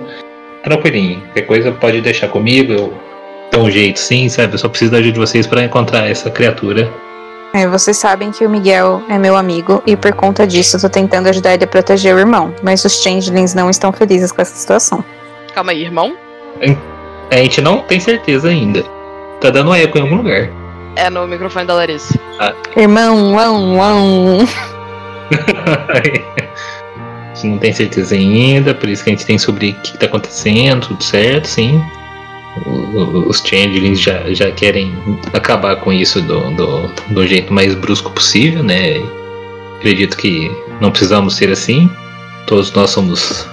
tranquilinho. 0.63 1.21
Qualquer 1.21 1.41
coisa 1.43 1.71
pode 1.71 2.01
deixar 2.01 2.29
comigo, 2.29 2.73
eu 2.73 3.06
um 3.55 3.71
jeito 3.71 3.99
sim, 3.99 4.29
sabe? 4.29 4.53
Eu 4.53 4.59
só 4.59 4.69
preciso 4.69 4.91
da 4.91 4.97
ajuda 4.97 5.13
de 5.13 5.19
vocês 5.19 5.47
para 5.47 5.63
encontrar 5.63 6.09
essa 6.09 6.29
criatura 6.29 6.91
é, 7.53 7.67
vocês 7.67 7.97
sabem 7.97 8.31
que 8.31 8.45
o 8.45 8.49
Miguel 8.49 9.01
é 9.09 9.17
meu 9.17 9.35
amigo 9.35 9.81
e 9.85 9.95
por 9.95 10.13
conta 10.13 10.45
disso 10.45 10.75
eu 10.75 10.81
tô 10.81 10.89
tentando 10.89 11.27
ajudar 11.29 11.53
ele 11.53 11.63
a 11.63 11.67
proteger 11.67 12.13
o 12.13 12.19
irmão. 12.19 12.53
Mas 12.61 12.83
os 12.85 13.01
Changelings 13.01 13.55
não 13.55 13.69
estão 13.69 13.91
felizes 13.91 14.31
com 14.31 14.41
essa 14.41 14.55
situação. 14.55 15.03
Calma 15.55 15.71
aí, 15.71 15.83
irmão? 15.83 16.15
A 17.31 17.37
gente 17.37 17.61
não 17.61 17.79
tem 17.79 17.99
certeza 17.99 18.49
ainda. 18.49 18.83
Tá 19.41 19.49
dando 19.49 19.73
eco 19.73 19.97
em 19.97 20.01
algum 20.01 20.17
lugar. 20.17 20.49
É 20.95 21.09
no 21.09 21.27
microfone 21.27 21.65
da 21.65 21.73
Larissa. 21.73 22.19
Ah. 22.39 22.53
Irmão, 22.75 23.33
uau, 23.33 23.55
uau. 23.73 24.47
a 25.89 27.33
gente 27.33 27.47
não 27.47 27.57
tem 27.57 27.73
certeza 27.73 28.13
ainda, 28.13 28.73
por 28.75 28.89
isso 28.89 29.03
que 29.03 29.09
a 29.09 29.13
gente 29.13 29.25
tem 29.25 29.39
sobre 29.39 29.71
o 29.71 29.81
que 29.81 29.97
tá 29.97 30.05
acontecendo, 30.05 30.87
tudo 30.87 31.03
certo, 31.03 31.47
sim 31.47 31.81
os 33.27 33.39
changelings 33.39 33.99
já, 33.99 34.33
já 34.33 34.51
querem 34.51 34.93
acabar 35.33 35.75
com 35.77 35.91
isso 35.91 36.21
do, 36.21 36.39
do, 36.51 36.91
do 37.09 37.27
jeito 37.27 37.53
mais 37.53 37.75
brusco 37.75 38.11
possível, 38.11 38.63
né? 38.63 39.01
Acredito 39.77 40.17
que 40.17 40.51
não 40.81 40.91
precisamos 40.91 41.35
ser 41.35 41.51
assim. 41.51 41.89
Todos 42.45 42.71
nós 42.73 42.89
somos 42.91 43.47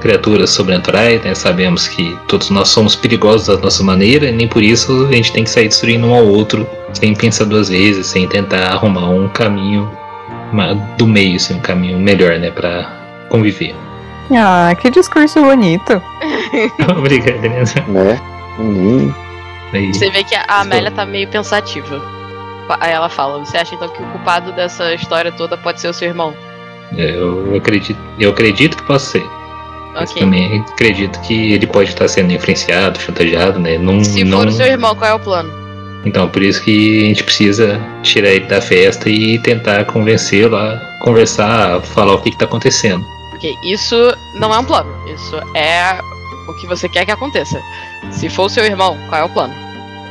criaturas 0.00 0.50
sobrenaturais, 0.50 1.22
né? 1.22 1.34
Sabemos 1.34 1.88
que 1.88 2.16
todos 2.28 2.50
nós 2.50 2.68
somos 2.68 2.94
perigosos 2.94 3.46
da 3.46 3.56
nossa 3.56 3.82
maneira, 3.82 4.26
e 4.26 4.32
nem 4.32 4.46
por 4.46 4.62
isso 4.62 5.06
a 5.06 5.12
gente 5.12 5.32
tem 5.32 5.44
que 5.44 5.50
sair 5.50 5.68
destruindo 5.68 6.06
um 6.06 6.14
ao 6.14 6.26
outro 6.26 6.66
sem 6.92 7.14
pensar 7.14 7.44
duas 7.44 7.68
vezes, 7.68 8.06
sem 8.06 8.28
tentar 8.28 8.68
arrumar 8.68 9.08
um 9.08 9.28
caminho 9.28 9.90
do 10.96 11.06
meio, 11.06 11.36
assim, 11.36 11.54
um 11.54 11.60
caminho 11.60 11.98
melhor, 11.98 12.38
né, 12.38 12.50
para 12.50 12.88
conviver. 13.28 13.74
Ah, 14.30 14.74
que 14.80 14.90
discurso 14.90 15.40
bonito. 15.40 16.02
Obrigado, 16.96 17.44
Helena. 17.44 17.64
Né? 17.88 18.35
Uhum. 18.58 19.12
Você 19.92 20.10
vê 20.10 20.24
que 20.24 20.34
a 20.34 20.60
Amélia 20.60 20.90
tá 20.90 21.04
meio 21.04 21.28
pensativa. 21.28 22.00
Aí 22.80 22.92
ela 22.92 23.08
fala: 23.08 23.38
Você 23.38 23.56
acha 23.56 23.74
então 23.74 23.88
que 23.88 24.02
o 24.02 24.06
culpado 24.06 24.52
dessa 24.52 24.94
história 24.94 25.32
toda 25.32 25.56
pode 25.56 25.80
ser 25.80 25.88
o 25.88 25.92
seu 25.92 26.08
irmão? 26.08 26.34
É, 26.96 27.16
eu 27.16 27.54
acredito, 27.56 27.98
eu 28.18 28.30
acredito 28.30 28.76
que 28.76 28.82
possa 28.84 29.18
ser. 29.18 29.36
Okay. 30.02 30.20
também 30.20 30.62
acredito 30.72 31.18
que 31.22 31.54
ele 31.54 31.66
pode 31.66 31.88
estar 31.88 32.06
sendo 32.06 32.30
influenciado, 32.30 33.00
chantageado, 33.00 33.58
né? 33.58 33.78
Não, 33.78 34.04
Se 34.04 34.24
não... 34.24 34.40
for 34.40 34.48
o 34.48 34.52
seu 34.52 34.66
irmão, 34.66 34.94
qual 34.94 35.10
é 35.10 35.14
o 35.14 35.18
plano? 35.18 35.50
Então, 36.04 36.28
por 36.28 36.42
isso 36.42 36.62
que 36.62 37.04
a 37.04 37.06
gente 37.06 37.24
precisa 37.24 37.80
tirar 38.02 38.28
ele 38.28 38.44
da 38.44 38.60
festa 38.60 39.08
e 39.08 39.38
tentar 39.38 39.86
convencê-lo 39.86 40.54
a 40.54 40.78
conversar, 41.00 41.76
a 41.76 41.80
falar 41.80 42.14
o 42.14 42.20
que 42.20 42.28
está 42.28 42.44
acontecendo. 42.44 43.04
Ok, 43.34 43.54
isso 43.62 43.96
não 44.34 44.54
é 44.54 44.58
um 44.58 44.64
plano. 44.64 44.90
Isso 45.08 45.36
é 45.54 45.98
o 46.46 46.54
que 46.54 46.66
você 46.66 46.88
quer 46.88 47.04
que 47.04 47.12
aconteça. 47.12 47.60
Se 48.10 48.28
for 48.28 48.44
o 48.44 48.48
seu 48.48 48.64
irmão, 48.64 48.98
qual 49.08 49.20
é 49.20 49.24
o 49.24 49.28
plano? 49.28 49.54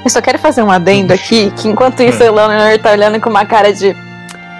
Eu 0.03 0.09
só 0.09 0.21
quero 0.21 0.37
fazer 0.37 0.61
um 0.61 0.69
adendo 0.69 1.13
aqui, 1.13 1.51
que 1.51 1.67
enquanto 1.67 2.01
isso 2.01 2.21
o 2.21 2.25
Eleanor 2.25 2.77
tá 2.79 2.91
olhando 2.91 3.19
com 3.19 3.29
uma 3.29 3.45
cara 3.45 3.73
de. 3.73 3.95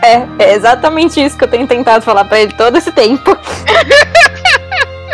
É, 0.02 0.28
é 0.40 0.54
exatamente 0.54 1.24
isso 1.24 1.38
que 1.38 1.44
eu 1.44 1.48
tenho 1.48 1.68
tentado 1.68 2.04
falar 2.04 2.26
para 2.26 2.40
ele 2.40 2.54
todo 2.54 2.78
esse 2.78 2.92
tempo. 2.92 3.38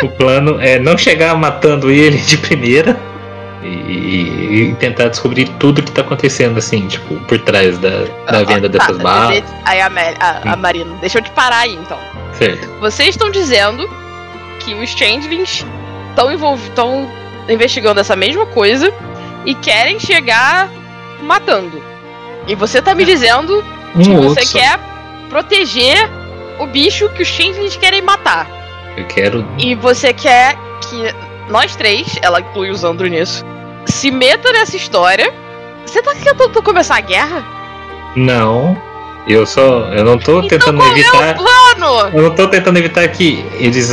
o 0.02 0.08
plano 0.08 0.60
é 0.60 0.78
não 0.78 0.96
chegar 0.96 1.34
matando 1.36 1.90
ele 1.90 2.16
de 2.18 2.38
primeira 2.38 2.98
e, 3.62 4.70
e 4.70 4.76
tentar 4.78 5.08
descobrir 5.08 5.48
tudo 5.58 5.82
que 5.82 5.90
tá 5.90 6.00
acontecendo, 6.00 6.58
assim, 6.58 6.86
tipo, 6.86 7.14
por 7.26 7.38
trás 7.38 7.78
da, 7.78 7.90
da 7.90 8.38
ah, 8.38 8.44
venda 8.44 8.68
tá, 8.68 8.78
dessas 8.78 8.98
balas. 8.98 9.44
Aí 9.64 9.80
a, 9.80 9.86
a, 10.20 10.52
a 10.52 10.56
Marina, 10.56 10.94
deixa 11.00 11.18
eu 11.18 11.22
te 11.22 11.30
parar 11.30 11.60
aí 11.60 11.74
então. 11.74 11.98
Certo. 12.32 12.66
Vocês 12.80 13.10
estão 13.10 13.30
dizendo 13.30 13.88
que 14.60 14.74
os 14.74 14.90
changelings 14.90 15.64
estão 16.12 16.32
envolvidos 16.32 17.08
investigando 17.48 18.00
essa 18.00 18.14
mesma 18.14 18.46
coisa 18.46 18.92
e 19.44 19.54
querem 19.54 19.98
chegar 19.98 20.70
matando. 21.22 21.82
E 22.46 22.54
você 22.54 22.80
tá 22.80 22.94
me 22.94 23.04
dizendo 23.04 23.64
um 23.94 24.02
que 24.02 24.14
você 24.14 24.58
quer 24.58 24.78
proteger 25.28 26.08
o 26.58 26.66
bicho 26.66 27.08
que 27.10 27.22
os 27.22 27.28
changelings 27.28 27.76
querem 27.76 28.02
matar. 28.02 28.46
Eu 28.96 29.06
quero. 29.06 29.46
E 29.58 29.74
você 29.74 30.12
quer 30.12 30.56
que 30.88 31.14
nós 31.50 31.74
três, 31.74 32.18
ela 32.22 32.40
inclui 32.40 32.70
o 32.70 32.74
Zandro 32.74 33.06
nisso, 33.06 33.44
se 33.86 34.10
meta 34.10 34.52
nessa 34.52 34.76
história. 34.76 35.32
Você 35.86 36.02
tá 36.02 36.14
tentando 36.14 36.62
começar 36.62 36.96
a 36.96 37.00
guerra? 37.00 37.44
Não. 38.14 38.80
Eu 39.26 39.46
só. 39.46 39.88
Eu 39.92 40.04
não 40.04 40.18
tô 40.18 40.38
então 40.38 40.48
tentando 40.48 40.78
qual 40.78 40.90
evitar. 40.90 41.28
É 41.28 41.32
o 41.32 41.36
plano? 41.36 42.16
Eu 42.16 42.22
não 42.22 42.34
tô 42.34 42.48
tentando 42.48 42.78
evitar 42.78 43.06
que 43.08 43.44
eles 43.54 43.90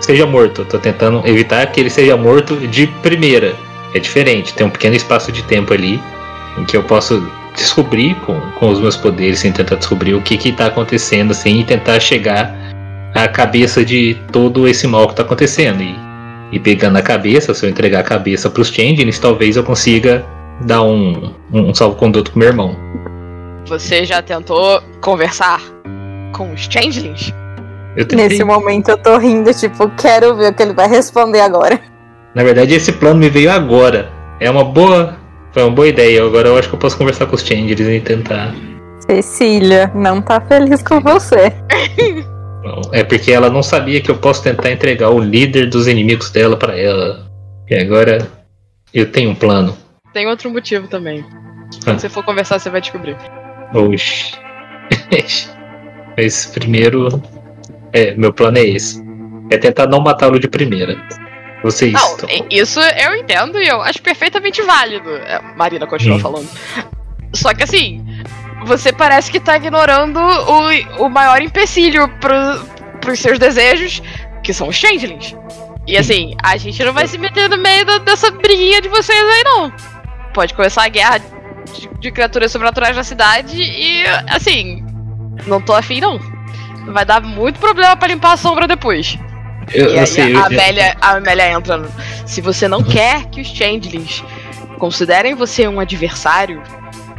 seja 0.00 0.26
morto. 0.26 0.62
Eu 0.62 0.64
tô 0.66 0.78
tentando 0.78 1.26
evitar 1.26 1.66
que 1.66 1.80
ele 1.80 1.90
seja 1.90 2.16
morto 2.16 2.56
de 2.56 2.86
primeira. 3.02 3.54
É 3.94 3.98
diferente, 3.98 4.54
tem 4.54 4.66
um 4.66 4.70
pequeno 4.70 4.94
espaço 4.94 5.32
de 5.32 5.42
tempo 5.44 5.72
ali 5.72 6.00
em 6.58 6.64
que 6.64 6.76
eu 6.76 6.82
posso 6.82 7.22
descobrir 7.54 8.14
com, 8.26 8.38
com 8.58 8.70
os 8.70 8.80
meus 8.80 8.96
poderes, 8.96 9.40
sem 9.40 9.52
tentar 9.52 9.76
descobrir 9.76 10.14
o 10.14 10.22
que 10.22 10.36
que 10.36 10.52
tá 10.52 10.66
acontecendo, 10.66 11.32
assim, 11.32 11.60
e 11.60 11.64
tentar 11.64 11.98
chegar 12.00 12.54
à 13.14 13.26
cabeça 13.28 13.84
de 13.84 14.16
todo 14.32 14.68
esse 14.68 14.86
mal 14.86 15.08
que 15.08 15.16
tá 15.16 15.22
acontecendo. 15.22 15.82
E, 15.82 15.94
e 16.52 16.58
pegando 16.58 16.98
a 16.98 17.02
cabeça, 17.02 17.52
se 17.52 17.66
eu 17.66 17.70
entregar 17.70 18.00
a 18.00 18.04
cabeça 18.04 18.48
pros 18.48 18.68
Changelings, 18.68 19.18
talvez 19.18 19.56
eu 19.56 19.64
consiga 19.64 20.24
dar 20.62 20.82
um, 20.82 21.32
um 21.52 21.74
salvo-conduto 21.74 22.30
com 22.32 22.38
meu 22.38 22.48
irmão. 22.48 22.76
Você 23.66 24.04
já 24.04 24.22
tentou 24.22 24.82
conversar 25.00 25.60
com 26.32 26.52
os 26.52 26.68
Changelings? 26.70 27.32
Eu 27.96 28.06
tentei. 28.06 28.28
Nesse 28.28 28.44
momento 28.44 28.88
eu 28.90 28.98
tô 28.98 29.18
rindo, 29.18 29.52
tipo, 29.52 29.88
quero 29.90 30.36
ver 30.36 30.50
o 30.50 30.54
que 30.54 30.62
ele 30.62 30.72
vai 30.72 30.88
responder 30.88 31.40
agora. 31.40 31.80
Na 32.34 32.44
verdade, 32.44 32.74
esse 32.74 32.92
plano 32.92 33.18
me 33.18 33.28
veio 33.28 33.50
agora. 33.50 34.10
É 34.38 34.48
uma 34.50 34.64
boa. 34.64 35.18
Foi 35.52 35.62
uma 35.64 35.72
boa 35.72 35.88
ideia. 35.88 36.24
Agora 36.24 36.48
eu 36.48 36.56
acho 36.56 36.68
que 36.68 36.74
eu 36.74 36.78
posso 36.78 36.96
conversar 36.96 37.26
com 37.26 37.34
os 37.34 37.42
Changers 37.42 37.80
e 37.80 38.00
tentar. 38.00 38.54
Cecília, 39.00 39.90
não 39.94 40.22
tá 40.22 40.40
feliz 40.40 40.82
com 40.82 41.00
você. 41.00 41.52
É 42.92 43.02
porque 43.02 43.32
ela 43.32 43.50
não 43.50 43.62
sabia 43.62 44.00
que 44.00 44.10
eu 44.10 44.18
posso 44.18 44.42
tentar 44.42 44.70
entregar 44.70 45.10
o 45.10 45.18
líder 45.18 45.68
dos 45.68 45.88
inimigos 45.88 46.30
dela 46.30 46.56
pra 46.56 46.78
ela. 46.78 47.26
E 47.68 47.74
agora 47.74 48.28
eu 48.92 49.10
tenho 49.10 49.30
um 49.30 49.34
plano. 49.34 49.76
Tem 50.12 50.28
outro 50.28 50.50
motivo 50.50 50.86
também. 50.86 51.24
Ah. 51.24 51.84
Quando 51.84 52.00
você 52.00 52.08
for 52.08 52.24
conversar, 52.24 52.58
você 52.58 52.70
vai 52.70 52.80
descobrir. 52.80 53.16
Oxi. 53.74 54.34
Mas 56.16 56.46
primeiro. 56.46 57.22
É, 57.92 58.14
meu 58.14 58.32
plano 58.32 58.58
é 58.58 58.62
esse. 58.64 59.02
É 59.50 59.56
tentar 59.58 59.86
não 59.86 60.00
matá-lo 60.00 60.38
de 60.38 60.48
primeira. 60.48 60.96
Vocês 61.62 61.92
Não, 61.92 62.00
estão. 62.16 62.28
isso 62.50 62.80
eu 62.80 63.16
entendo 63.16 63.60
e 63.60 63.68
eu 63.68 63.82
acho 63.82 64.00
perfeitamente 64.00 64.62
válido. 64.62 65.10
É, 65.16 65.40
Marina 65.56 65.86
continua 65.86 66.16
Hum. 66.16 66.20
falando. 66.20 66.48
Só 67.34 67.52
que 67.52 67.64
assim, 67.64 68.04
você 68.64 68.92
parece 68.92 69.30
que 69.30 69.38
tá 69.40 69.56
ignorando 69.56 70.18
o, 70.18 71.04
o 71.04 71.08
maior 71.10 71.42
empecilho 71.42 72.08
pro, 72.20 72.34
pros 73.00 73.18
seus 73.18 73.38
desejos, 73.38 74.02
que 74.42 74.54
são 74.54 74.68
os 74.68 74.76
changelings. 74.76 75.36
E 75.86 75.96
assim, 75.98 76.34
a 76.42 76.56
gente 76.56 76.82
não 76.84 76.92
vai 76.92 77.06
se 77.06 77.18
meter 77.18 77.48
no 77.50 77.58
meio 77.58 77.84
dessa 78.00 78.30
briguinha 78.30 78.80
de 78.80 78.88
vocês 78.88 79.18
aí, 79.22 79.42
não. 79.44 79.72
Pode 80.32 80.54
começar 80.54 80.84
a 80.84 80.88
guerra 80.88 81.18
de, 81.18 81.88
de 81.98 82.10
criaturas 82.12 82.52
sobrenaturais 82.52 82.96
na 82.96 83.02
cidade 83.04 83.60
e, 83.60 84.04
assim, 84.28 84.84
não 85.46 85.60
tô 85.60 85.72
afim, 85.74 86.00
não. 86.00 86.18
Vai 86.86 87.04
dar 87.04 87.20
muito 87.20 87.58
problema 87.60 87.96
pra 87.96 88.08
limpar 88.08 88.32
a 88.32 88.36
sombra 88.36 88.66
depois. 88.66 89.18
Eu, 89.72 89.90
E 89.90 89.94
eu 89.94 90.00
aí 90.00 90.06
sei, 90.06 90.24
a, 90.24 90.28
eu- 90.30 90.44
Amélia, 90.46 90.96
a 91.00 91.10
Amélia 91.16 91.52
entra. 91.52 91.82
Se 92.26 92.40
você 92.40 92.66
não 92.66 92.82
quer 92.82 93.26
que 93.26 93.40
os 93.40 93.48
Changelings 93.48 94.24
considerem 94.78 95.34
você 95.34 95.68
um 95.68 95.78
adversário, 95.78 96.62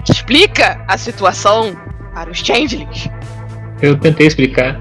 explica 0.10 0.84
a 0.88 0.98
situação 0.98 1.76
para 2.14 2.30
os 2.30 2.40
Changelings. 2.40 3.10
eu 3.82 3.98
tentei 3.98 4.28
explicar. 4.28 4.80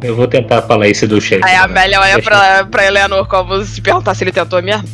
Eu 0.00 0.14
vou 0.14 0.28
tentar 0.28 0.62
falar 0.62 0.86
isso 0.88 1.08
do 1.08 1.20
chefe. 1.20 1.42
Aí 1.44 1.56
a? 1.56 1.64
Amélia 1.64 2.00
olha 2.00 2.22
pra, 2.22 2.64
pra 2.66 2.86
Eleanor 2.86 3.26
como 3.26 3.60
se 3.64 3.80
perguntar 3.80 4.14
se 4.14 4.22
ele 4.22 4.30
tentou 4.30 4.62
mesmo. 4.62 4.88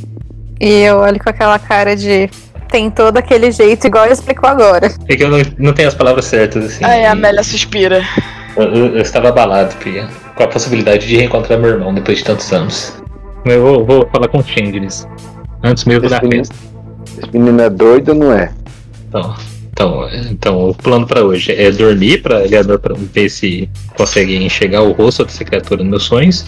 E 0.59 0.81
eu 0.83 0.97
olho 0.99 1.19
com 1.23 1.29
aquela 1.29 1.59
cara 1.59 1.95
de. 1.95 2.31
Tentou 2.71 3.13
daquele 3.13 3.53
jeito, 3.53 3.87
igual 3.87 4.05
ele 4.05 4.15
explicou 4.15 4.49
agora. 4.49 4.91
É 5.09 5.15
que 5.15 5.23
eu 5.23 5.29
não, 5.29 5.39
não 5.59 5.73
tenho 5.75 5.89
as 5.89 5.95
palavras 5.95 6.25
certas, 6.25 6.65
assim. 6.65 6.85
Aí 6.85 7.05
a 7.05 7.13
Amélia 7.13 7.43
suspira. 7.45 8.03
Eu, 8.57 8.63
eu- 8.75 8.97
estava 8.99 9.29
abalado, 9.31 9.75
Pia, 9.77 10.09
com 10.37 10.43
a 10.45 10.49
possibilidade 10.49 11.07
de 11.07 11.17
reencontrar 11.17 11.59
meu 11.59 11.71
irmão 11.71 11.93
depois 11.95 12.19
de 12.19 12.25
tantos 12.25 12.53
anos. 12.53 12.97
Mas 13.45 13.55
eu 13.55 13.63
vou, 13.63 13.85
vou 13.85 14.09
falar 14.11 14.29
com 14.29 14.39
o 14.39 14.45
Changelis. 14.45 15.07
Antes 15.63 15.85
mesmo 15.85 16.09
da 16.09 16.21
menino- 16.23 16.45
festa. 16.47 16.55
Esse 17.19 17.31
menino 17.39 17.61
é 17.61 17.71
doido 17.71 18.11
ou 18.11 18.15
não 18.15 18.33
é? 18.33 18.53
Então, 19.09 19.35
então, 19.73 20.09
então, 20.31 20.69
o 20.71 20.75
plano 20.75 21.07
pra 21.07 21.23
hoje 21.23 21.53
é 21.53 21.71
dormir 21.71 22.23
pra 22.23 22.45
Eleanor 22.45 22.79
pra 22.79 22.95
ver 22.97 23.29
se 23.29 23.69
consegue 23.97 24.37
enxergar 24.37 24.83
o 24.83 24.93
rosto 24.93 25.25
dessa 25.25 25.45
criatura 25.45 25.83
nos 25.83 25.91
meus 25.91 26.03
sonhos. 26.05 26.45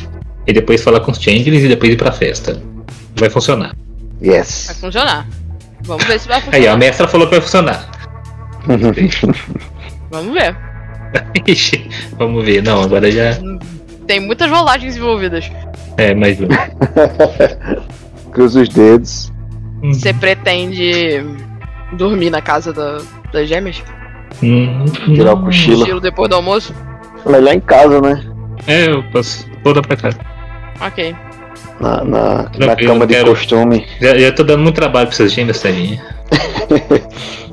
E 0.46 0.52
depois 0.52 0.82
falar 0.82 1.00
com 1.00 1.11
os 1.11 1.18
Changelis 1.20 1.64
e 1.64 1.68
depois 1.68 1.92
ir 1.92 1.96
pra 1.96 2.12
festa. 2.12 2.61
Vai 3.16 3.28
funcionar. 3.30 3.74
Vai 4.20 4.36
Yes. 4.36 4.76
funcionar. 4.80 5.26
Vamos 5.84 6.04
ver 6.04 6.18
se 6.20 6.28
vai 6.28 6.36
Aí, 6.38 6.42
a 6.42 6.50
funcionar. 6.52 6.76
mestra 6.78 7.09
falou 7.09 7.26
que 7.26 7.32
vai 7.34 7.40
funcionar. 7.40 7.88
Vamos 10.11 10.32
ver. 10.34 10.57
Ixi, 11.46 11.88
Vamos 12.18 12.44
ver. 12.44 12.62
Não, 12.62 12.82
agora 12.82 13.11
já 13.11 13.30
Tem 14.07 14.20
muitas 14.20 14.50
rolagens 14.50 14.96
envolvidas. 14.96 15.50
é 15.96 16.14
mais 16.14 16.38
um. 16.40 16.48
Cruza 18.32 18.61
os 18.62 18.68
dedos. 18.68 19.32
Você 19.84 20.12
pretende 20.12 21.24
dormir 21.92 22.30
na 22.30 22.40
casa 22.42 22.72
da- 22.72 22.98
das 23.32 23.48
gêmeas? 23.48 23.82
Hum, 24.42 24.84
Tirar 25.14 25.34
o 25.34 25.42
cochilo. 25.44 25.78
Estilo 25.82 26.00
depois 26.00 26.28
do 26.28 26.34
almoço? 26.36 26.74
Melhor 27.24 27.54
em 27.54 27.61
casa, 27.61 28.00
né? 28.00 28.22
É, 28.66 28.90
eu 28.90 29.02
posso. 29.11 29.46
Vou 29.64 29.72
dar 29.72 29.82
pra 29.82 29.96
casa. 29.96 30.18
Ok. 30.80 31.14
Na, 31.80 32.04
na, 32.04 32.50
na 32.59 32.76
cama 32.76 33.07
de 33.07 33.14
quero- 33.14 33.30
costume. 33.30 33.86
Já, 34.00 34.16
já 34.18 34.32
tô 34.32 34.42
dando 34.44 34.62
muito 34.62 34.74
trabalho 34.76 35.07
pra 35.07 35.14
essas 35.14 35.32
gêmeas, 35.32 35.61
tadinha. 35.61 36.02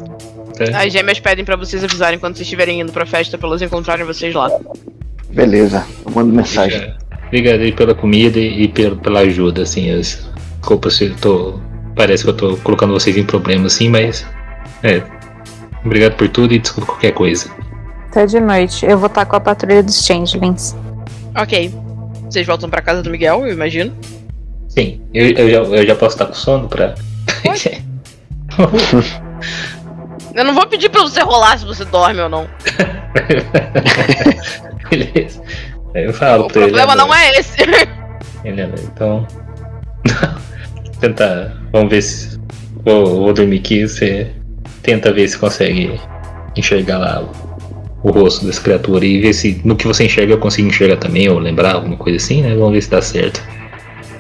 Tá? 0.72 0.84
As 0.84 0.92
gêmeas 0.94 1.20
pedem 1.20 1.44
pra 1.46 1.56
vocês 1.56 1.84
avisarem 1.84 2.20
quando 2.20 2.36
vocês 2.36 2.46
estiverem 2.48 2.80
indo 2.82 2.92
pra 2.92 3.06
festa 3.06 3.38
pra 3.38 3.48
elas 3.48 3.62
encontrarem 3.62 4.06
vocês 4.06 4.34
lá. 4.34 4.50
Beleza, 5.30 5.86
eu 6.06 6.12
mando 6.12 6.34
mensagem. 6.34 6.94
Obrigado 7.28 7.62
aí 7.62 7.72
pela 7.72 7.96
comida 7.96 8.38
e, 8.40 8.64
e 8.64 8.68
pelo- 8.68 8.98
pela 8.98 9.22
ajuda, 9.22 9.64
assim. 9.64 9.92
As, 9.92 10.30
desculpa 10.60 10.90
se 10.90 11.06
eu 11.06 11.16
tô. 11.16 11.60
Parece 11.96 12.24
que 12.24 12.30
eu 12.30 12.36
tô 12.38 12.58
colocando 12.58 12.94
vocês 12.94 13.16
em 13.18 13.24
problemas, 13.24 13.74
assim, 13.74 13.90
mas. 13.90 14.26
É. 14.84 15.02
Obrigado 15.84 16.16
por 16.16 16.30
tudo 16.30 16.54
e 16.54 16.60
desculpa 16.60 16.92
qualquer 16.92 17.12
coisa. 17.14 17.50
Até 18.10 18.26
de 18.28 18.40
noite. 18.40 18.86
Eu 18.86 18.98
vou 18.98 19.08
estar 19.08 19.26
com 19.26 19.36
a 19.36 19.40
patrulha 19.40 19.82
dos 19.82 20.06
Changelings. 20.06 20.76
Ok. 21.36 21.74
Vocês 22.26 22.46
voltam 22.48 22.70
pra 22.70 22.82
casa 22.82 23.02
do 23.02 23.10
Miguel, 23.10 23.46
eu 23.48 23.54
imagino. 23.54 23.92
Sim, 24.70 25.02
eu, 25.14 25.28
eu, 25.32 25.50
já, 25.50 25.58
eu 25.76 25.86
já 25.88 25.96
posso 25.96 26.16
estar 26.16 26.26
com 26.28 26.34
sono 26.34 26.68
pra. 26.68 26.96
Eu 30.34 30.44
não 30.44 30.54
vou 30.54 30.68
pedir 30.68 30.90
pra 30.90 31.02
você 31.02 31.22
rolar 31.22 31.58
se 31.58 31.66
você 31.66 31.86
dorme 31.86 32.22
ou 32.22 32.30
não. 32.30 32.48
Beleza. 34.90 35.42
Aí 35.96 36.06
eu 36.06 36.14
falo 36.14 36.46
O 36.46 36.48
pra 36.48 36.62
ele. 36.64 36.72
problema 36.72 36.96
não 36.96 37.14
é 37.14 37.32
esse. 37.40 37.58
Helena, 38.44 38.74
então. 38.84 39.26
Tentar. 41.00 41.54
Vamos 41.72 41.90
ver 41.90 42.02
se. 42.02 42.40
Vou, 42.84 43.06
vou 43.24 43.34
dormir 43.34 43.60
aqui. 43.60 43.88
Você 43.88 44.32
tenta 44.82 45.12
ver 45.14 45.28
se 45.28 45.38
consegue 45.38 46.00
enxergar 46.56 46.98
lá 46.98 47.22
o, 47.22 48.08
o 48.08 48.12
rosto 48.12 48.46
dessa 48.46 48.62
criatura 48.62 49.06
e 49.06 49.22
ver 49.22 49.34
se 49.34 49.62
no 49.64 49.76
que 49.76 49.88
você 49.88 50.06
enxerga 50.06 50.34
eu 50.34 50.40
consigo 50.40 50.68
enxergar 50.68 50.98
também, 50.98 51.30
ou 51.30 51.40
lembrar 51.40 51.76
alguma 51.76 51.96
coisa 51.98 52.18
assim, 52.18 52.42
né? 52.42 52.56
Vamos 52.56 52.74
ver 52.74 52.82
se 52.82 52.90
dá 52.90 53.02
certo. 53.02 53.42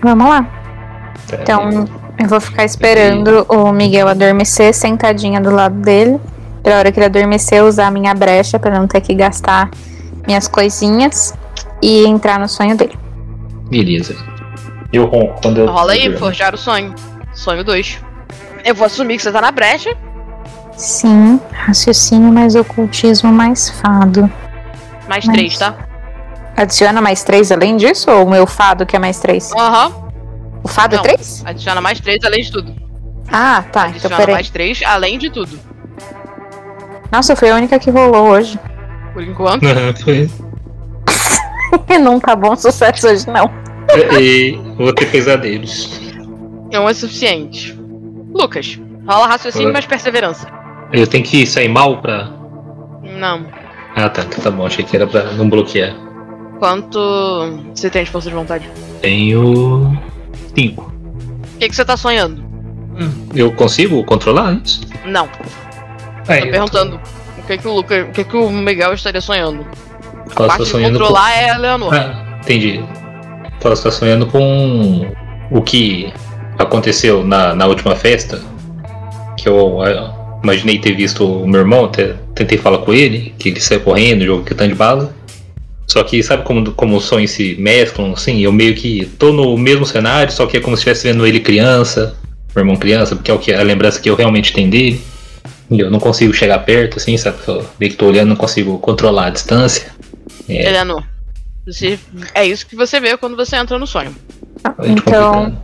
Vamos 0.01 0.27
lá. 0.29 0.43
Tá, 1.27 1.37
Então, 1.41 1.71
eu 1.71 1.85
vou 2.27 2.39
ficar 2.39 2.63
esperando 2.63 3.45
o 3.49 3.71
Miguel 3.71 4.07
adormecer, 4.07 4.73
sentadinha 4.73 5.41
do 5.41 5.49
lado 5.51 5.75
dele. 5.75 6.19
Pra 6.61 6.77
hora 6.77 6.91
que 6.91 6.99
ele 6.99 7.05
adormecer, 7.07 7.59
eu 7.59 7.65
usar 7.67 7.87
a 7.87 7.91
minha 7.91 8.13
brecha 8.13 8.57
pra 8.57 8.71
não 8.71 8.87
ter 8.87 9.01
que 9.01 9.13
gastar 9.13 9.69
minhas 10.25 10.47
coisinhas 10.47 11.33
e 11.81 12.05
entrar 12.05 12.39
no 12.39 12.47
sonho 12.47 12.77
dele. 12.77 12.97
Beleza. 13.69 14.15
Eu 14.91 15.05
ronco 15.05 15.41
quando 15.41 15.57
eu. 15.59 15.65
Rola 15.67 15.93
aí, 15.93 16.05
eu 16.05 16.17
forjar 16.17 16.53
o 16.53 16.57
sonho. 16.57 16.93
Sonho 17.33 17.63
2. 17.63 17.99
Eu 18.63 18.75
vou 18.75 18.85
assumir 18.85 19.17
que 19.17 19.23
você 19.23 19.31
tá 19.31 19.41
na 19.41 19.51
brecha. 19.51 19.93
Sim, 20.77 21.39
raciocínio 21.51 22.31
mais 22.31 22.55
ocultismo 22.55 23.31
mais 23.31 23.69
fado. 23.69 24.31
Mais 25.09 25.25
Mas- 25.25 25.35
3, 25.35 25.57
tá? 25.57 25.75
Adiciona 26.55 27.01
mais 27.01 27.23
três 27.23 27.51
além 27.51 27.75
disso? 27.77 28.09
Ou 28.11 28.25
o 28.25 28.29
meu 28.29 28.45
fado 28.45 28.85
que 28.85 28.95
é 28.95 28.99
mais 28.99 29.19
três? 29.19 29.51
Aham. 29.57 29.91
O 30.63 30.67
fado 30.67 30.95
Não. 30.95 31.03
é 31.03 31.07
três? 31.07 31.43
Adiciona 31.45 31.81
mais 31.81 31.99
3 31.99 32.23
além 32.23 32.41
de 32.43 32.51
tudo. 32.51 32.75
Ah, 33.31 33.63
tá. 33.71 33.81
Então 33.87 33.91
Adiciona 33.91 34.17
peraí. 34.17 34.33
mais 34.35 34.49
3 34.49 34.81
além 34.83 35.17
de 35.17 35.29
tudo. 35.29 35.59
Nossa, 37.11 37.33
eu 37.33 37.37
fui 37.37 37.49
a 37.49 37.55
única 37.55 37.77
que 37.79 37.89
rolou 37.91 38.29
hoje. 38.29 38.59
Por 39.13 39.23
enquanto. 39.23 39.63
Aham, 39.65 39.93
foi. 39.95 40.29
não 41.99 42.19
tá 42.19 42.35
bom 42.35 42.55
sucesso 42.55 43.07
hoje, 43.07 43.27
não. 43.29 43.51
E 44.19 44.57
vou 44.77 44.93
ter 44.93 45.05
pesadelos. 45.11 45.99
Não 46.71 46.89
é 46.89 46.93
suficiente. 46.93 47.77
Lucas, 48.33 48.79
rola 49.07 49.27
raciocínio 49.27 49.71
mais 49.71 49.85
perseverança. 49.85 50.47
Eu 50.91 51.05
tenho 51.05 51.23
que 51.23 51.45
sair 51.45 51.67
mal 51.69 52.01
pra. 52.01 52.31
Não. 53.03 53.45
Ah 53.95 54.09
tá, 54.09 54.23
tá 54.23 54.49
bom, 54.49 54.65
achei 54.65 54.83
que 54.83 54.95
era 54.95 55.05
pra 55.05 55.23
não 55.33 55.47
bloquear. 55.47 55.93
Quanto 56.57 56.99
você 57.75 57.89
tem 57.89 58.03
de 58.03 58.09
força 58.09 58.29
de 58.29 58.35
vontade? 58.35 58.67
Tenho. 59.01 59.95
Cinco. 60.55 60.93
O 61.55 61.57
que, 61.59 61.69
que 61.69 61.75
você 61.75 61.85
tá 61.85 61.97
sonhando? 61.97 62.43
Eu 63.33 63.51
consigo 63.53 64.03
controlar 64.03 64.59
isso? 64.63 64.81
Não. 65.05 65.27
Aí, 66.27 66.41
Tô 66.41 66.51
perguntando. 66.51 66.99
O 67.37 67.43
que, 67.45 67.57
que 67.57 67.67
o 67.67 67.73
Lucas. 67.73 68.07
O 68.07 68.11
que, 68.11 68.23
que 68.23 68.37
o 68.37 68.49
Miguel 68.49 68.93
estaria 68.93 69.21
sonhando? 69.21 69.65
A 70.31 70.35
Posso 70.35 70.47
parte 70.47 70.63
de 70.63 70.69
sonhando 70.69 70.99
com... 70.99 71.05
controlar 71.05 71.31
é 71.31 71.49
a 71.49 71.57
Leonor. 71.57 71.93
Ah, 71.93 72.37
entendi. 72.41 72.83
Posso 73.59 73.73
estar 73.73 73.91
sonhando 73.91 74.25
com 74.27 75.11
o 75.51 75.61
que 75.61 76.13
aconteceu 76.57 77.23
na, 77.23 77.53
na 77.53 77.65
última 77.65 77.95
festa. 77.95 78.41
Que 79.37 79.49
eu 79.49 79.81
ah, 79.81 80.37
imaginei 80.43 80.79
ter 80.79 80.93
visto 80.95 81.25
o 81.25 81.47
meu 81.47 81.61
irmão, 81.61 81.85
até 81.85 82.15
tentei 82.35 82.57
falar 82.57 82.79
com 82.79 82.93
ele, 82.93 83.33
que 83.37 83.49
ele 83.49 83.59
saiu 83.59 83.81
correndo, 83.81 84.23
jogou 84.23 84.45
quitão 84.45 84.67
de 84.67 84.75
bala. 84.75 85.13
Só 85.87 86.03
que 86.03 86.23
sabe 86.23 86.43
como, 86.43 86.71
como 86.71 86.97
os 86.97 87.05
sonhos 87.05 87.31
se 87.31 87.55
mesclam, 87.55 88.13
assim? 88.13 88.39
Eu 88.39 88.51
meio 88.51 88.75
que 88.75 89.05
tô 89.19 89.31
no 89.31 89.57
mesmo 89.57 89.85
cenário, 89.85 90.31
só 90.31 90.45
que 90.45 90.57
é 90.57 90.59
como 90.59 90.75
se 90.75 90.81
estivesse 90.81 91.07
vendo 91.07 91.25
ele 91.25 91.39
criança, 91.39 92.15
meu 92.55 92.63
irmão 92.63 92.75
criança, 92.75 93.15
porque 93.15 93.29
é 93.29 93.33
o 93.33 93.39
que, 93.39 93.53
a 93.53 93.61
lembrança 93.61 93.99
que 93.99 94.09
eu 94.09 94.15
realmente 94.15 94.53
tenho 94.53 94.69
dele. 94.69 95.03
E 95.69 95.79
eu 95.79 95.89
não 95.89 95.99
consigo 95.99 96.33
chegar 96.33 96.59
perto, 96.59 96.97
assim, 96.97 97.17
sabe? 97.17 97.37
Eu 97.47 97.65
meio 97.79 97.91
que 97.91 97.97
tô 97.97 98.07
olhando, 98.07 98.29
não 98.29 98.35
consigo 98.35 98.77
controlar 98.79 99.27
a 99.27 99.29
distância. 99.29 99.91
É, 100.47 100.69
Eleanor. 100.69 101.03
Você, 101.65 101.97
é 102.33 102.45
isso 102.45 102.65
que 102.67 102.75
você 102.75 102.99
vê 102.99 103.15
quando 103.17 103.35
você 103.35 103.55
entra 103.55 103.79
no 103.79 103.87
sonho. 103.87 104.15
Então, 104.83 105.57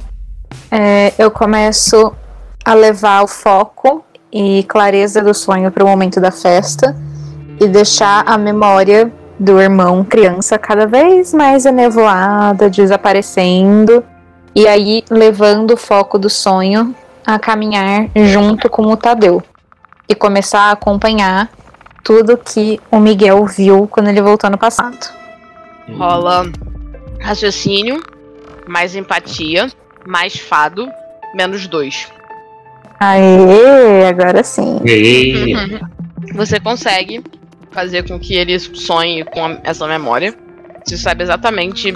é, 0.71 1.13
eu 1.17 1.29
começo 1.29 2.13
a 2.63 2.73
levar 2.73 3.23
o 3.23 3.27
foco 3.27 4.03
e 4.31 4.63
clareza 4.63 5.21
do 5.21 5.33
sonho 5.33 5.71
para 5.71 5.83
o 5.83 5.87
momento 5.87 6.21
da 6.21 6.31
festa 6.31 6.95
e 7.59 7.67
deixar 7.67 8.23
a 8.25 8.37
memória 8.37 9.11
do 9.39 9.61
irmão 9.61 10.03
criança 10.03 10.57
cada 10.57 10.85
vez 10.85 11.33
mais 11.33 11.65
enevoada, 11.65 12.69
desaparecendo, 12.69 14.03
e 14.53 14.67
aí 14.67 15.03
levando 15.09 15.71
o 15.71 15.77
foco 15.77 16.19
do 16.19 16.29
sonho 16.29 16.93
a 17.25 17.39
caminhar 17.39 18.07
junto 18.15 18.69
com 18.69 18.81
o 18.87 18.97
Tadeu 18.97 19.41
e 20.07 20.15
começar 20.15 20.63
a 20.63 20.71
acompanhar 20.71 21.49
tudo 22.03 22.37
que 22.37 22.81
o 22.91 22.99
Miguel 22.99 23.45
viu 23.45 23.87
quando 23.87 24.09
ele 24.09 24.21
voltou 24.21 24.49
no 24.49 24.57
passado. 24.57 24.97
Rola 25.95 26.51
raciocínio, 27.21 28.01
mais 28.67 28.95
empatia, 28.95 29.67
mais 30.05 30.37
fado, 30.37 30.89
menos 31.35 31.67
dois. 31.67 32.07
Aê, 32.99 34.07
agora 34.07 34.43
sim. 34.43 34.79
E... 34.83 35.53
Você 36.33 36.59
consegue 36.59 37.23
fazer 37.71 38.07
com 38.07 38.19
que 38.19 38.35
ele 38.35 38.57
sonhe 38.59 39.23
com 39.25 39.45
a- 39.45 39.57
essa 39.63 39.87
memória. 39.87 40.33
Você 40.85 40.97
sabe 40.97 41.23
exatamente 41.23 41.93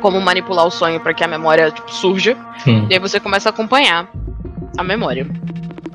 como 0.00 0.20
manipular 0.20 0.66
o 0.66 0.70
sonho 0.70 1.00
para 1.00 1.12
que 1.12 1.22
a 1.22 1.28
memória 1.28 1.70
tipo, 1.70 1.92
surja. 1.92 2.36
Hum. 2.66 2.86
E 2.88 2.94
aí 2.94 2.98
você 2.98 3.20
começa 3.20 3.48
a 3.48 3.50
acompanhar 3.50 4.08
a 4.78 4.82
memória. 4.84 5.26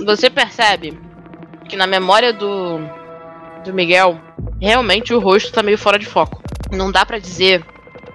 Você 0.06 0.30
percebe 0.30 1.00
que 1.68 1.76
na 1.76 1.88
memória 1.88 2.32
do, 2.32 2.80
do 3.64 3.74
Miguel, 3.74 4.20
realmente 4.62 5.14
o 5.14 5.20
rosto 5.20 5.52
tá 5.52 5.64
meio 5.64 5.78
fora 5.78 5.98
de 5.98 6.06
foco. 6.06 6.42
Não 6.72 6.92
dá 6.92 7.06
pra 7.06 7.18
dizer 7.18 7.64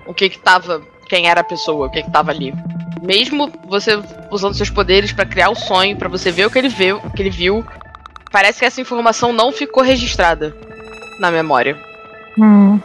o 0.07 0.15
que 0.15 0.29
que 0.29 0.39
tava, 0.39 0.83
quem 1.09 1.29
era 1.29 1.41
a 1.41 1.45
pessoa, 1.45 1.87
o 1.87 1.91
que 1.91 2.03
que 2.03 2.11
tava 2.11 2.31
ali. 2.31 2.55
Mesmo 3.03 3.51
você 3.67 3.99
usando 4.31 4.55
seus 4.55 4.71
poderes 4.71 5.11
pra 5.13 5.25
criar 5.25 5.51
o 5.51 5.55
sonho, 5.57 5.97
pra 5.97 6.09
você 6.09 6.31
ver 6.31 6.47
o 6.47 6.51
que 6.51 6.59
ele 6.59 6.69
viu, 6.69 6.99
o 6.99 7.11
que 7.11 7.23
ele 7.23 7.31
viu, 7.31 7.65
parece 8.31 8.61
que 8.61 8.65
essa 8.65 8.81
informação 8.81 9.33
não 9.33 9.51
ficou 9.51 9.83
registrada 9.83 10.55
na 11.21 11.31
memória. 11.31 11.77
Hum, 12.39 12.81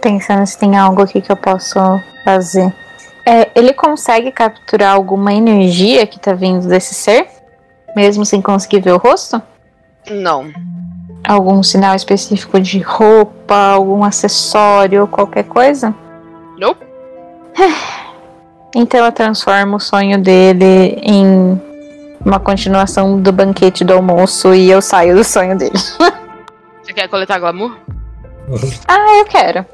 pensando 0.00 0.46
se 0.46 0.56
tem 0.56 0.76
algo 0.76 1.02
aqui 1.02 1.20
que 1.20 1.30
eu 1.30 1.36
posso 1.36 1.78
fazer. 2.24 2.72
É, 3.26 3.50
ele 3.56 3.74
consegue 3.74 4.30
capturar 4.30 4.94
alguma 4.94 5.32
energia 5.32 6.06
que 6.06 6.18
tá 6.18 6.32
vindo 6.32 6.68
desse 6.68 6.94
ser? 6.94 7.26
Mesmo 7.94 8.24
sem 8.24 8.40
conseguir 8.40 8.80
ver 8.80 8.92
o 8.92 8.98
rosto? 8.98 9.42
Não. 10.08 10.52
Algum 11.26 11.60
sinal 11.62 11.96
específico 11.96 12.60
de 12.60 12.78
roupa, 12.78 13.56
algum 13.56 14.04
acessório, 14.04 15.08
qualquer 15.08 15.44
coisa? 15.44 15.92
Nope. 16.56 16.86
Então 18.78 19.02
eu 19.06 19.10
transformo 19.10 19.76
o 19.76 19.80
sonho 19.80 20.20
dele 20.20 20.98
em 21.02 21.58
uma 22.22 22.38
continuação 22.38 23.18
do 23.18 23.32
banquete 23.32 23.82
do 23.82 23.94
almoço 23.94 24.52
e 24.52 24.70
eu 24.70 24.82
saio 24.82 25.16
do 25.16 25.24
sonho 25.24 25.56
dele. 25.56 25.72
Você 26.96 27.02
quer 27.02 27.08
coletar 27.08 27.38
glamour? 27.38 27.76
Ah, 28.88 29.18
eu 29.18 29.26
quero. 29.26 29.66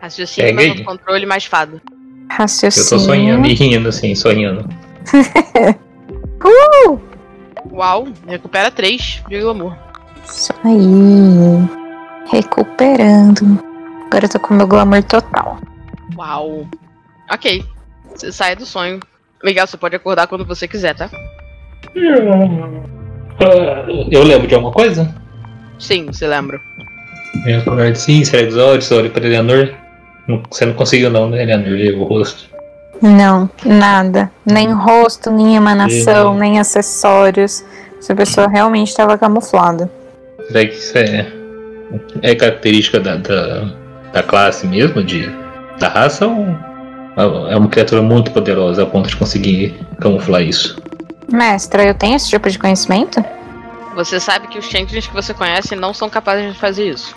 Raciocínio, 0.00 0.48
Pega 0.50 0.62
aí. 0.62 0.68
menos 0.70 0.86
controle, 0.86 1.26
mais 1.26 1.44
fado. 1.44 1.78
Eu 1.84 2.26
Raciocínio. 2.30 2.88
tô 2.88 2.98
sonhando 2.98 3.46
e 3.46 3.52
rindo, 3.52 3.88
assim, 3.90 4.14
sonhando. 4.14 4.66
Uau, 7.70 8.08
recupera 8.26 8.70
3 8.70 9.22
de 9.28 9.40
glamour. 9.40 9.76
Isso 10.24 10.54
aí. 10.64 11.68
Recuperando. 12.32 13.62
Agora 14.06 14.24
eu 14.24 14.28
tô 14.30 14.40
com 14.40 14.54
meu 14.54 14.66
glamour 14.66 15.02
total. 15.02 15.58
Uau. 16.16 16.66
Ok. 17.30 17.62
Você 18.14 18.32
sai 18.32 18.56
do 18.56 18.64
sonho. 18.64 19.00
Miguel, 19.42 19.66
você 19.66 19.76
pode 19.76 19.96
acordar 19.96 20.28
quando 20.28 20.46
você 20.46 20.66
quiser, 20.66 20.94
tá? 20.94 21.10
Eu 24.10 24.22
lembro 24.22 24.46
de 24.48 24.54
alguma 24.54 24.72
coisa? 24.72 25.14
Sim, 25.78 26.06
você 26.06 26.26
lembra. 26.26 26.60
Eu 27.46 27.58
acordo 27.58 27.96
sim, 27.96 28.24
será 28.24 28.46
dos 28.46 28.56
olhos, 28.56 28.90
olho 28.90 29.10
pra 29.10 29.24
Eleanor. 29.24 29.70
Não- 30.26 30.42
Você 30.50 30.64
não 30.64 30.72
conseguiu 30.74 31.10
não, 31.10 31.28
né, 31.28 31.42
Eleanor, 31.42 31.70
ver 31.76 31.94
o 31.94 32.04
rosto. 32.04 32.44
Não, 33.02 33.50
nada. 33.64 34.30
Nem 34.46 34.72
rosto, 34.72 35.30
nem 35.30 35.56
emanação, 35.56 36.32
Uhum. 36.32 36.38
nem 36.38 36.58
acessórios. 36.58 37.64
Essa 37.98 38.14
pessoa 38.14 38.48
realmente 38.48 38.88
estava 38.88 39.18
camuflada. 39.18 39.90
Será 40.48 40.64
que 40.66 40.74
isso 40.74 40.96
é, 40.96 41.26
é 42.22 42.34
característica 42.34 43.00
da, 43.00 43.16
da, 43.16 43.64
da 44.12 44.22
classe 44.22 44.66
mesmo, 44.66 45.02
de, 45.02 45.28
da 45.78 45.88
raça, 45.88 46.26
ou 46.26 46.56
é 47.48 47.56
uma 47.56 47.68
criatura 47.68 48.00
muito 48.02 48.30
poderosa 48.30 48.82
a 48.82 48.86
ponto 48.86 49.08
de 49.08 49.16
conseguir 49.16 49.74
camuflar 50.00 50.42
isso? 50.42 50.76
Mestra, 51.30 51.84
eu 51.84 51.94
tenho 51.94 52.16
esse 52.16 52.28
tipo 52.28 52.48
de 52.48 52.58
conhecimento? 52.58 53.22
Você 53.94 54.18
sabe 54.18 54.48
que 54.48 54.58
os 54.58 54.64
changelings 54.66 55.06
que 55.06 55.14
você 55.14 55.32
conhece 55.32 55.74
não 55.76 55.94
são 55.94 56.08
capazes 56.10 56.52
de 56.54 56.58
fazer 56.58 56.88
isso. 56.90 57.14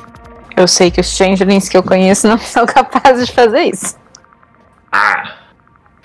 Eu 0.56 0.68
sei 0.68 0.90
que 0.92 1.00
os 1.02 1.08
changelings 1.16 1.70
que 1.70 1.78
eu 1.78 1.84
conheço 1.84 2.28
não 2.28 2.38
são 2.38 2.66
capazes 2.68 3.28
de 3.28 3.34
fazer 3.34 3.62
isso. 3.64 3.96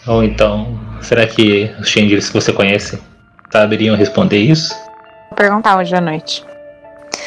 Ou 0.06 0.24
então, 0.24 0.78
será 1.00 1.26
que 1.26 1.70
os 1.80 1.88
changelings 1.88 2.28
que 2.28 2.34
você 2.34 2.52
conhece 2.52 3.00
saberiam 3.50 3.96
responder 3.96 4.38
isso? 4.38 4.74
Vou 5.30 5.36
perguntar 5.36 5.78
hoje 5.78 5.94
à 5.94 6.00
noite. 6.00 6.44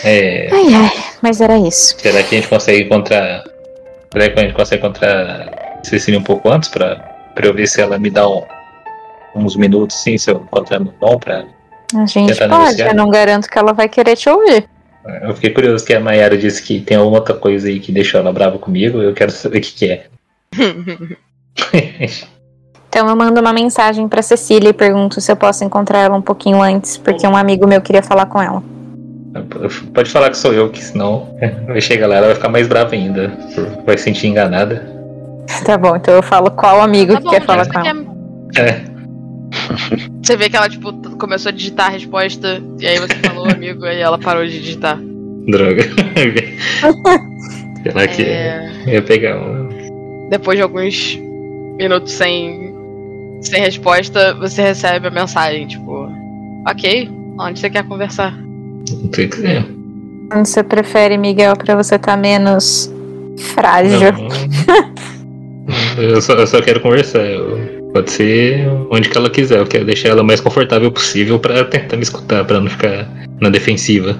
É, 0.03 0.49
Ai, 0.51 0.73
ai, 0.73 1.03
mas 1.21 1.39
era 1.39 1.57
isso. 1.57 1.95
será 1.99 2.21
que 2.21 2.35
a 2.35 2.39
gente 2.39 2.49
consegue 2.49 2.83
encontrar. 2.83 3.43
Será 4.11 4.29
que 4.29 4.39
a 4.39 4.43
gente 4.43 4.53
consegue 4.55 4.81
encontrar 4.83 5.79
Cecília 5.83 6.19
um 6.19 6.23
pouco 6.23 6.49
antes 6.49 6.69
pra, 6.69 6.95
pra 7.33 7.45
eu 7.47 7.53
ver 7.53 7.67
se 7.67 7.79
ela 7.81 7.97
me 7.99 8.09
dá 8.09 8.27
um- 8.27 8.43
uns 9.35 9.55
minutos, 9.55 9.97
sim, 10.01 10.17
se 10.17 10.31
eu 10.31 10.37
encontrar 10.37 10.79
no 10.79 10.91
bom 10.99 11.17
pra. 11.17 11.45
A 11.93 12.05
gente 12.05 12.33
Tentar 12.33 12.49
pode, 12.49 12.81
eu 12.81 12.95
não 12.95 13.09
garanto 13.09 13.49
que 13.49 13.57
ela 13.57 13.73
vai 13.73 13.87
querer 13.89 14.15
te 14.15 14.29
ouvir. 14.29 14.67
Eu 15.21 15.35
fiquei 15.35 15.51
curioso 15.51 15.85
que 15.85 15.93
a 15.93 15.99
Mayara 15.99 16.35
disse 16.37 16.63
que 16.63 16.81
tem 16.81 16.97
alguma 16.97 17.17
outra 17.19 17.35
coisa 17.35 17.67
aí 17.67 17.79
que 17.79 17.91
deixou 17.91 18.19
ela 18.19 18.33
brava 18.33 18.57
comigo, 18.57 19.01
eu 19.01 19.13
quero 19.13 19.31
saber 19.31 19.59
o 19.59 19.61
que, 19.61 19.71
que 19.73 19.85
é. 19.91 20.05
Então 22.89 23.09
eu 23.09 23.15
mando 23.15 23.41
uma 23.41 23.51
mensagem 23.51 24.07
pra 24.07 24.21
Cecília 24.21 24.69
e 24.69 24.73
pergunto 24.73 25.19
se 25.19 25.29
eu 25.31 25.35
posso 25.35 25.65
encontrar 25.65 25.99
ela 25.99 26.15
um 26.15 26.21
pouquinho 26.21 26.61
antes, 26.61 26.97
porque 26.97 27.27
um 27.27 27.35
amigo 27.35 27.67
meu 27.67 27.81
queria 27.81 28.01
falar 28.01 28.25
com 28.25 28.41
ela. 28.41 28.63
Pode 29.93 30.09
falar 30.09 30.29
que 30.29 30.37
sou 30.37 30.53
eu, 30.53 30.69
que 30.69 30.81
senão 30.81 31.37
vai 31.67 31.81
chegar 31.81 32.07
lá, 32.07 32.15
ela 32.15 32.27
vai 32.27 32.35
ficar 32.35 32.47
mais 32.47 32.67
brava 32.69 32.95
ainda. 32.95 33.33
Vai 33.85 33.97
se 33.97 34.05
sentir 34.05 34.27
enganada. 34.27 34.81
Tá 35.65 35.77
bom, 35.77 35.95
então 35.97 36.13
eu 36.13 36.23
falo 36.23 36.49
qual 36.51 36.81
amigo 36.81 37.11
Tá 37.13 37.17
que 37.19 37.23
bom, 37.25 37.29
quer 37.31 37.41
falar 37.45 37.67
com 37.67 37.79
ela. 37.79 38.05
quer- 38.53 38.61
É, 38.63 38.81
Você 40.25 40.35
vê 40.35 40.49
que 40.49 40.57
ela, 40.57 40.67
tipo, 40.67 40.91
começou 41.17 41.49
a 41.49 41.53
digitar 41.53 41.87
a 41.87 41.91
resposta, 41.91 42.59
e 42.79 42.87
aí 42.87 42.97
você 42.97 43.13
falou, 43.23 43.45
amigo, 43.51 43.85
aí 43.85 43.99
ela 43.99 44.17
parou 44.17 44.43
de 44.45 44.59
digitar. 44.59 44.99
droga. 45.47 45.83
Sei 47.83 47.91
lá 47.93 48.07
que 48.07 48.23
É, 48.23 48.71
ia 48.87 49.01
pegar 49.03 49.37
um. 49.37 50.27
depois 50.31 50.57
de 50.57 50.63
alguns 50.63 51.15
minutos 51.77 52.13
sem, 52.13 52.73
sem 53.41 53.61
resposta, 53.61 54.33
você 54.33 54.63
recebe 54.63 55.07
a 55.07 55.11
mensagem, 55.11 55.67
tipo, 55.67 56.09
ok, 56.67 57.07
onde 57.39 57.59
você 57.59 57.69
quer 57.69 57.83
conversar? 57.87 58.33
O 59.03 59.09
que 59.09 59.27
quiser. 59.27 59.63
Onde 60.33 60.49
você 60.49 60.63
prefere, 60.63 61.17
Miguel, 61.19 61.55
pra 61.55 61.75
você 61.75 61.95
estar 61.97 62.17
menos 62.17 62.91
frágil? 63.53 64.11
Não. 64.11 64.95
Eu 65.97 66.21
só, 66.21 66.33
eu 66.33 66.45
só 66.45 66.61
quero 66.61 66.79
conversar. 66.81 67.21
eu- 67.25 67.74
pode 67.95 68.11
ser 68.11 68.67
onde 68.91 69.07
que 69.07 69.17
ela 69.17 69.29
quiser. 69.29 69.59
Eu 69.59 69.65
quero 69.65 69.85
deixar 69.85 70.09
ela 70.09 70.21
o 70.21 70.25
mais 70.25 70.41
confortável 70.41 70.91
possível 70.91 71.39
pra 71.39 71.63
tentar 71.63 71.95
me 71.95 72.03
escutar, 72.03 72.43
pra 72.43 72.59
não 72.59 72.69
ficar 72.69 73.07
na 73.39 73.49
defensiva. 73.49 74.17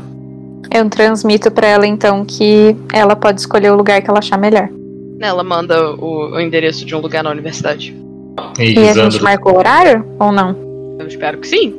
Eu 0.73 0.89
transmito 0.89 1.51
pra 1.51 1.67
ela 1.67 1.85
então 1.85 2.23
que 2.23 2.73
ela 2.93 3.17
pode 3.17 3.41
escolher 3.41 3.71
o 3.71 3.75
lugar 3.75 4.01
que 4.01 4.09
ela 4.09 4.19
achar 4.19 4.37
melhor. 4.37 4.69
Ela 5.19 5.43
manda 5.43 5.91
o, 5.95 6.35
o 6.35 6.39
endereço 6.39 6.85
de 6.85 6.95
um 6.95 6.99
lugar 6.99 7.21
na 7.21 7.31
universidade. 7.31 7.93
E, 8.57 8.79
E 8.79 8.89
a 8.89 8.93
gente 8.93 9.21
marcou 9.21 9.53
o 9.53 9.57
horário 9.57 10.05
ou 10.19 10.31
não? 10.31 10.55
Eu 10.97 11.07
espero 11.07 11.37
que 11.39 11.47
sim. 11.47 11.75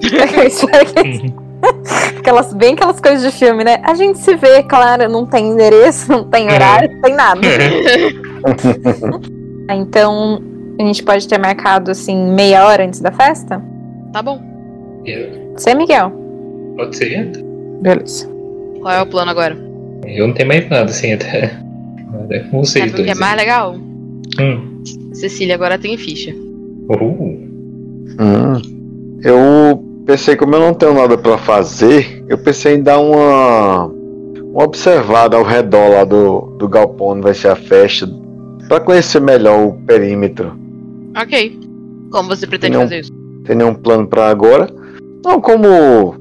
Espero 0.46 0.86
que- 0.94 1.34
aquelas, 2.18 2.54
bem 2.54 2.72
aquelas 2.72 3.00
coisas 3.00 3.22
de 3.22 3.38
filme, 3.38 3.64
né? 3.64 3.80
A 3.84 3.94
gente 3.94 4.18
se 4.18 4.34
vê, 4.34 4.62
claro, 4.62 5.10
não 5.10 5.26
tem 5.26 5.46
endereço, 5.48 6.10
não 6.10 6.24
tem 6.24 6.50
horário, 6.50 6.90
não 6.90 7.02
tem 7.02 7.14
nada. 7.14 7.40
Então, 9.70 10.42
a 10.78 10.82
gente 10.82 11.02
pode 11.02 11.26
ter 11.28 11.38
marcado 11.38 11.90
assim 11.90 12.16
meia 12.32 12.66
hora 12.66 12.84
antes 12.84 13.00
da 13.00 13.12
festa? 13.12 13.62
Tá 14.12 14.22
bom. 14.22 14.40
Você, 15.56 15.74
Miguel? 15.74 16.12
Pode 16.76 16.96
ser. 16.96 17.32
Beleza. 17.80 18.28
Qual 18.80 18.92
é 18.94 19.02
o 19.02 19.06
plano 19.06 19.30
agora? 19.30 19.56
Eu 20.06 20.28
não 20.28 20.34
tenho 20.34 20.48
mais 20.48 20.68
nada 20.68 20.90
assim 20.90 21.12
até. 21.12 21.52
É 22.30 22.38
com 22.40 22.64
vocês 22.64 22.84
Sabe 22.84 23.02
o 23.02 23.04
que 23.04 23.10
é 23.10 23.14
dois. 23.14 23.18
mais 23.18 23.36
legal? 23.36 23.76
Hum. 24.40 24.82
Cecília 25.12 25.54
agora 25.54 25.78
tem 25.78 25.96
ficha. 25.96 26.32
Uhul. 26.88 27.38
Hum. 28.20 29.20
Eu 29.22 29.82
pensei, 30.06 30.36
como 30.36 30.54
eu 30.54 30.60
não 30.60 30.74
tenho 30.74 30.94
nada 30.94 31.16
pra 31.16 31.38
fazer, 31.38 32.24
eu 32.28 32.38
pensei 32.38 32.76
em 32.76 32.82
dar 32.82 32.98
uma, 33.00 33.86
uma 33.86 34.64
observada 34.64 35.36
ao 35.36 35.42
redor 35.42 35.88
lá 35.90 36.04
do, 36.04 36.56
do 36.58 36.68
galpão 36.68 37.08
onde 37.08 37.22
vai 37.22 37.34
ser 37.34 37.48
a 37.48 37.56
festa, 37.56 38.06
Pra 38.68 38.80
conhecer 38.80 39.20
melhor 39.20 39.66
o 39.66 39.72
perímetro. 39.86 40.58
Ok. 41.16 41.60
Como 42.10 42.28
você 42.28 42.46
pretende 42.46 42.74
Não. 42.76 42.82
fazer 42.82 43.00
isso? 43.00 43.12
Tem 43.44 43.56
nenhum 43.56 43.74
plano 43.74 44.06
pra 44.06 44.28
agora? 44.28 44.68
Não, 45.24 45.40
como. 45.40 46.16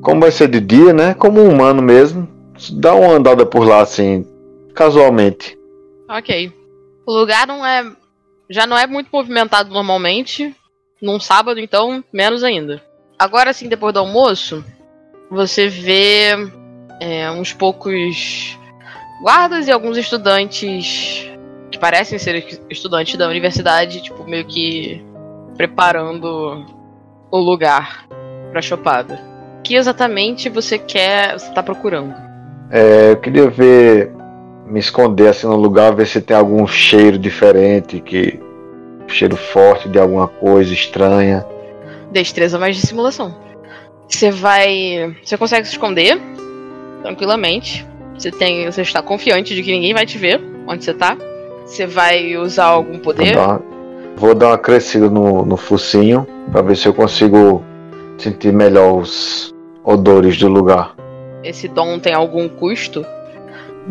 Como 0.00 0.20
vai 0.20 0.30
ser 0.30 0.48
de 0.48 0.60
dia, 0.60 0.92
né? 0.92 1.14
Como 1.14 1.40
um 1.40 1.48
humano 1.48 1.82
mesmo. 1.82 2.28
Dá 2.72 2.94
uma 2.94 3.14
andada 3.14 3.46
por 3.46 3.66
lá 3.66 3.80
assim. 3.80 4.26
Casualmente. 4.74 5.56
Ok. 6.08 6.52
O 7.06 7.12
lugar 7.12 7.46
não 7.46 7.64
é. 7.64 7.90
Já 8.48 8.66
não 8.66 8.76
é 8.76 8.86
muito 8.86 9.08
movimentado 9.12 9.72
normalmente. 9.72 10.54
Num 11.00 11.18
sábado, 11.18 11.58
então, 11.58 12.04
menos 12.12 12.44
ainda. 12.44 12.80
Agora 13.18 13.52
sim, 13.52 13.68
depois 13.68 13.92
do 13.92 13.98
almoço, 14.00 14.64
você 15.30 15.68
vê 15.68 16.30
é, 17.00 17.28
uns 17.30 17.52
poucos 17.52 18.56
guardas 19.22 19.66
e 19.66 19.72
alguns 19.72 19.96
estudantes 19.96 21.28
parecem 21.82 22.16
ser 22.16 22.46
estudantes 22.70 23.16
da 23.16 23.26
universidade, 23.26 24.00
tipo, 24.00 24.22
meio 24.22 24.44
que 24.44 25.04
preparando 25.56 26.64
o 27.28 27.38
lugar 27.38 28.06
pra 28.52 28.62
chopada. 28.62 29.20
O 29.58 29.62
que 29.62 29.74
exatamente 29.74 30.48
você 30.48 30.78
quer. 30.78 31.32
Você 31.32 31.52
tá 31.52 31.60
procurando? 31.60 32.14
É, 32.70 33.10
eu 33.10 33.16
queria 33.16 33.50
ver. 33.50 34.12
Me 34.64 34.78
esconder 34.78 35.26
assim 35.26 35.48
no 35.48 35.56
lugar, 35.56 35.92
ver 35.92 36.06
se 36.06 36.20
tem 36.20 36.36
algum 36.36 36.64
cheiro 36.68 37.18
diferente, 37.18 38.00
que. 38.00 38.38
Cheiro 39.08 39.36
forte 39.36 39.88
de 39.88 39.98
alguma 39.98 40.28
coisa 40.28 40.72
estranha. 40.72 41.44
Destreza 42.12 42.60
mais 42.60 42.76
dissimulação. 42.76 43.34
Você 44.08 44.30
vai. 44.30 45.16
Você 45.22 45.36
consegue 45.36 45.66
se 45.66 45.72
esconder 45.72 46.16
tranquilamente. 47.02 47.84
Você 48.16 48.30
tem. 48.30 48.70
Você 48.70 48.82
está 48.82 49.02
confiante 49.02 49.52
de 49.52 49.64
que 49.64 49.72
ninguém 49.72 49.92
vai 49.92 50.06
te 50.06 50.16
ver 50.16 50.40
onde 50.68 50.84
você 50.84 50.94
tá. 50.94 51.18
Você 51.72 51.86
vai 51.86 52.36
usar 52.36 52.66
algum 52.66 52.92
Vou 52.92 53.00
poder. 53.00 53.34
dar, 53.34 53.48
uma- 53.48 53.62
vou 54.14 54.34
dar 54.34 54.48
uma 54.48 54.58
crescida 54.58 55.08
no, 55.08 55.42
no 55.46 55.56
focinho 55.56 56.26
pra 56.50 56.60
ver 56.60 56.76
se 56.76 56.86
eu 56.86 56.92
consigo 56.92 57.62
sentir 58.18 58.52
melhor 58.52 58.98
os 58.98 59.54
odores 59.82 60.36
do 60.38 60.48
lugar. 60.48 60.94
Esse 61.42 61.68
dom 61.68 61.98
tem 61.98 62.12
algum 62.12 62.46
custo. 62.46 63.06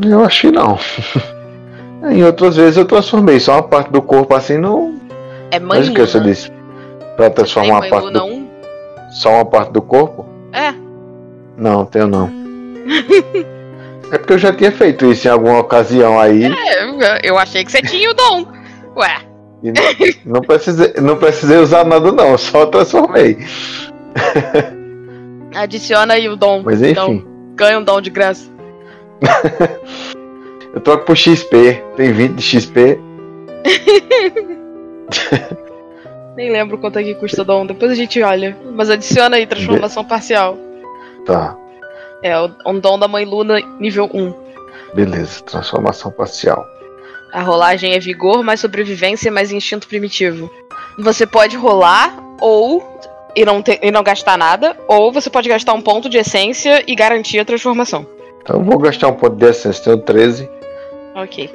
Eu 0.08 0.24
acho 0.24 0.42
que 0.42 0.52
não. 0.52 0.78
em 2.12 2.24
outras 2.24 2.56
vezes 2.56 2.78
eu 2.78 2.86
transformei 2.86 3.40
só 3.40 3.54
uma 3.54 3.64
parte 3.64 3.92
do 3.92 4.00
corpo 4.00 4.36
assim 4.36 4.60
no. 4.60 4.94
É 5.50 5.60
Não 5.60 5.70
mãe 5.70 5.82
esqueça 5.82 6.20
Luna. 6.20 6.30
disso. 6.30 6.52
Pra 7.18 7.26
Tem 7.26 7.34
transformar 7.38 7.80
uma 7.80 7.90
parte 7.90 8.14
do, 8.14 8.24
1? 8.24 8.48
só 9.10 9.30
uma 9.38 9.46
parte 9.46 9.72
do 9.72 9.82
corpo? 9.82 10.24
É. 10.54 10.72
Não, 11.58 11.84
tenho 11.86 12.06
não. 12.08 12.30
é 14.12 14.18
porque 14.18 14.34
eu 14.34 14.38
já 14.38 14.52
tinha 14.54 14.72
feito 14.72 15.10
isso 15.12 15.28
em 15.28 15.32
alguma 15.32 15.60
ocasião 15.60 16.20
aí. 16.20 16.46
É, 16.46 17.20
eu 17.24 17.38
achei 17.38 17.64
que 17.64 17.72
você 17.72 17.82
tinha 17.82 18.10
o 18.10 18.14
dom. 18.14 18.46
Ué. 18.96 19.18
e 19.64 19.72
não, 20.26 20.42
precisei, 20.42 20.94
não 21.02 21.18
precisei 21.18 21.58
usar 21.58 21.86
nada 21.86 22.12
não, 22.12 22.38
só 22.38 22.66
transformei. 22.66 23.38
Adiciona 25.56 26.16
aí 26.16 26.28
o 26.30 26.36
dom. 26.36 26.62
Mas 26.64 26.82
Então, 26.82 27.14
enfim, 27.14 27.26
ganha 27.56 27.80
um 27.80 27.84
dom 27.84 28.02
de 28.02 28.10
graça. 28.10 28.50
eu 30.74 30.82
troco 30.82 31.06
por 31.06 31.16
XP. 31.16 31.84
Tem 31.96 32.12
20 32.12 32.34
de 32.34 32.42
XP. 32.44 33.00
Nem 36.36 36.52
lembro 36.52 36.78
quanto 36.78 37.00
é 37.00 37.04
que 37.04 37.16
custa 37.16 37.42
o 37.42 37.46
dom. 37.46 37.66
Depois 37.66 37.92
a 37.92 37.96
gente 37.96 38.22
olha. 38.22 38.58
Mas 38.74 38.90
adiciona 38.90 39.36
aí 39.38 39.46
transformação 39.46 40.04
parcial. 40.04 40.58
Tá, 41.26 41.56
É, 42.24 42.36
um 42.66 42.80
dom 42.80 43.00
da 43.00 43.08
mãe 43.08 43.26
Luna 43.26 43.60
nível 43.80 44.10
1. 44.14 44.34
beleza. 44.94 45.42
Transformação 45.44 46.12
parcial. 46.12 46.64
A 47.34 47.42
rolagem 47.42 47.94
é 47.94 48.00
vigor, 48.00 48.44
mais 48.44 48.60
sobrevivência, 48.60 49.32
mais 49.32 49.52
instinto 49.52 49.88
primitivo. 49.88 50.52
Você 51.00 51.26
pode 51.26 51.56
rolar 51.56 52.14
ou 52.42 53.00
e 53.36 53.46
não, 53.46 53.62
ter- 53.62 53.80
e 53.82 53.90
não 53.92 54.04
gastar 54.04 54.38
nada, 54.38 54.76
ou 54.90 55.12
você 55.12 55.30
pode 55.30 55.48
gastar 55.48 55.74
um 55.74 55.82
ponto 55.82 56.10
de 56.10 56.18
essência 56.18 56.84
e 56.86 56.94
garantir 56.96 57.40
a 57.40 57.46
transformação. 57.46 58.06
Então 58.42 58.58
eu 58.60 58.64
vou 58.66 58.78
gastar 58.78 59.08
um 59.08 59.14
ponto 59.14 59.36
de 59.38 59.46
essência. 59.46 59.84
Tenho 59.86 59.98
13. 60.00 60.50
Ok. 61.16 61.50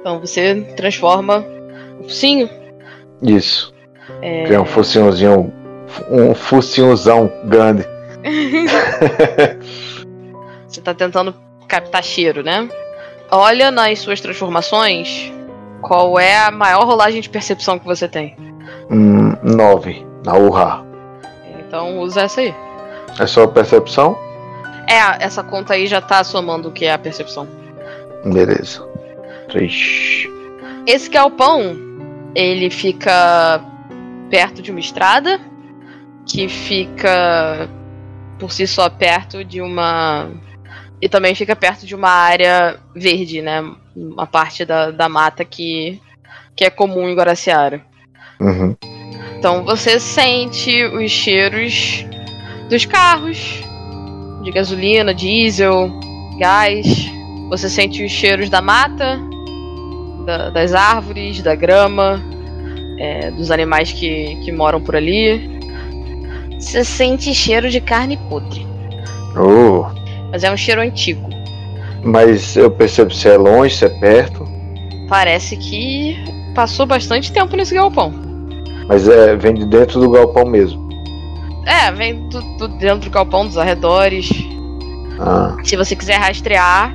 Então 0.00 0.20
você 0.20 0.54
transforma 0.76 1.42
o 2.00 2.04
focinho. 2.04 2.48
Isso. 3.22 3.72
É, 4.20 4.44
Que 4.44 4.52
é 4.52 4.60
um 4.60 4.66
focinhozinho. 4.66 5.50
Um 6.10 6.34
focinhozão 6.34 7.32
grande. 7.44 7.86
Tá 10.84 10.92
tentando 10.92 11.34
captar 11.66 12.04
cheiro, 12.04 12.42
né? 12.42 12.68
Olha 13.30 13.70
nas 13.70 13.98
suas 13.98 14.20
transformações 14.20 15.32
qual 15.80 16.18
é 16.18 16.36
a 16.36 16.50
maior 16.50 16.84
rolagem 16.84 17.20
de 17.20 17.28
percepção 17.28 17.78
que 17.78 17.86
você 17.86 18.06
tem. 18.06 18.36
Hum, 18.90 19.34
9. 19.42 20.06
Na 20.24 20.34
urra. 20.34 20.84
Então 21.58 21.98
usa 21.98 22.22
essa 22.22 22.42
aí. 22.42 22.54
É 23.18 23.26
só 23.26 23.46
percepção? 23.46 24.18
É, 24.86 25.24
essa 25.24 25.42
conta 25.42 25.74
aí 25.74 25.86
já 25.86 26.00
tá 26.00 26.22
somando 26.22 26.68
o 26.68 26.72
que 26.72 26.84
é 26.84 26.92
a 26.92 26.98
percepção. 26.98 27.48
Beleza. 28.24 28.86
3. 29.48 30.28
Esse 30.86 31.08
galpão, 31.08 31.76
ele 32.34 32.70
fica 32.70 33.60
perto 34.30 34.60
de 34.60 34.70
uma 34.70 34.80
estrada 34.80 35.40
que 36.26 36.48
fica 36.48 37.68
por 38.38 38.52
si 38.52 38.66
só 38.66 38.88
perto 38.88 39.44
de 39.44 39.60
uma 39.60 40.28
e 41.04 41.08
também 41.10 41.34
fica 41.34 41.54
perto 41.54 41.84
de 41.84 41.94
uma 41.94 42.08
área 42.08 42.78
verde, 42.96 43.42
né? 43.42 43.62
Uma 43.94 44.26
parte 44.26 44.64
da, 44.64 44.90
da 44.90 45.06
mata 45.06 45.44
que 45.44 46.00
que 46.56 46.64
é 46.64 46.70
comum 46.70 47.06
em 47.06 47.14
Guaraciara. 47.14 47.82
Uhum. 48.40 48.74
Então 49.36 49.64
você 49.66 50.00
sente 50.00 50.82
os 50.86 51.10
cheiros 51.10 52.06
dos 52.70 52.86
carros, 52.86 53.60
de 54.42 54.50
gasolina, 54.50 55.12
diesel, 55.12 55.90
gás. 56.38 56.86
Você 57.50 57.68
sente 57.68 58.02
os 58.02 58.10
cheiros 58.10 58.48
da 58.48 58.62
mata, 58.62 59.20
da- 60.24 60.48
das 60.48 60.72
árvores, 60.72 61.42
da 61.42 61.54
grama, 61.54 62.22
é, 62.98 63.30
dos 63.30 63.50
animais 63.50 63.92
que, 63.92 64.36
que 64.36 64.50
moram 64.50 64.80
por 64.80 64.96
ali. 64.96 65.50
Você 66.58 66.82
sente 66.82 67.34
cheiro 67.34 67.68
de 67.68 67.80
carne 67.80 68.16
podre, 68.30 68.66
Oh, 69.36 69.84
mas 70.34 70.42
é 70.42 70.50
um 70.52 70.56
cheiro 70.56 70.80
antigo. 70.80 71.30
mas 72.02 72.56
eu 72.56 72.68
percebo 72.68 73.14
se 73.14 73.28
é 73.28 73.36
longe, 73.36 73.76
se 73.76 73.84
é 73.84 73.88
perto. 73.88 74.44
Parece 75.08 75.56
que 75.56 76.16
passou 76.56 76.84
bastante 76.86 77.32
tempo 77.32 77.56
nesse 77.56 77.72
galpão. 77.72 78.12
Mas 78.88 79.08
é, 79.08 79.36
vem 79.36 79.54
de 79.54 79.64
dentro 79.64 80.00
do 80.00 80.10
galpão 80.10 80.44
mesmo. 80.44 80.88
É, 81.64 81.92
vem 81.92 82.28
do, 82.28 82.40
do 82.58 82.66
dentro 82.68 83.08
do 83.08 83.10
galpão, 83.10 83.46
dos 83.46 83.56
arredores. 83.56 84.28
Ah, 85.20 85.54
Se 85.62 85.76
você 85.76 85.94
quiser 85.94 86.16
rastrear, 86.16 86.92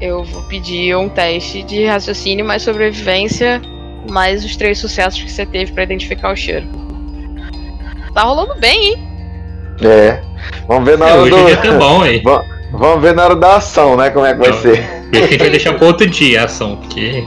eu 0.00 0.24
vou 0.24 0.42
pedir 0.42 0.96
um 0.96 1.08
teste 1.08 1.62
de 1.62 1.86
raciocínio 1.86 2.44
mais 2.44 2.62
sobrevivência, 2.62 3.62
mais 4.10 4.44
os 4.44 4.56
três 4.56 4.78
sucessos 4.78 5.22
que 5.22 5.30
você 5.30 5.46
teve 5.46 5.70
pra 5.70 5.84
identificar 5.84 6.32
o 6.32 6.36
cheiro. 6.36 6.66
Tá 8.12 8.22
rolando 8.22 8.58
bem, 8.58 8.88
hein? 8.88 9.08
é. 9.84 10.31
Vamos 10.66 10.84
ver 10.84 10.98
na 10.98 11.08
É, 11.08 11.12
hora 11.12 11.22
hoje 11.22 11.30
do. 11.30 11.44
dia 11.46 11.56
tá 11.56 11.72
bom. 11.78 12.00
Va- 12.24 12.44
Vamos 12.72 13.02
ver 13.02 13.14
na 13.14 13.24
hora 13.24 13.36
da 13.36 13.56
ação, 13.56 13.96
né? 13.96 14.08
Como 14.10 14.24
é 14.24 14.32
que 14.32 14.40
vai 14.40 14.50
Não. 14.50 14.56
ser. 14.58 14.84
E 15.12 15.18
a 15.18 15.26
gente 15.26 15.38
vai 15.38 15.50
deixar 15.50 15.74
pro 15.74 15.86
outro 15.88 16.06
dia 16.08 16.42
a 16.42 16.44
ação, 16.46 16.76
porque. 16.76 17.26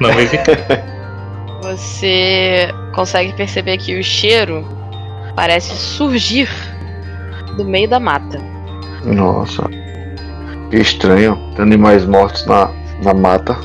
Não 0.00 0.12
vai 0.12 0.26
ficar. 0.26 0.44
Você 1.62 2.68
consegue 2.92 3.32
perceber 3.34 3.78
que 3.78 3.98
o 3.98 4.02
cheiro 4.02 4.66
parece 5.36 5.74
surgir 5.76 6.48
do 7.56 7.64
meio 7.64 7.88
da 7.88 8.00
mata. 8.00 8.40
Nossa. 9.04 9.68
Que 10.70 10.76
estranho. 10.78 11.38
Tem 11.54 11.62
animais 11.64 12.04
mortos 12.04 12.44
na, 12.46 12.70
na 13.02 13.14
mata. 13.14 13.56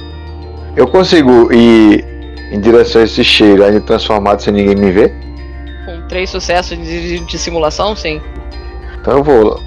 Eu 0.75 0.87
consigo 0.87 1.51
ir 1.51 2.05
em 2.51 2.59
direção 2.59 3.01
a 3.01 3.05
esse 3.05 3.23
cheiro, 3.23 3.63
ainda 3.63 3.81
transformado 3.81 4.41
sem 4.41 4.53
ninguém 4.53 4.75
me 4.75 4.91
ver? 4.91 5.13
Com 5.85 6.07
três 6.07 6.29
sucessos 6.29 6.77
de, 6.77 7.19
de 7.19 7.37
simulação, 7.39 7.95
sim. 7.95 8.21
Então 9.07 9.19
eu 9.19 9.23
vou. 9.23 9.63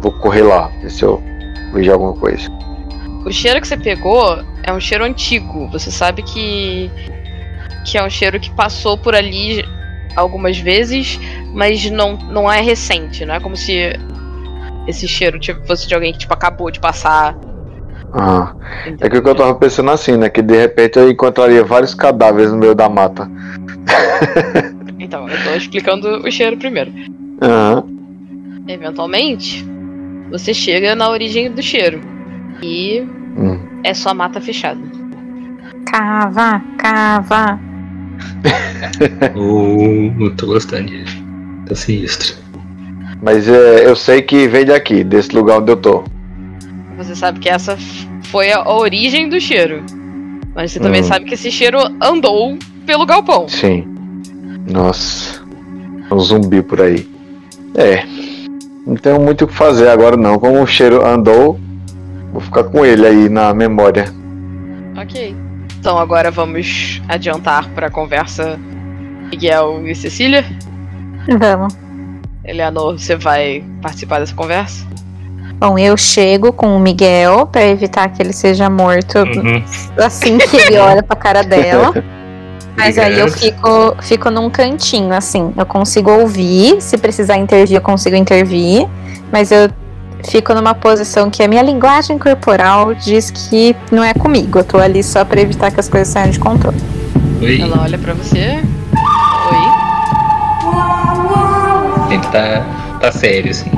Vou 0.00 0.10
correr 0.10 0.42
lá, 0.42 0.72
ver 0.82 0.90
se 0.90 1.04
eu 1.04 1.22
vejo 1.72 1.92
alguma 1.92 2.14
coisa. 2.14 2.50
O 3.24 3.32
cheiro 3.32 3.60
que 3.60 3.68
você 3.68 3.76
pegou 3.76 4.42
é 4.64 4.72
um 4.72 4.80
cheiro 4.80 5.04
antigo. 5.04 5.68
Você 5.68 5.88
sabe 5.88 6.22
que 6.22 6.90
que 7.84 7.96
é 7.96 8.02
um 8.02 8.10
cheiro 8.10 8.40
que 8.40 8.50
passou 8.50 8.98
por 8.98 9.14
ali 9.14 9.64
algumas 10.16 10.58
vezes, 10.58 11.20
mas 11.54 11.88
não, 11.88 12.16
não 12.16 12.50
é 12.50 12.60
recente, 12.60 13.24
não 13.24 13.36
é 13.36 13.40
como 13.40 13.56
se 13.56 13.92
esse 14.88 15.06
cheiro 15.06 15.38
tipo, 15.38 15.64
fosse 15.64 15.86
de 15.86 15.94
alguém 15.94 16.12
que 16.12 16.18
tipo 16.18 16.34
acabou 16.34 16.68
de 16.68 16.80
passar. 16.80 17.38
Ah. 18.12 18.52
É 19.00 19.08
que 19.08 19.16
eu 19.16 19.34
tava 19.34 19.54
pensando 19.54 19.92
assim, 19.92 20.16
né? 20.16 20.28
Que 20.28 20.42
de 20.42 20.56
repente 20.56 20.98
eu 20.98 21.08
encontraria 21.08 21.62
vários 21.62 21.94
cadáveres 21.94 22.50
no 22.50 22.58
meio 22.58 22.74
da 22.74 22.88
mata. 22.88 23.30
Então, 24.98 25.28
eu 25.28 25.44
tô 25.44 25.50
explicando 25.50 26.26
o 26.26 26.32
cheiro 26.32 26.56
primeiro. 26.56 26.90
Aham. 27.40 27.96
Eventualmente, 28.68 29.64
você 30.30 30.52
chega 30.52 30.94
na 30.94 31.08
origem 31.10 31.50
do 31.50 31.62
cheiro. 31.62 32.00
E 32.62 33.00
Hum. 33.36 33.58
é 33.84 33.92
só 33.94 34.14
mata 34.14 34.40
fechada. 34.40 34.80
Cava, 35.90 36.62
cava. 36.78 37.60
Oh, 39.36 40.10
não 40.18 40.34
tô 40.36 40.46
gostando 40.46 40.86
disso. 40.88 41.16
Tá 41.68 41.74
sinistro. 41.74 42.36
Mas 43.22 43.48
é, 43.48 43.86
eu 43.86 43.94
sei 43.96 44.22
que 44.22 44.46
vem 44.48 44.64
daqui, 44.64 45.02
desse 45.04 45.34
lugar 45.34 45.58
onde 45.60 45.72
eu 45.72 45.76
tô. 45.76 46.04
Você 46.96 47.14
sabe 47.14 47.40
que 47.40 47.48
essa 47.48 47.76
foi 48.24 48.50
a 48.52 48.66
origem 48.70 49.28
do 49.28 49.40
cheiro. 49.40 49.82
Mas 50.54 50.72
você 50.72 50.80
também 50.80 51.02
Hum. 51.02 51.04
sabe 51.04 51.24
que 51.26 51.34
esse 51.34 51.50
cheiro 51.50 51.78
andou 52.02 52.58
pelo 52.86 53.04
galpão. 53.04 53.48
Sim. 53.48 53.86
Nossa. 54.70 55.42
Um 56.10 56.18
zumbi 56.18 56.62
por 56.62 56.80
aí. 56.80 57.06
É. 57.74 58.04
Não 58.86 58.94
tenho 58.96 59.20
muito 59.20 59.44
o 59.44 59.48
que 59.48 59.54
fazer 59.54 59.88
agora 59.88 60.16
não. 60.16 60.38
Como 60.38 60.62
o 60.62 60.66
cheiro 60.66 61.04
andou, 61.04 61.58
vou 62.32 62.40
ficar 62.40 62.64
com 62.64 62.84
ele 62.84 63.06
aí 63.06 63.28
na 63.28 63.52
memória. 63.52 64.04
Ok. 64.96 65.34
Então 65.78 65.98
agora 65.98 66.30
vamos 66.30 67.02
adiantar 67.08 67.68
para 67.70 67.88
a 67.88 67.90
conversa 67.90 68.58
Miguel 69.30 69.86
e 69.86 69.94
Cecília. 69.94 70.44
Vamos. 71.38 71.76
Eleanor, 72.44 72.96
você 72.98 73.16
vai 73.16 73.64
participar 73.82 74.20
dessa 74.20 74.34
conversa? 74.34 74.86
Bom, 75.58 75.78
eu 75.78 75.96
chego 75.96 76.52
com 76.52 76.76
o 76.76 76.78
Miguel 76.80 77.46
pra 77.46 77.64
evitar 77.66 78.08
que 78.10 78.22
ele 78.22 78.32
seja 78.32 78.68
morto 78.70 79.18
Uhum. 79.18 79.62
assim 79.98 80.38
que 80.38 80.56
ele 80.56 80.78
olha 80.78 81.02
pra 81.02 81.16
cara 81.16 81.42
dela. 81.42 81.92
Mas 82.76 82.98
aí 82.98 83.18
eu 83.18 83.28
fico, 83.30 83.96
fico 84.02 84.30
num 84.30 84.50
cantinho, 84.50 85.14
assim. 85.14 85.52
Eu 85.56 85.64
consigo 85.64 86.10
ouvir, 86.10 86.80
se 86.80 86.98
precisar 86.98 87.36
intervir, 87.36 87.76
eu 87.76 87.80
consigo 87.80 88.14
intervir. 88.16 88.86
Mas 89.32 89.50
eu 89.50 89.70
fico 90.28 90.52
numa 90.54 90.74
posição 90.74 91.30
que 91.30 91.42
a 91.42 91.48
minha 91.48 91.62
linguagem 91.62 92.18
corporal 92.18 92.94
diz 92.94 93.30
que 93.30 93.74
não 93.90 94.04
é 94.04 94.12
comigo. 94.12 94.58
Eu 94.58 94.64
tô 94.64 94.78
ali 94.78 95.02
só 95.02 95.24
pra 95.24 95.40
evitar 95.40 95.70
que 95.70 95.80
as 95.80 95.88
coisas 95.88 96.08
saiam 96.08 96.30
de 96.30 96.38
controle. 96.38 96.76
Oi. 97.40 97.60
Ela 97.60 97.82
olha 97.82 97.98
pra 97.98 98.12
você. 98.14 98.62
Oi. 99.50 99.76
Ele 102.12 102.22
tá, 102.28 102.64
tá 103.00 103.12
sério, 103.12 103.50
assim. 103.50 103.70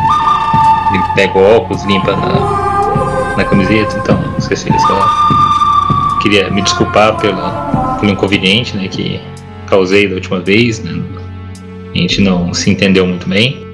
Ele 0.92 1.02
pega 1.14 1.38
o 1.38 1.56
óculos, 1.56 1.84
limpa 1.84 2.16
na, 2.16 3.36
na 3.36 3.44
camiseta, 3.44 3.96
então, 3.98 4.18
ele 4.50 4.78
só 4.80 6.18
queria 6.20 6.50
me 6.50 6.62
desculpar 6.62 7.16
pela, 7.16 7.87
pelo 8.00 8.12
inconveniente, 8.12 8.76
né, 8.76 8.88
que 8.88 9.20
causei 9.66 10.08
da 10.08 10.14
última 10.14 10.40
vez, 10.40 10.82
né. 10.82 11.00
A 11.94 11.98
gente 11.98 12.20
não 12.20 12.52
se 12.54 12.70
entendeu 12.70 13.06
muito 13.06 13.28
bem. 13.28 13.66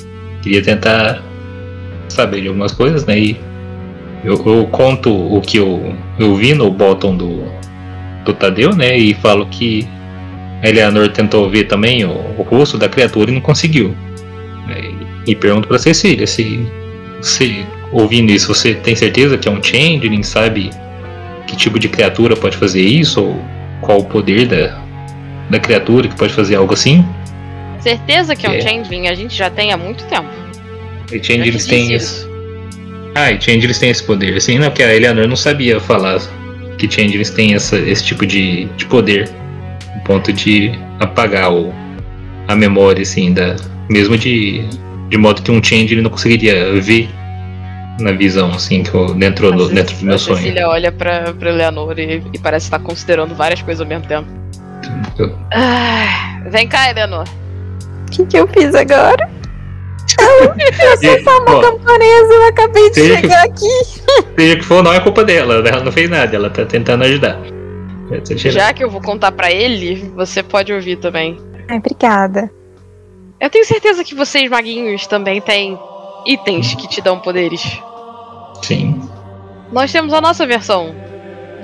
Queria 0.43 0.63
tentar 0.63 1.23
saber 2.09 2.43
de 2.43 2.49
algumas 2.49 2.73
coisas, 2.73 3.05
né, 3.05 3.19
e 3.19 3.37
eu, 4.25 4.43
eu 4.47 4.67
conto 4.67 5.11
o 5.11 5.41
que 5.41 5.59
eu, 5.59 5.95
eu 6.19 6.35
vi 6.35 6.55
no 6.55 6.71
bottom 6.71 7.17
do, 7.17 7.45
do 8.25 8.33
Tadeu, 8.33 8.75
né, 8.75 8.97
e 8.97 9.15
falo 9.15 9.47
que 9.47 9.87
a 10.63 10.69
Eleanor 10.69 11.09
tentou 11.09 11.51
ver 11.51 11.65
também 11.65 12.05
o, 12.05 12.11
o 12.39 12.43
rosto 12.43 12.79
da 12.79 12.89
criatura 12.89 13.31
e 13.31 13.35
não 13.35 13.41
conseguiu. 13.41 13.95
É, 14.69 14.91
E 15.27 15.35
pergunto 15.35 15.69
pra 15.69 15.79
Cecília 15.79 16.27
se 16.27 16.67
você, 17.19 17.65
ouvindo 17.93 18.33
isso, 18.33 18.49
você 18.55 18.75
tem 18.75 18.95
certeza 18.95 19.37
que 19.39 19.49
é 19.49 19.51
um 19.51 19.63
changeling? 19.63 20.23
Sabe 20.23 20.71
que 21.47 21.57
tipo 21.57 21.79
de 21.79 21.89
criatura 21.89 22.37
pode 22.37 22.57
fazer 22.57 22.83
isso? 22.83 23.23
Ou 23.23 23.41
qual 23.85 23.99
o 24.01 24.05
poder 24.05 24.47
da, 24.47 24.83
da 25.51 25.59
criatura 25.59 26.09
que 26.09 26.17
pode 26.17 26.33
fazer 26.33 26.57
algo 26.57 26.73
assim? 26.75 27.05
Certeza 27.81 28.35
que 28.35 28.47
é 28.47 28.51
um 28.51 28.55
É. 28.55 28.61
changeling 28.61 29.09
a 29.09 29.15
gente 29.15 29.35
já 29.37 29.51
tem 29.51 29.73
há 29.73 29.77
muito 29.77 30.05
tempo. 30.05 30.29
E 31.13 31.17
Já 31.17 31.21
te 31.21 31.27
changelings 31.27 31.55
disse 31.57 31.69
têm 31.69 31.93
esse. 31.93 32.07
isso. 32.21 32.31
Ah, 33.15 33.31
e 33.31 33.41
changelings 33.41 33.79
têm 33.79 33.91
esse 33.91 34.03
poder. 34.03 34.35
Assim, 34.37 34.59
não, 34.59 34.69
porque 34.71 34.83
a 34.83 34.95
Eleanor 34.95 35.29
não 35.29 35.37
sabia 35.37 35.79
falar 35.79 36.19
que 36.79 36.91
changelings 36.91 37.31
têm 37.31 37.55
essa, 37.55 37.77
esse 37.79 38.05
tipo 38.05 38.27
de, 38.27 38.65
de 38.77 38.87
poder. 38.87 39.29
No 39.97 40.03
ponto 40.03 40.33
de 40.33 40.73
apagar 40.99 41.53
o, 41.53 41.73
a 42.49 42.57
memória, 42.57 43.03
assim, 43.03 43.33
da. 43.33 43.55
Mesmo 43.89 44.17
de. 44.17 44.65
De 45.11 45.19
modo 45.19 45.43
que 45.43 45.51
um 45.51 45.63
changeling 45.63 46.01
não 46.03 46.11
conseguiria 46.11 46.81
ver 46.81 47.09
na 48.01 48.13
visão, 48.13 48.51
assim, 48.53 48.83
que 48.83 48.93
eu, 48.95 49.15
dentro, 49.15 49.53
do, 49.53 49.65
A 49.65 49.69
Ce- 49.69 49.75
dentro 49.75 49.97
do 49.97 50.05
meu 50.05 50.15
a 50.15 50.19
sonho. 50.19 50.37
Cecília 50.39 50.69
olha 50.69 50.91
pra, 50.93 51.33
pra 51.33 51.51
Eleanor 51.51 51.99
e, 51.99 52.23
e 52.33 52.39
parece 52.39 52.67
estar 52.67 52.79
considerando 52.81 53.35
várias 53.35 53.63
coisas 53.63 53.81
ao 53.81 53.87
mesmo 53.87 54.07
tempo. 54.07 54.29
Eu- 55.19 55.37
Ah, 55.53 56.43
vem 56.51 56.67
cá, 56.69 56.91
Eleanor. 56.91 57.25
O 58.07 58.11
que, 58.11 58.27
que 58.27 58.37
eu 58.37 58.47
fiz 58.49 58.75
agora? 58.75 59.31
E, 61.03 61.25
ó, 61.27 61.61
Camponesa, 61.63 62.35
eu 62.35 62.49
acabei 62.49 62.91
de 62.91 63.01
chegar 63.07 63.45
aqui. 63.45 63.69
seja 64.39 64.57
que 64.57 64.63
for, 64.63 64.83
não 64.83 64.93
é 64.93 65.01
culpa 65.01 65.25
dela. 65.25 65.55
Ela 65.67 65.83
não 65.83 65.91
fez 65.91 66.09
nada, 66.11 66.37
ela 66.37 66.51
tá 66.51 66.65
tentando 66.65 67.05
ajudar. 67.05 67.39
Eu- 68.11 68.23
Já 68.53 68.73
que 68.73 68.85
eu 68.85 68.91
vou 68.91 69.01
contar 69.01 69.33
pra 69.33 69.51
ele, 69.51 70.13
você 70.15 70.43
pode 70.43 70.73
ouvir 70.73 70.97
também. 70.97 71.39
Ai, 71.69 71.79
obrigada. 71.79 72.51
Eu 73.41 73.49
tenho 73.51 73.65
certeza 73.65 74.05
que 74.05 74.15
vocês, 74.15 74.49
maguinhos, 74.51 75.07
também 75.07 75.41
têm 75.41 75.79
itens 76.27 76.75
que 76.75 76.89
te 76.89 77.01
dão 77.01 77.19
poderes. 77.19 77.81
Sim. 78.63 79.01
Nós 79.73 79.93
temos 79.93 80.13
a 80.13 80.21
nossa 80.21 80.47
versão 80.47 80.95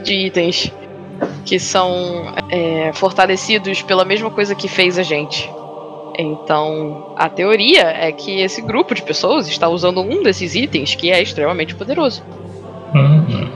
de 0.03 0.27
itens 0.27 0.73
que 1.45 1.59
são 1.59 2.35
é, 2.51 2.93
fortalecidos 2.93 3.83
pela 3.83 4.05
mesma 4.05 4.31
coisa 4.31 4.55
que 4.55 4.69
fez 4.69 4.99
a 4.99 5.03
gente. 5.03 5.51
Então, 6.19 7.15
a 7.17 7.29
teoria 7.29 7.83
é 7.83 8.13
que 8.13 8.41
esse 8.41 8.61
grupo 8.61 8.95
de 8.95 9.03
pessoas 9.03 9.49
está 9.49 9.69
usando 9.69 10.01
um 10.01 10.23
desses 10.23 10.55
itens 10.55 10.95
que 10.95 11.11
é 11.11 11.23
extremamente 11.23 11.75
poderoso. 11.75 12.23
Uhum. 12.95 13.49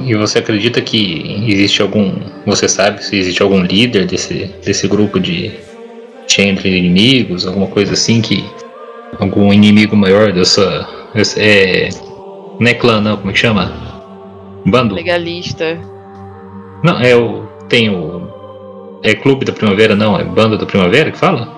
E 0.00 0.14
você 0.14 0.38
acredita 0.38 0.80
que 0.80 1.44
existe 1.48 1.82
algum. 1.82 2.14
Você 2.46 2.68
sabe 2.68 3.02
se 3.02 3.16
existe 3.16 3.42
algum 3.42 3.60
líder 3.62 4.06
desse, 4.06 4.50
desse 4.64 4.86
grupo 4.86 5.18
de 5.18 5.50
changeling 6.28 6.76
inimigos, 6.76 7.46
alguma 7.46 7.66
coisa 7.66 7.94
assim 7.94 8.20
que. 8.20 8.44
Algum 9.18 9.52
inimigo 9.52 9.96
maior 9.96 10.32
dessa. 10.32 10.86
é. 11.36 11.88
Não 12.60 12.68
é 12.68 12.74
clã, 12.74 13.00
não, 13.00 13.16
como 13.16 13.30
é 13.30 13.32
que 13.32 13.38
chama? 13.38 13.72
Bando? 14.66 14.94
Legalista. 14.94 15.78
Não, 16.82 17.00
é 17.00 17.14
o. 17.16 17.44
Tem 17.68 17.88
o. 17.90 18.28
É 19.02 19.14
Clube 19.14 19.44
da 19.44 19.52
Primavera, 19.52 19.94
não, 19.94 20.18
é 20.18 20.24
Bando 20.24 20.58
da 20.58 20.66
Primavera 20.66 21.10
que 21.12 21.18
fala? 21.18 21.56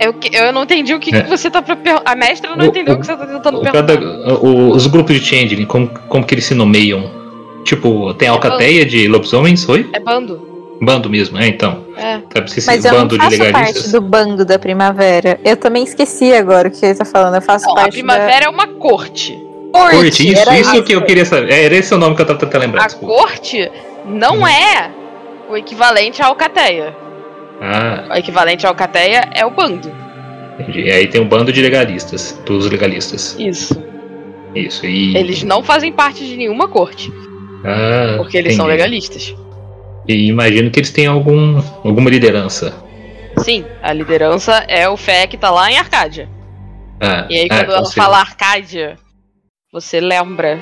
Eu, 0.00 0.12
que- 0.12 0.36
eu 0.36 0.52
não 0.52 0.64
entendi 0.64 0.92
o 0.92 0.98
que, 1.00 1.14
É. 1.14 1.22
que 1.22 1.30
você 1.30 1.50
tá 1.50 1.62
A 2.04 2.14
mestra 2.16 2.54
não 2.56 2.66
O- 2.66 2.68
entendeu 2.68 2.94
o, 2.94 2.96
o- 2.96 3.00
que 3.00 3.06
você 3.06 3.16
tá 3.16 3.26
tentando 3.26 3.58
O 3.58 3.62
perguntar. 3.62 3.86
cada- 3.96 4.34
o- 4.42 4.70
os 4.72 4.86
grupos 4.86 5.14
de 5.18 5.24
changeling, 5.24 5.64
como, 5.66 5.88
como 6.08 6.24
que 6.26 6.34
eles 6.34 6.44
se 6.44 6.54
nomeiam? 6.54 7.10
Tipo, 7.64 8.12
tem 8.14 8.28
a 8.28 8.32
alcateia 8.32 8.84
de 8.84 9.08
lobisomens, 9.08 9.66
oi? 9.68 9.88
É 9.92 10.00
bando. 10.00 10.53
Bando 10.84 11.08
mesmo, 11.10 11.38
é 11.38 11.46
então. 11.48 11.84
É. 11.96 12.18
Mas 12.66 12.84
eu 12.84 12.92
não 12.92 13.00
bando 13.06 13.16
faço 13.16 13.52
parte 13.52 13.88
do 13.90 14.00
bando 14.00 14.44
da 14.44 14.58
primavera. 14.58 15.38
Eu 15.44 15.56
também 15.56 15.84
esqueci 15.84 16.32
agora 16.32 16.68
o 16.68 16.70
que 16.70 16.84
ele 16.84 16.94
tá 16.94 17.04
falando. 17.04 17.34
Eu 17.36 17.42
faço 17.42 17.64
Não, 17.66 17.72
a 17.72 17.76
parte 17.76 17.92
primavera 17.94 18.44
é 18.46 18.48
uma 18.48 18.66
corte. 18.68 19.32
da 19.72 19.80
Corte, 19.80 20.30
isso, 20.32 20.40
era 20.40 20.58
isso 20.58 20.82
que 20.84 20.92
eu 20.92 21.02
queria 21.02 21.24
saber. 21.24 21.50
É, 21.50 21.64
era 21.64 21.74
esse 21.74 21.92
o 21.94 21.98
nome 21.98 22.14
que 22.14 22.22
eu 22.22 22.26
tava 22.26 22.38
tentando 22.38 22.60
lembrar, 22.62 22.82
A 22.82 22.86
desculpa. 22.86 23.14
corte 23.14 23.70
não 24.06 24.40
Hum. 24.40 24.46
é 24.46 24.90
o 25.50 25.56
equivalente 25.56 26.22
à 26.22 26.26
alcateia. 26.26 26.94
Ah, 27.60 28.04
O 28.10 28.16
equivalente 28.16 28.66
à 28.66 28.68
alcateia 28.68 29.28
é 29.34 29.44
o 29.46 29.50
bando. 29.50 29.90
entendi. 30.58 30.82
E 30.82 30.90
aí 30.90 31.06
tem 31.08 31.20
um 31.20 31.26
bando 31.28 31.52
de 31.52 31.60
legalistas, 31.60 32.40
dos 32.46 32.70
legalistas. 32.70 33.34
Isso. 33.38 33.82
Isso, 34.54 34.86
e. 34.86 35.16
Eles 35.16 35.42
não 35.42 35.62
fazem 35.62 35.90
parte 35.92 36.24
de 36.24 36.36
nenhuma 36.36 36.68
corte, 36.68 37.12
Ah, 37.64 38.14
porque 38.18 38.36
eles 38.38 38.54
são 38.54 38.66
entendi. 38.66 38.76
legalistas. 38.78 39.34
E 40.06 40.28
imagino 40.28 40.70
que 40.70 40.78
eles 40.80 40.90
têm 40.90 41.06
algum, 41.06 41.62
alguma 41.84 42.10
liderança. 42.10 42.74
Sim, 43.38 43.64
a 43.82 43.92
liderança 43.92 44.64
é 44.68 44.88
o 44.88 44.96
Fé 44.96 45.26
que 45.26 45.36
tá 45.36 45.50
lá 45.50 45.70
em 45.70 45.78
Arcádia. 45.78 46.28
Ah, 47.00 47.26
E 47.28 47.38
aí, 47.40 47.48
ah, 47.50 47.64
quando 47.64 47.70
ela 47.72 47.84
você- 47.84 48.00
fala 48.00 48.18
Arcádia, 48.18 48.96
você 49.72 50.00
lembra 50.00 50.58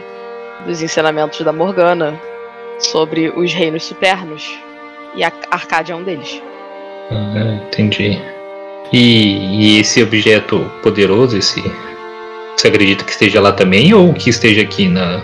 dos 0.67 0.81
ensinamentos 0.83 1.41
da 1.45 1.53
Morgana 1.53 2.19
sobre 2.79 3.29
os 3.37 3.53
reinos 3.53 3.85
supernos. 3.85 4.49
E 5.15 5.23
a 5.23 5.31
Arcádia 5.51 5.93
é 5.93 5.97
um 5.97 6.03
deles. 6.03 6.41
Ah, 7.11 7.61
entendi. 7.67 8.19
E, 8.93 9.77
e 9.77 9.81
esse 9.81 10.03
objeto 10.03 10.61
poderoso, 10.83 11.37
esse. 11.37 11.63
Você 12.57 12.69
acredita 12.69 13.05
que 13.05 13.11
esteja 13.11 13.41
lá 13.41 13.53
também 13.53 13.93
ou 13.93 14.13
que 14.15 14.31
esteja 14.31 14.63
aqui 14.63 14.89
na. 14.89 15.21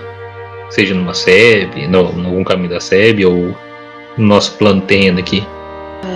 Seja 0.71 0.93
numa 0.95 1.15
SEB, 1.15 1.87
no, 1.87 1.99
algum 2.01 2.45
caminho 2.45 2.69
da 2.71 2.81
SEB, 2.81 3.25
ou 3.25 3.57
no 4.19 4.27
nosso 4.27 4.53
plano 4.59 4.81
terreno 4.83 5.19
aqui? 5.19 5.47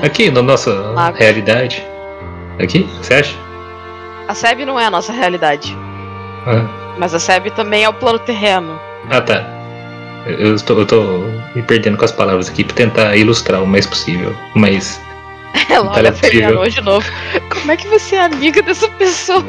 Aqui, 0.03 0.31
na 0.31 0.43
nossa 0.43 0.71
Lago. 0.73 1.17
realidade. 1.17 1.83
Aqui? 2.61 2.89
Você 3.01 3.15
acha? 3.15 3.35
A 4.29 4.35
SEB 4.35 4.65
não 4.65 4.79
é 4.79 4.87
a 4.87 4.91
nossa 4.91 5.13
realidade. 5.13 5.77
Ah, 6.47 6.65
Mas 6.99 7.15
a 7.15 7.19
SEB 7.19 7.51
também 7.51 7.85
é 7.85 7.89
o 7.89 7.95
plano 7.95 8.19
terreno. 8.19 8.79
ah, 9.11 9.21
tá. 9.21 9.45
Eu 10.25 10.55
estou, 10.55 10.79
eu 10.79 10.87
tô 10.87 11.03
me 11.55 11.63
perdendo 11.63 11.97
com 11.99 12.05
as 12.05 12.13
palavras 12.13 12.49
aqui 12.49 12.63
pra 12.63 12.77
tentar 12.77 13.17
ilustrar 13.17 13.61
o 13.61 13.67
mais 13.67 13.87
possível. 13.87 14.33
Mas. 14.55 15.01
Ela 15.69 15.87
Tá 15.91 15.97
olha 15.99 16.13
pra. 16.13 16.29
Eleanor 16.29 16.69
de 16.69 16.81
novo. 16.81 17.07
Como 17.51 17.73
é 17.73 17.77
que 17.77 17.89
você 17.89 18.15
é 18.15 18.25
amiga 18.27 18.63
dessa 18.63 18.89
pessoa? 18.91 19.45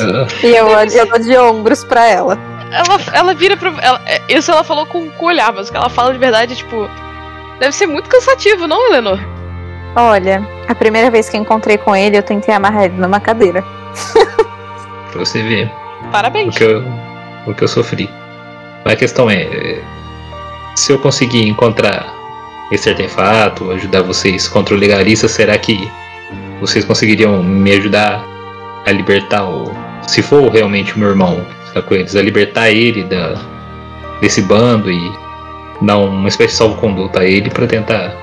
ah, 0.00 0.26
E 0.42 0.46
eu 0.56 0.66
olho 0.68 0.90
eu 0.90 1.06
dou 1.06 1.18
de 1.18 1.36
ombros 1.36 1.84
pra 1.84 2.06
ela. 2.08 2.38
Ela, 2.70 2.98
ela 3.12 3.34
vira 3.34 3.54
pra. 3.56 3.70
Ela, 3.82 4.00
é, 4.06 4.22
isso 4.28 4.50
ela 4.50 4.64
falou 4.64 4.86
com, 4.86 5.10
com 5.10 5.24
o 5.26 5.28
olhar, 5.28 5.52
mas 5.52 5.68
o 5.68 5.70
que 5.70 5.76
ela 5.76 5.90
fala 5.90 6.12
de 6.12 6.18
verdade 6.18 6.54
é 6.54 6.56
tipo. 6.56 6.88
Deve 7.58 7.72
ser 7.72 7.86
muito 7.86 8.08
cansativo, 8.08 8.66
não, 8.66 8.88
Eleanor? 8.88 9.18
Olha, 9.94 10.46
a 10.68 10.74
primeira 10.74 11.10
vez 11.10 11.28
que 11.28 11.36
encontrei 11.36 11.78
com 11.78 11.96
ele, 11.96 12.18
eu 12.18 12.22
tentei 12.22 12.54
amarrar 12.54 12.84
ele 12.84 12.96
numa 12.96 13.18
cadeira. 13.18 13.64
pra 15.10 15.18
você 15.18 15.42
ver. 15.42 15.70
Parabéns. 16.12 16.54
O 16.54 16.58
que 16.58 16.64
eu, 16.64 16.84
o 17.46 17.54
que 17.54 17.64
eu 17.64 17.68
sofri. 17.68 18.10
Mas 18.84 18.92
a 18.92 18.96
questão 18.96 19.30
é: 19.30 19.80
se 20.74 20.92
eu 20.92 20.98
conseguir 20.98 21.48
encontrar 21.48 22.06
esse 22.70 22.90
artefato, 22.90 23.70
ajudar 23.70 24.02
vocês 24.02 24.46
contra 24.48 24.74
o 24.74 24.78
legalista, 24.78 25.28
será 25.28 25.56
que 25.56 25.90
vocês 26.60 26.84
conseguiriam 26.84 27.42
me 27.42 27.72
ajudar 27.72 28.22
a 28.84 28.92
libertar 28.92 29.44
o. 29.44 29.72
Se 30.06 30.22
for 30.22 30.50
realmente 30.50 30.94
o 30.94 30.98
meu 30.98 31.08
irmão, 31.08 31.44
tá 31.72 31.82
com 31.82 31.94
eles, 31.94 32.14
a 32.14 32.22
libertar 32.22 32.70
ele 32.70 33.02
da, 33.04 33.34
desse 34.20 34.42
bando 34.42 34.90
e 34.90 35.25
dar 35.82 35.98
uma 35.98 36.28
espécie 36.28 36.52
de 36.52 36.58
salvo-conduto 36.58 37.18
a 37.18 37.24
ele 37.24 37.50
para 37.50 37.66
tentar 37.66 38.14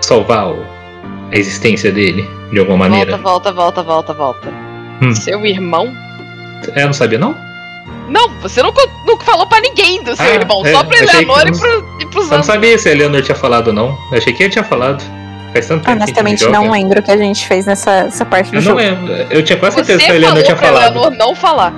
salvar 0.00 0.48
o, 0.48 0.64
a 1.32 1.36
existência 1.36 1.90
dele 1.90 2.28
de 2.52 2.58
alguma 2.58 2.88
maneira. 2.88 3.16
Volta, 3.16 3.52
volta, 3.52 3.82
volta, 3.82 4.12
volta, 4.12 4.14
volta. 4.14 4.66
Hum. 5.02 5.14
Seu 5.14 5.44
irmão? 5.44 5.92
É, 6.74 6.82
eu 6.82 6.86
não 6.86 6.92
sabia 6.92 7.18
não? 7.18 7.36
Não, 8.08 8.28
você 8.40 8.62
não, 8.62 8.72
não 9.04 9.18
falou 9.18 9.46
pra 9.46 9.60
ninguém 9.60 10.02
do 10.02 10.14
seu 10.14 10.24
ah, 10.24 10.34
irmão, 10.34 10.64
é, 10.64 10.72
só 10.72 10.84
pra 10.84 10.96
Eleanor 10.96 11.42
que... 11.42 11.50
e, 11.50 11.58
pro, 11.58 11.96
e 12.00 12.06
pros 12.06 12.30
Eu 12.30 12.36
não 12.36 12.44
sabia 12.44 12.78
se 12.78 12.88
a 12.88 12.92
Eleanor 12.92 13.20
tinha 13.22 13.34
falado 13.34 13.68
ou 13.68 13.72
não. 13.72 13.98
Eu 14.12 14.18
achei 14.18 14.32
que 14.32 14.44
ele 14.44 14.52
tinha 14.52 14.64
falado. 14.64 15.02
Faz 15.52 15.66
tanto 15.68 15.84
tempo 15.84 15.96
Honestamente, 15.96 16.44
que 16.44 16.50
não 16.50 16.70
lembro 16.70 17.00
o 17.00 17.02
que 17.02 17.10
a 17.10 17.16
gente 17.16 17.46
fez 17.46 17.66
nessa 17.66 17.90
essa 17.90 18.24
parte 18.24 18.50
do 18.50 18.56
eu 18.56 18.60
jogo. 18.60 18.80
Eu 18.80 18.96
não 18.96 19.06
lembro. 19.06 19.26
Eu 19.30 19.42
tinha 19.42 19.58
quase 19.58 19.76
certeza 19.76 19.98
que 19.98 20.10
a 20.10 20.14
Eleanor 20.14 20.42
tinha 20.42 20.56
falado. 20.56 20.96
Eleanor 20.96 21.10
não 21.16 21.34
falar. 21.34 21.72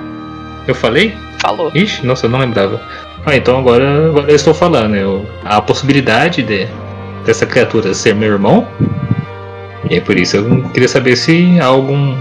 Eu 0.67 0.75
falei? 0.75 1.17
Falou. 1.39 1.71
Ixi, 1.73 2.05
nossa, 2.05 2.25
eu 2.25 2.29
não 2.29 2.39
lembrava. 2.39 2.81
Ah, 3.25 3.35
então 3.35 3.59
agora, 3.59 4.07
agora 4.07 4.31
eu 4.31 4.35
estou 4.35 4.53
falando. 4.53 4.95
Eu, 4.95 5.25
a 5.43 5.61
possibilidade 5.61 6.41
de, 6.41 6.67
dessa 7.25 7.45
criatura 7.45 7.93
ser 7.93 8.15
meu 8.15 8.31
irmão. 8.31 8.67
E 9.89 9.95
é 9.97 10.01
por 10.01 10.17
isso 10.17 10.37
eu 10.37 10.63
queria 10.69 10.87
saber 10.87 11.15
se 11.15 11.59
algum. 11.59 12.15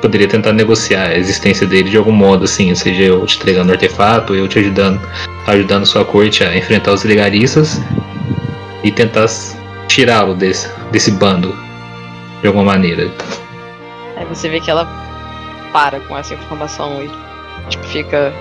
Poderia 0.00 0.28
tentar 0.28 0.52
negociar 0.52 1.08
a 1.08 1.16
existência 1.16 1.66
dele 1.66 1.88
de 1.88 1.96
algum 1.96 2.12
modo, 2.12 2.44
assim, 2.44 2.74
seja 2.74 3.02
eu 3.02 3.24
te 3.24 3.38
entregando 3.38 3.72
artefato, 3.72 4.34
eu 4.34 4.46
te 4.46 4.58
ajudando, 4.58 5.00
ajudando 5.46 5.86
sua 5.86 6.04
corte 6.04 6.44
a 6.44 6.56
enfrentar 6.56 6.92
os 6.92 7.02
legalistas 7.02 7.80
e 8.84 8.92
tentar 8.92 9.26
tirá-lo 9.88 10.34
desse, 10.34 10.70
desse 10.92 11.10
bando 11.10 11.56
de 12.40 12.46
alguma 12.46 12.64
maneira. 12.64 13.10
Aí 14.16 14.26
você 14.26 14.48
vê 14.48 14.60
que 14.60 14.70
ela 14.70 14.86
para 15.72 15.98
com 16.00 16.16
essa 16.16 16.34
informação 16.34 17.02
e 17.02 17.10
tipo, 17.70 17.84
fica 17.86 18.32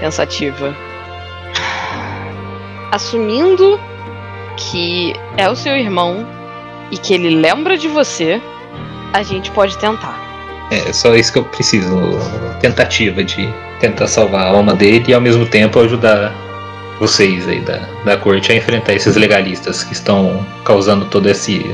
pensativa 0.00 0.74
assumindo 2.90 3.78
que 4.56 5.14
é 5.36 5.48
o 5.48 5.54
seu 5.54 5.76
irmão 5.76 6.26
e 6.90 6.96
que 6.96 7.14
ele 7.14 7.30
lembra 7.30 7.76
de 7.76 7.88
você, 7.88 8.40
a 9.12 9.22
gente 9.22 9.50
pode 9.50 9.76
tentar. 9.78 10.18
É 10.70 10.92
só 10.92 11.14
isso 11.14 11.32
que 11.32 11.38
eu 11.38 11.44
preciso. 11.44 11.96
Tentativa 12.60 13.22
de 13.24 13.48
tentar 13.80 14.06
salvar 14.06 14.46
a 14.46 14.50
alma 14.50 14.74
dele 14.74 15.04
e 15.08 15.14
ao 15.14 15.20
mesmo 15.20 15.46
tempo 15.46 15.78
ajudar 15.80 16.34
vocês 16.98 17.46
aí 17.46 17.60
da, 17.60 17.78
da 18.04 18.16
corte 18.16 18.50
a 18.52 18.56
enfrentar 18.56 18.92
esses 18.92 19.16
legalistas 19.16 19.84
que 19.84 19.92
estão 19.92 20.44
causando 20.64 21.04
todo 21.06 21.28
esse, 21.28 21.64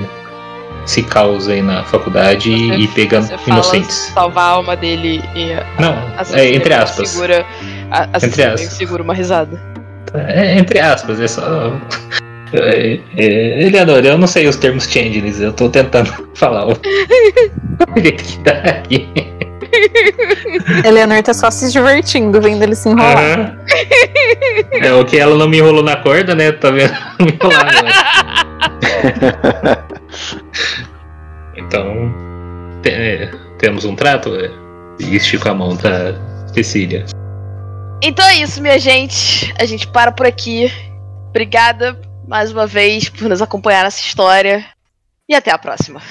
esse 0.84 1.02
caos 1.02 1.48
aí 1.48 1.62
na 1.62 1.82
faculdade 1.84 2.50
você, 2.50 2.74
e 2.76 2.88
pegando 2.88 3.28
inocentes. 3.46 4.12
Salvar 4.12 4.44
a 4.44 4.48
alma 4.50 4.76
dele 4.76 5.22
e. 5.34 5.54
Não, 5.80 5.96
é 6.34 6.54
entre 6.54 6.74
aspas. 6.74 7.08
Segura, 7.08 7.46
a, 7.90 8.08
entre 8.22 8.42
aspas. 8.42 8.72
segura 8.74 9.02
uma 9.02 9.14
risada. 9.14 9.73
É, 10.14 10.58
entre 10.58 10.78
aspas, 10.78 11.20
é 11.20 11.28
só. 11.28 11.42
É, 12.56 13.00
é, 13.16 13.66
Eleanor, 13.66 14.04
eu 14.04 14.16
não 14.16 14.28
sei 14.28 14.46
os 14.46 14.54
termos 14.54 14.84
changelings, 14.84 15.40
eu 15.40 15.52
tô 15.52 15.68
tentando 15.68 16.12
falar 16.36 16.68
o 16.68 16.78
jeito 18.00 18.22
que 18.22 18.38
tá 18.44 18.52
aqui. 18.52 19.08
Eleanor 20.84 21.20
tá 21.20 21.34
só 21.34 21.50
se 21.50 21.72
divertindo 21.72 22.40
vendo 22.40 22.62
ele 22.62 22.76
se 22.76 22.88
enrolar. 22.88 23.58
Uhum. 23.58 24.84
É 24.84 24.92
o 24.94 25.04
que 25.04 25.18
ela 25.18 25.36
não 25.36 25.48
me 25.48 25.58
enrolou 25.58 25.82
na 25.82 25.96
corda, 25.96 26.36
né? 26.36 26.52
Tá 26.52 26.70
vendo? 26.70 26.94
me 27.18 27.32
enrolar 27.32 27.74
Então, 31.56 32.14
te, 32.82 32.90
é, 32.90 33.30
temos 33.58 33.84
um 33.84 33.96
trato? 33.96 34.32
É, 34.36 34.48
e 35.00 35.16
estico 35.16 35.48
a 35.48 35.54
mão 35.54 35.76
pra 35.76 36.14
Cecília. 36.54 37.04
Então 38.06 38.26
é 38.26 38.34
isso, 38.34 38.60
minha 38.60 38.78
gente. 38.78 39.50
A 39.58 39.64
gente 39.64 39.86
para 39.88 40.12
por 40.12 40.26
aqui. 40.26 40.70
Obrigada 41.30 41.98
mais 42.28 42.52
uma 42.52 42.66
vez 42.66 43.08
por 43.08 43.30
nos 43.30 43.40
acompanhar 43.40 43.82
nessa 43.82 44.02
história. 44.02 44.62
E 45.26 45.34
até 45.34 45.50
a 45.50 45.56
próxima. 45.56 46.02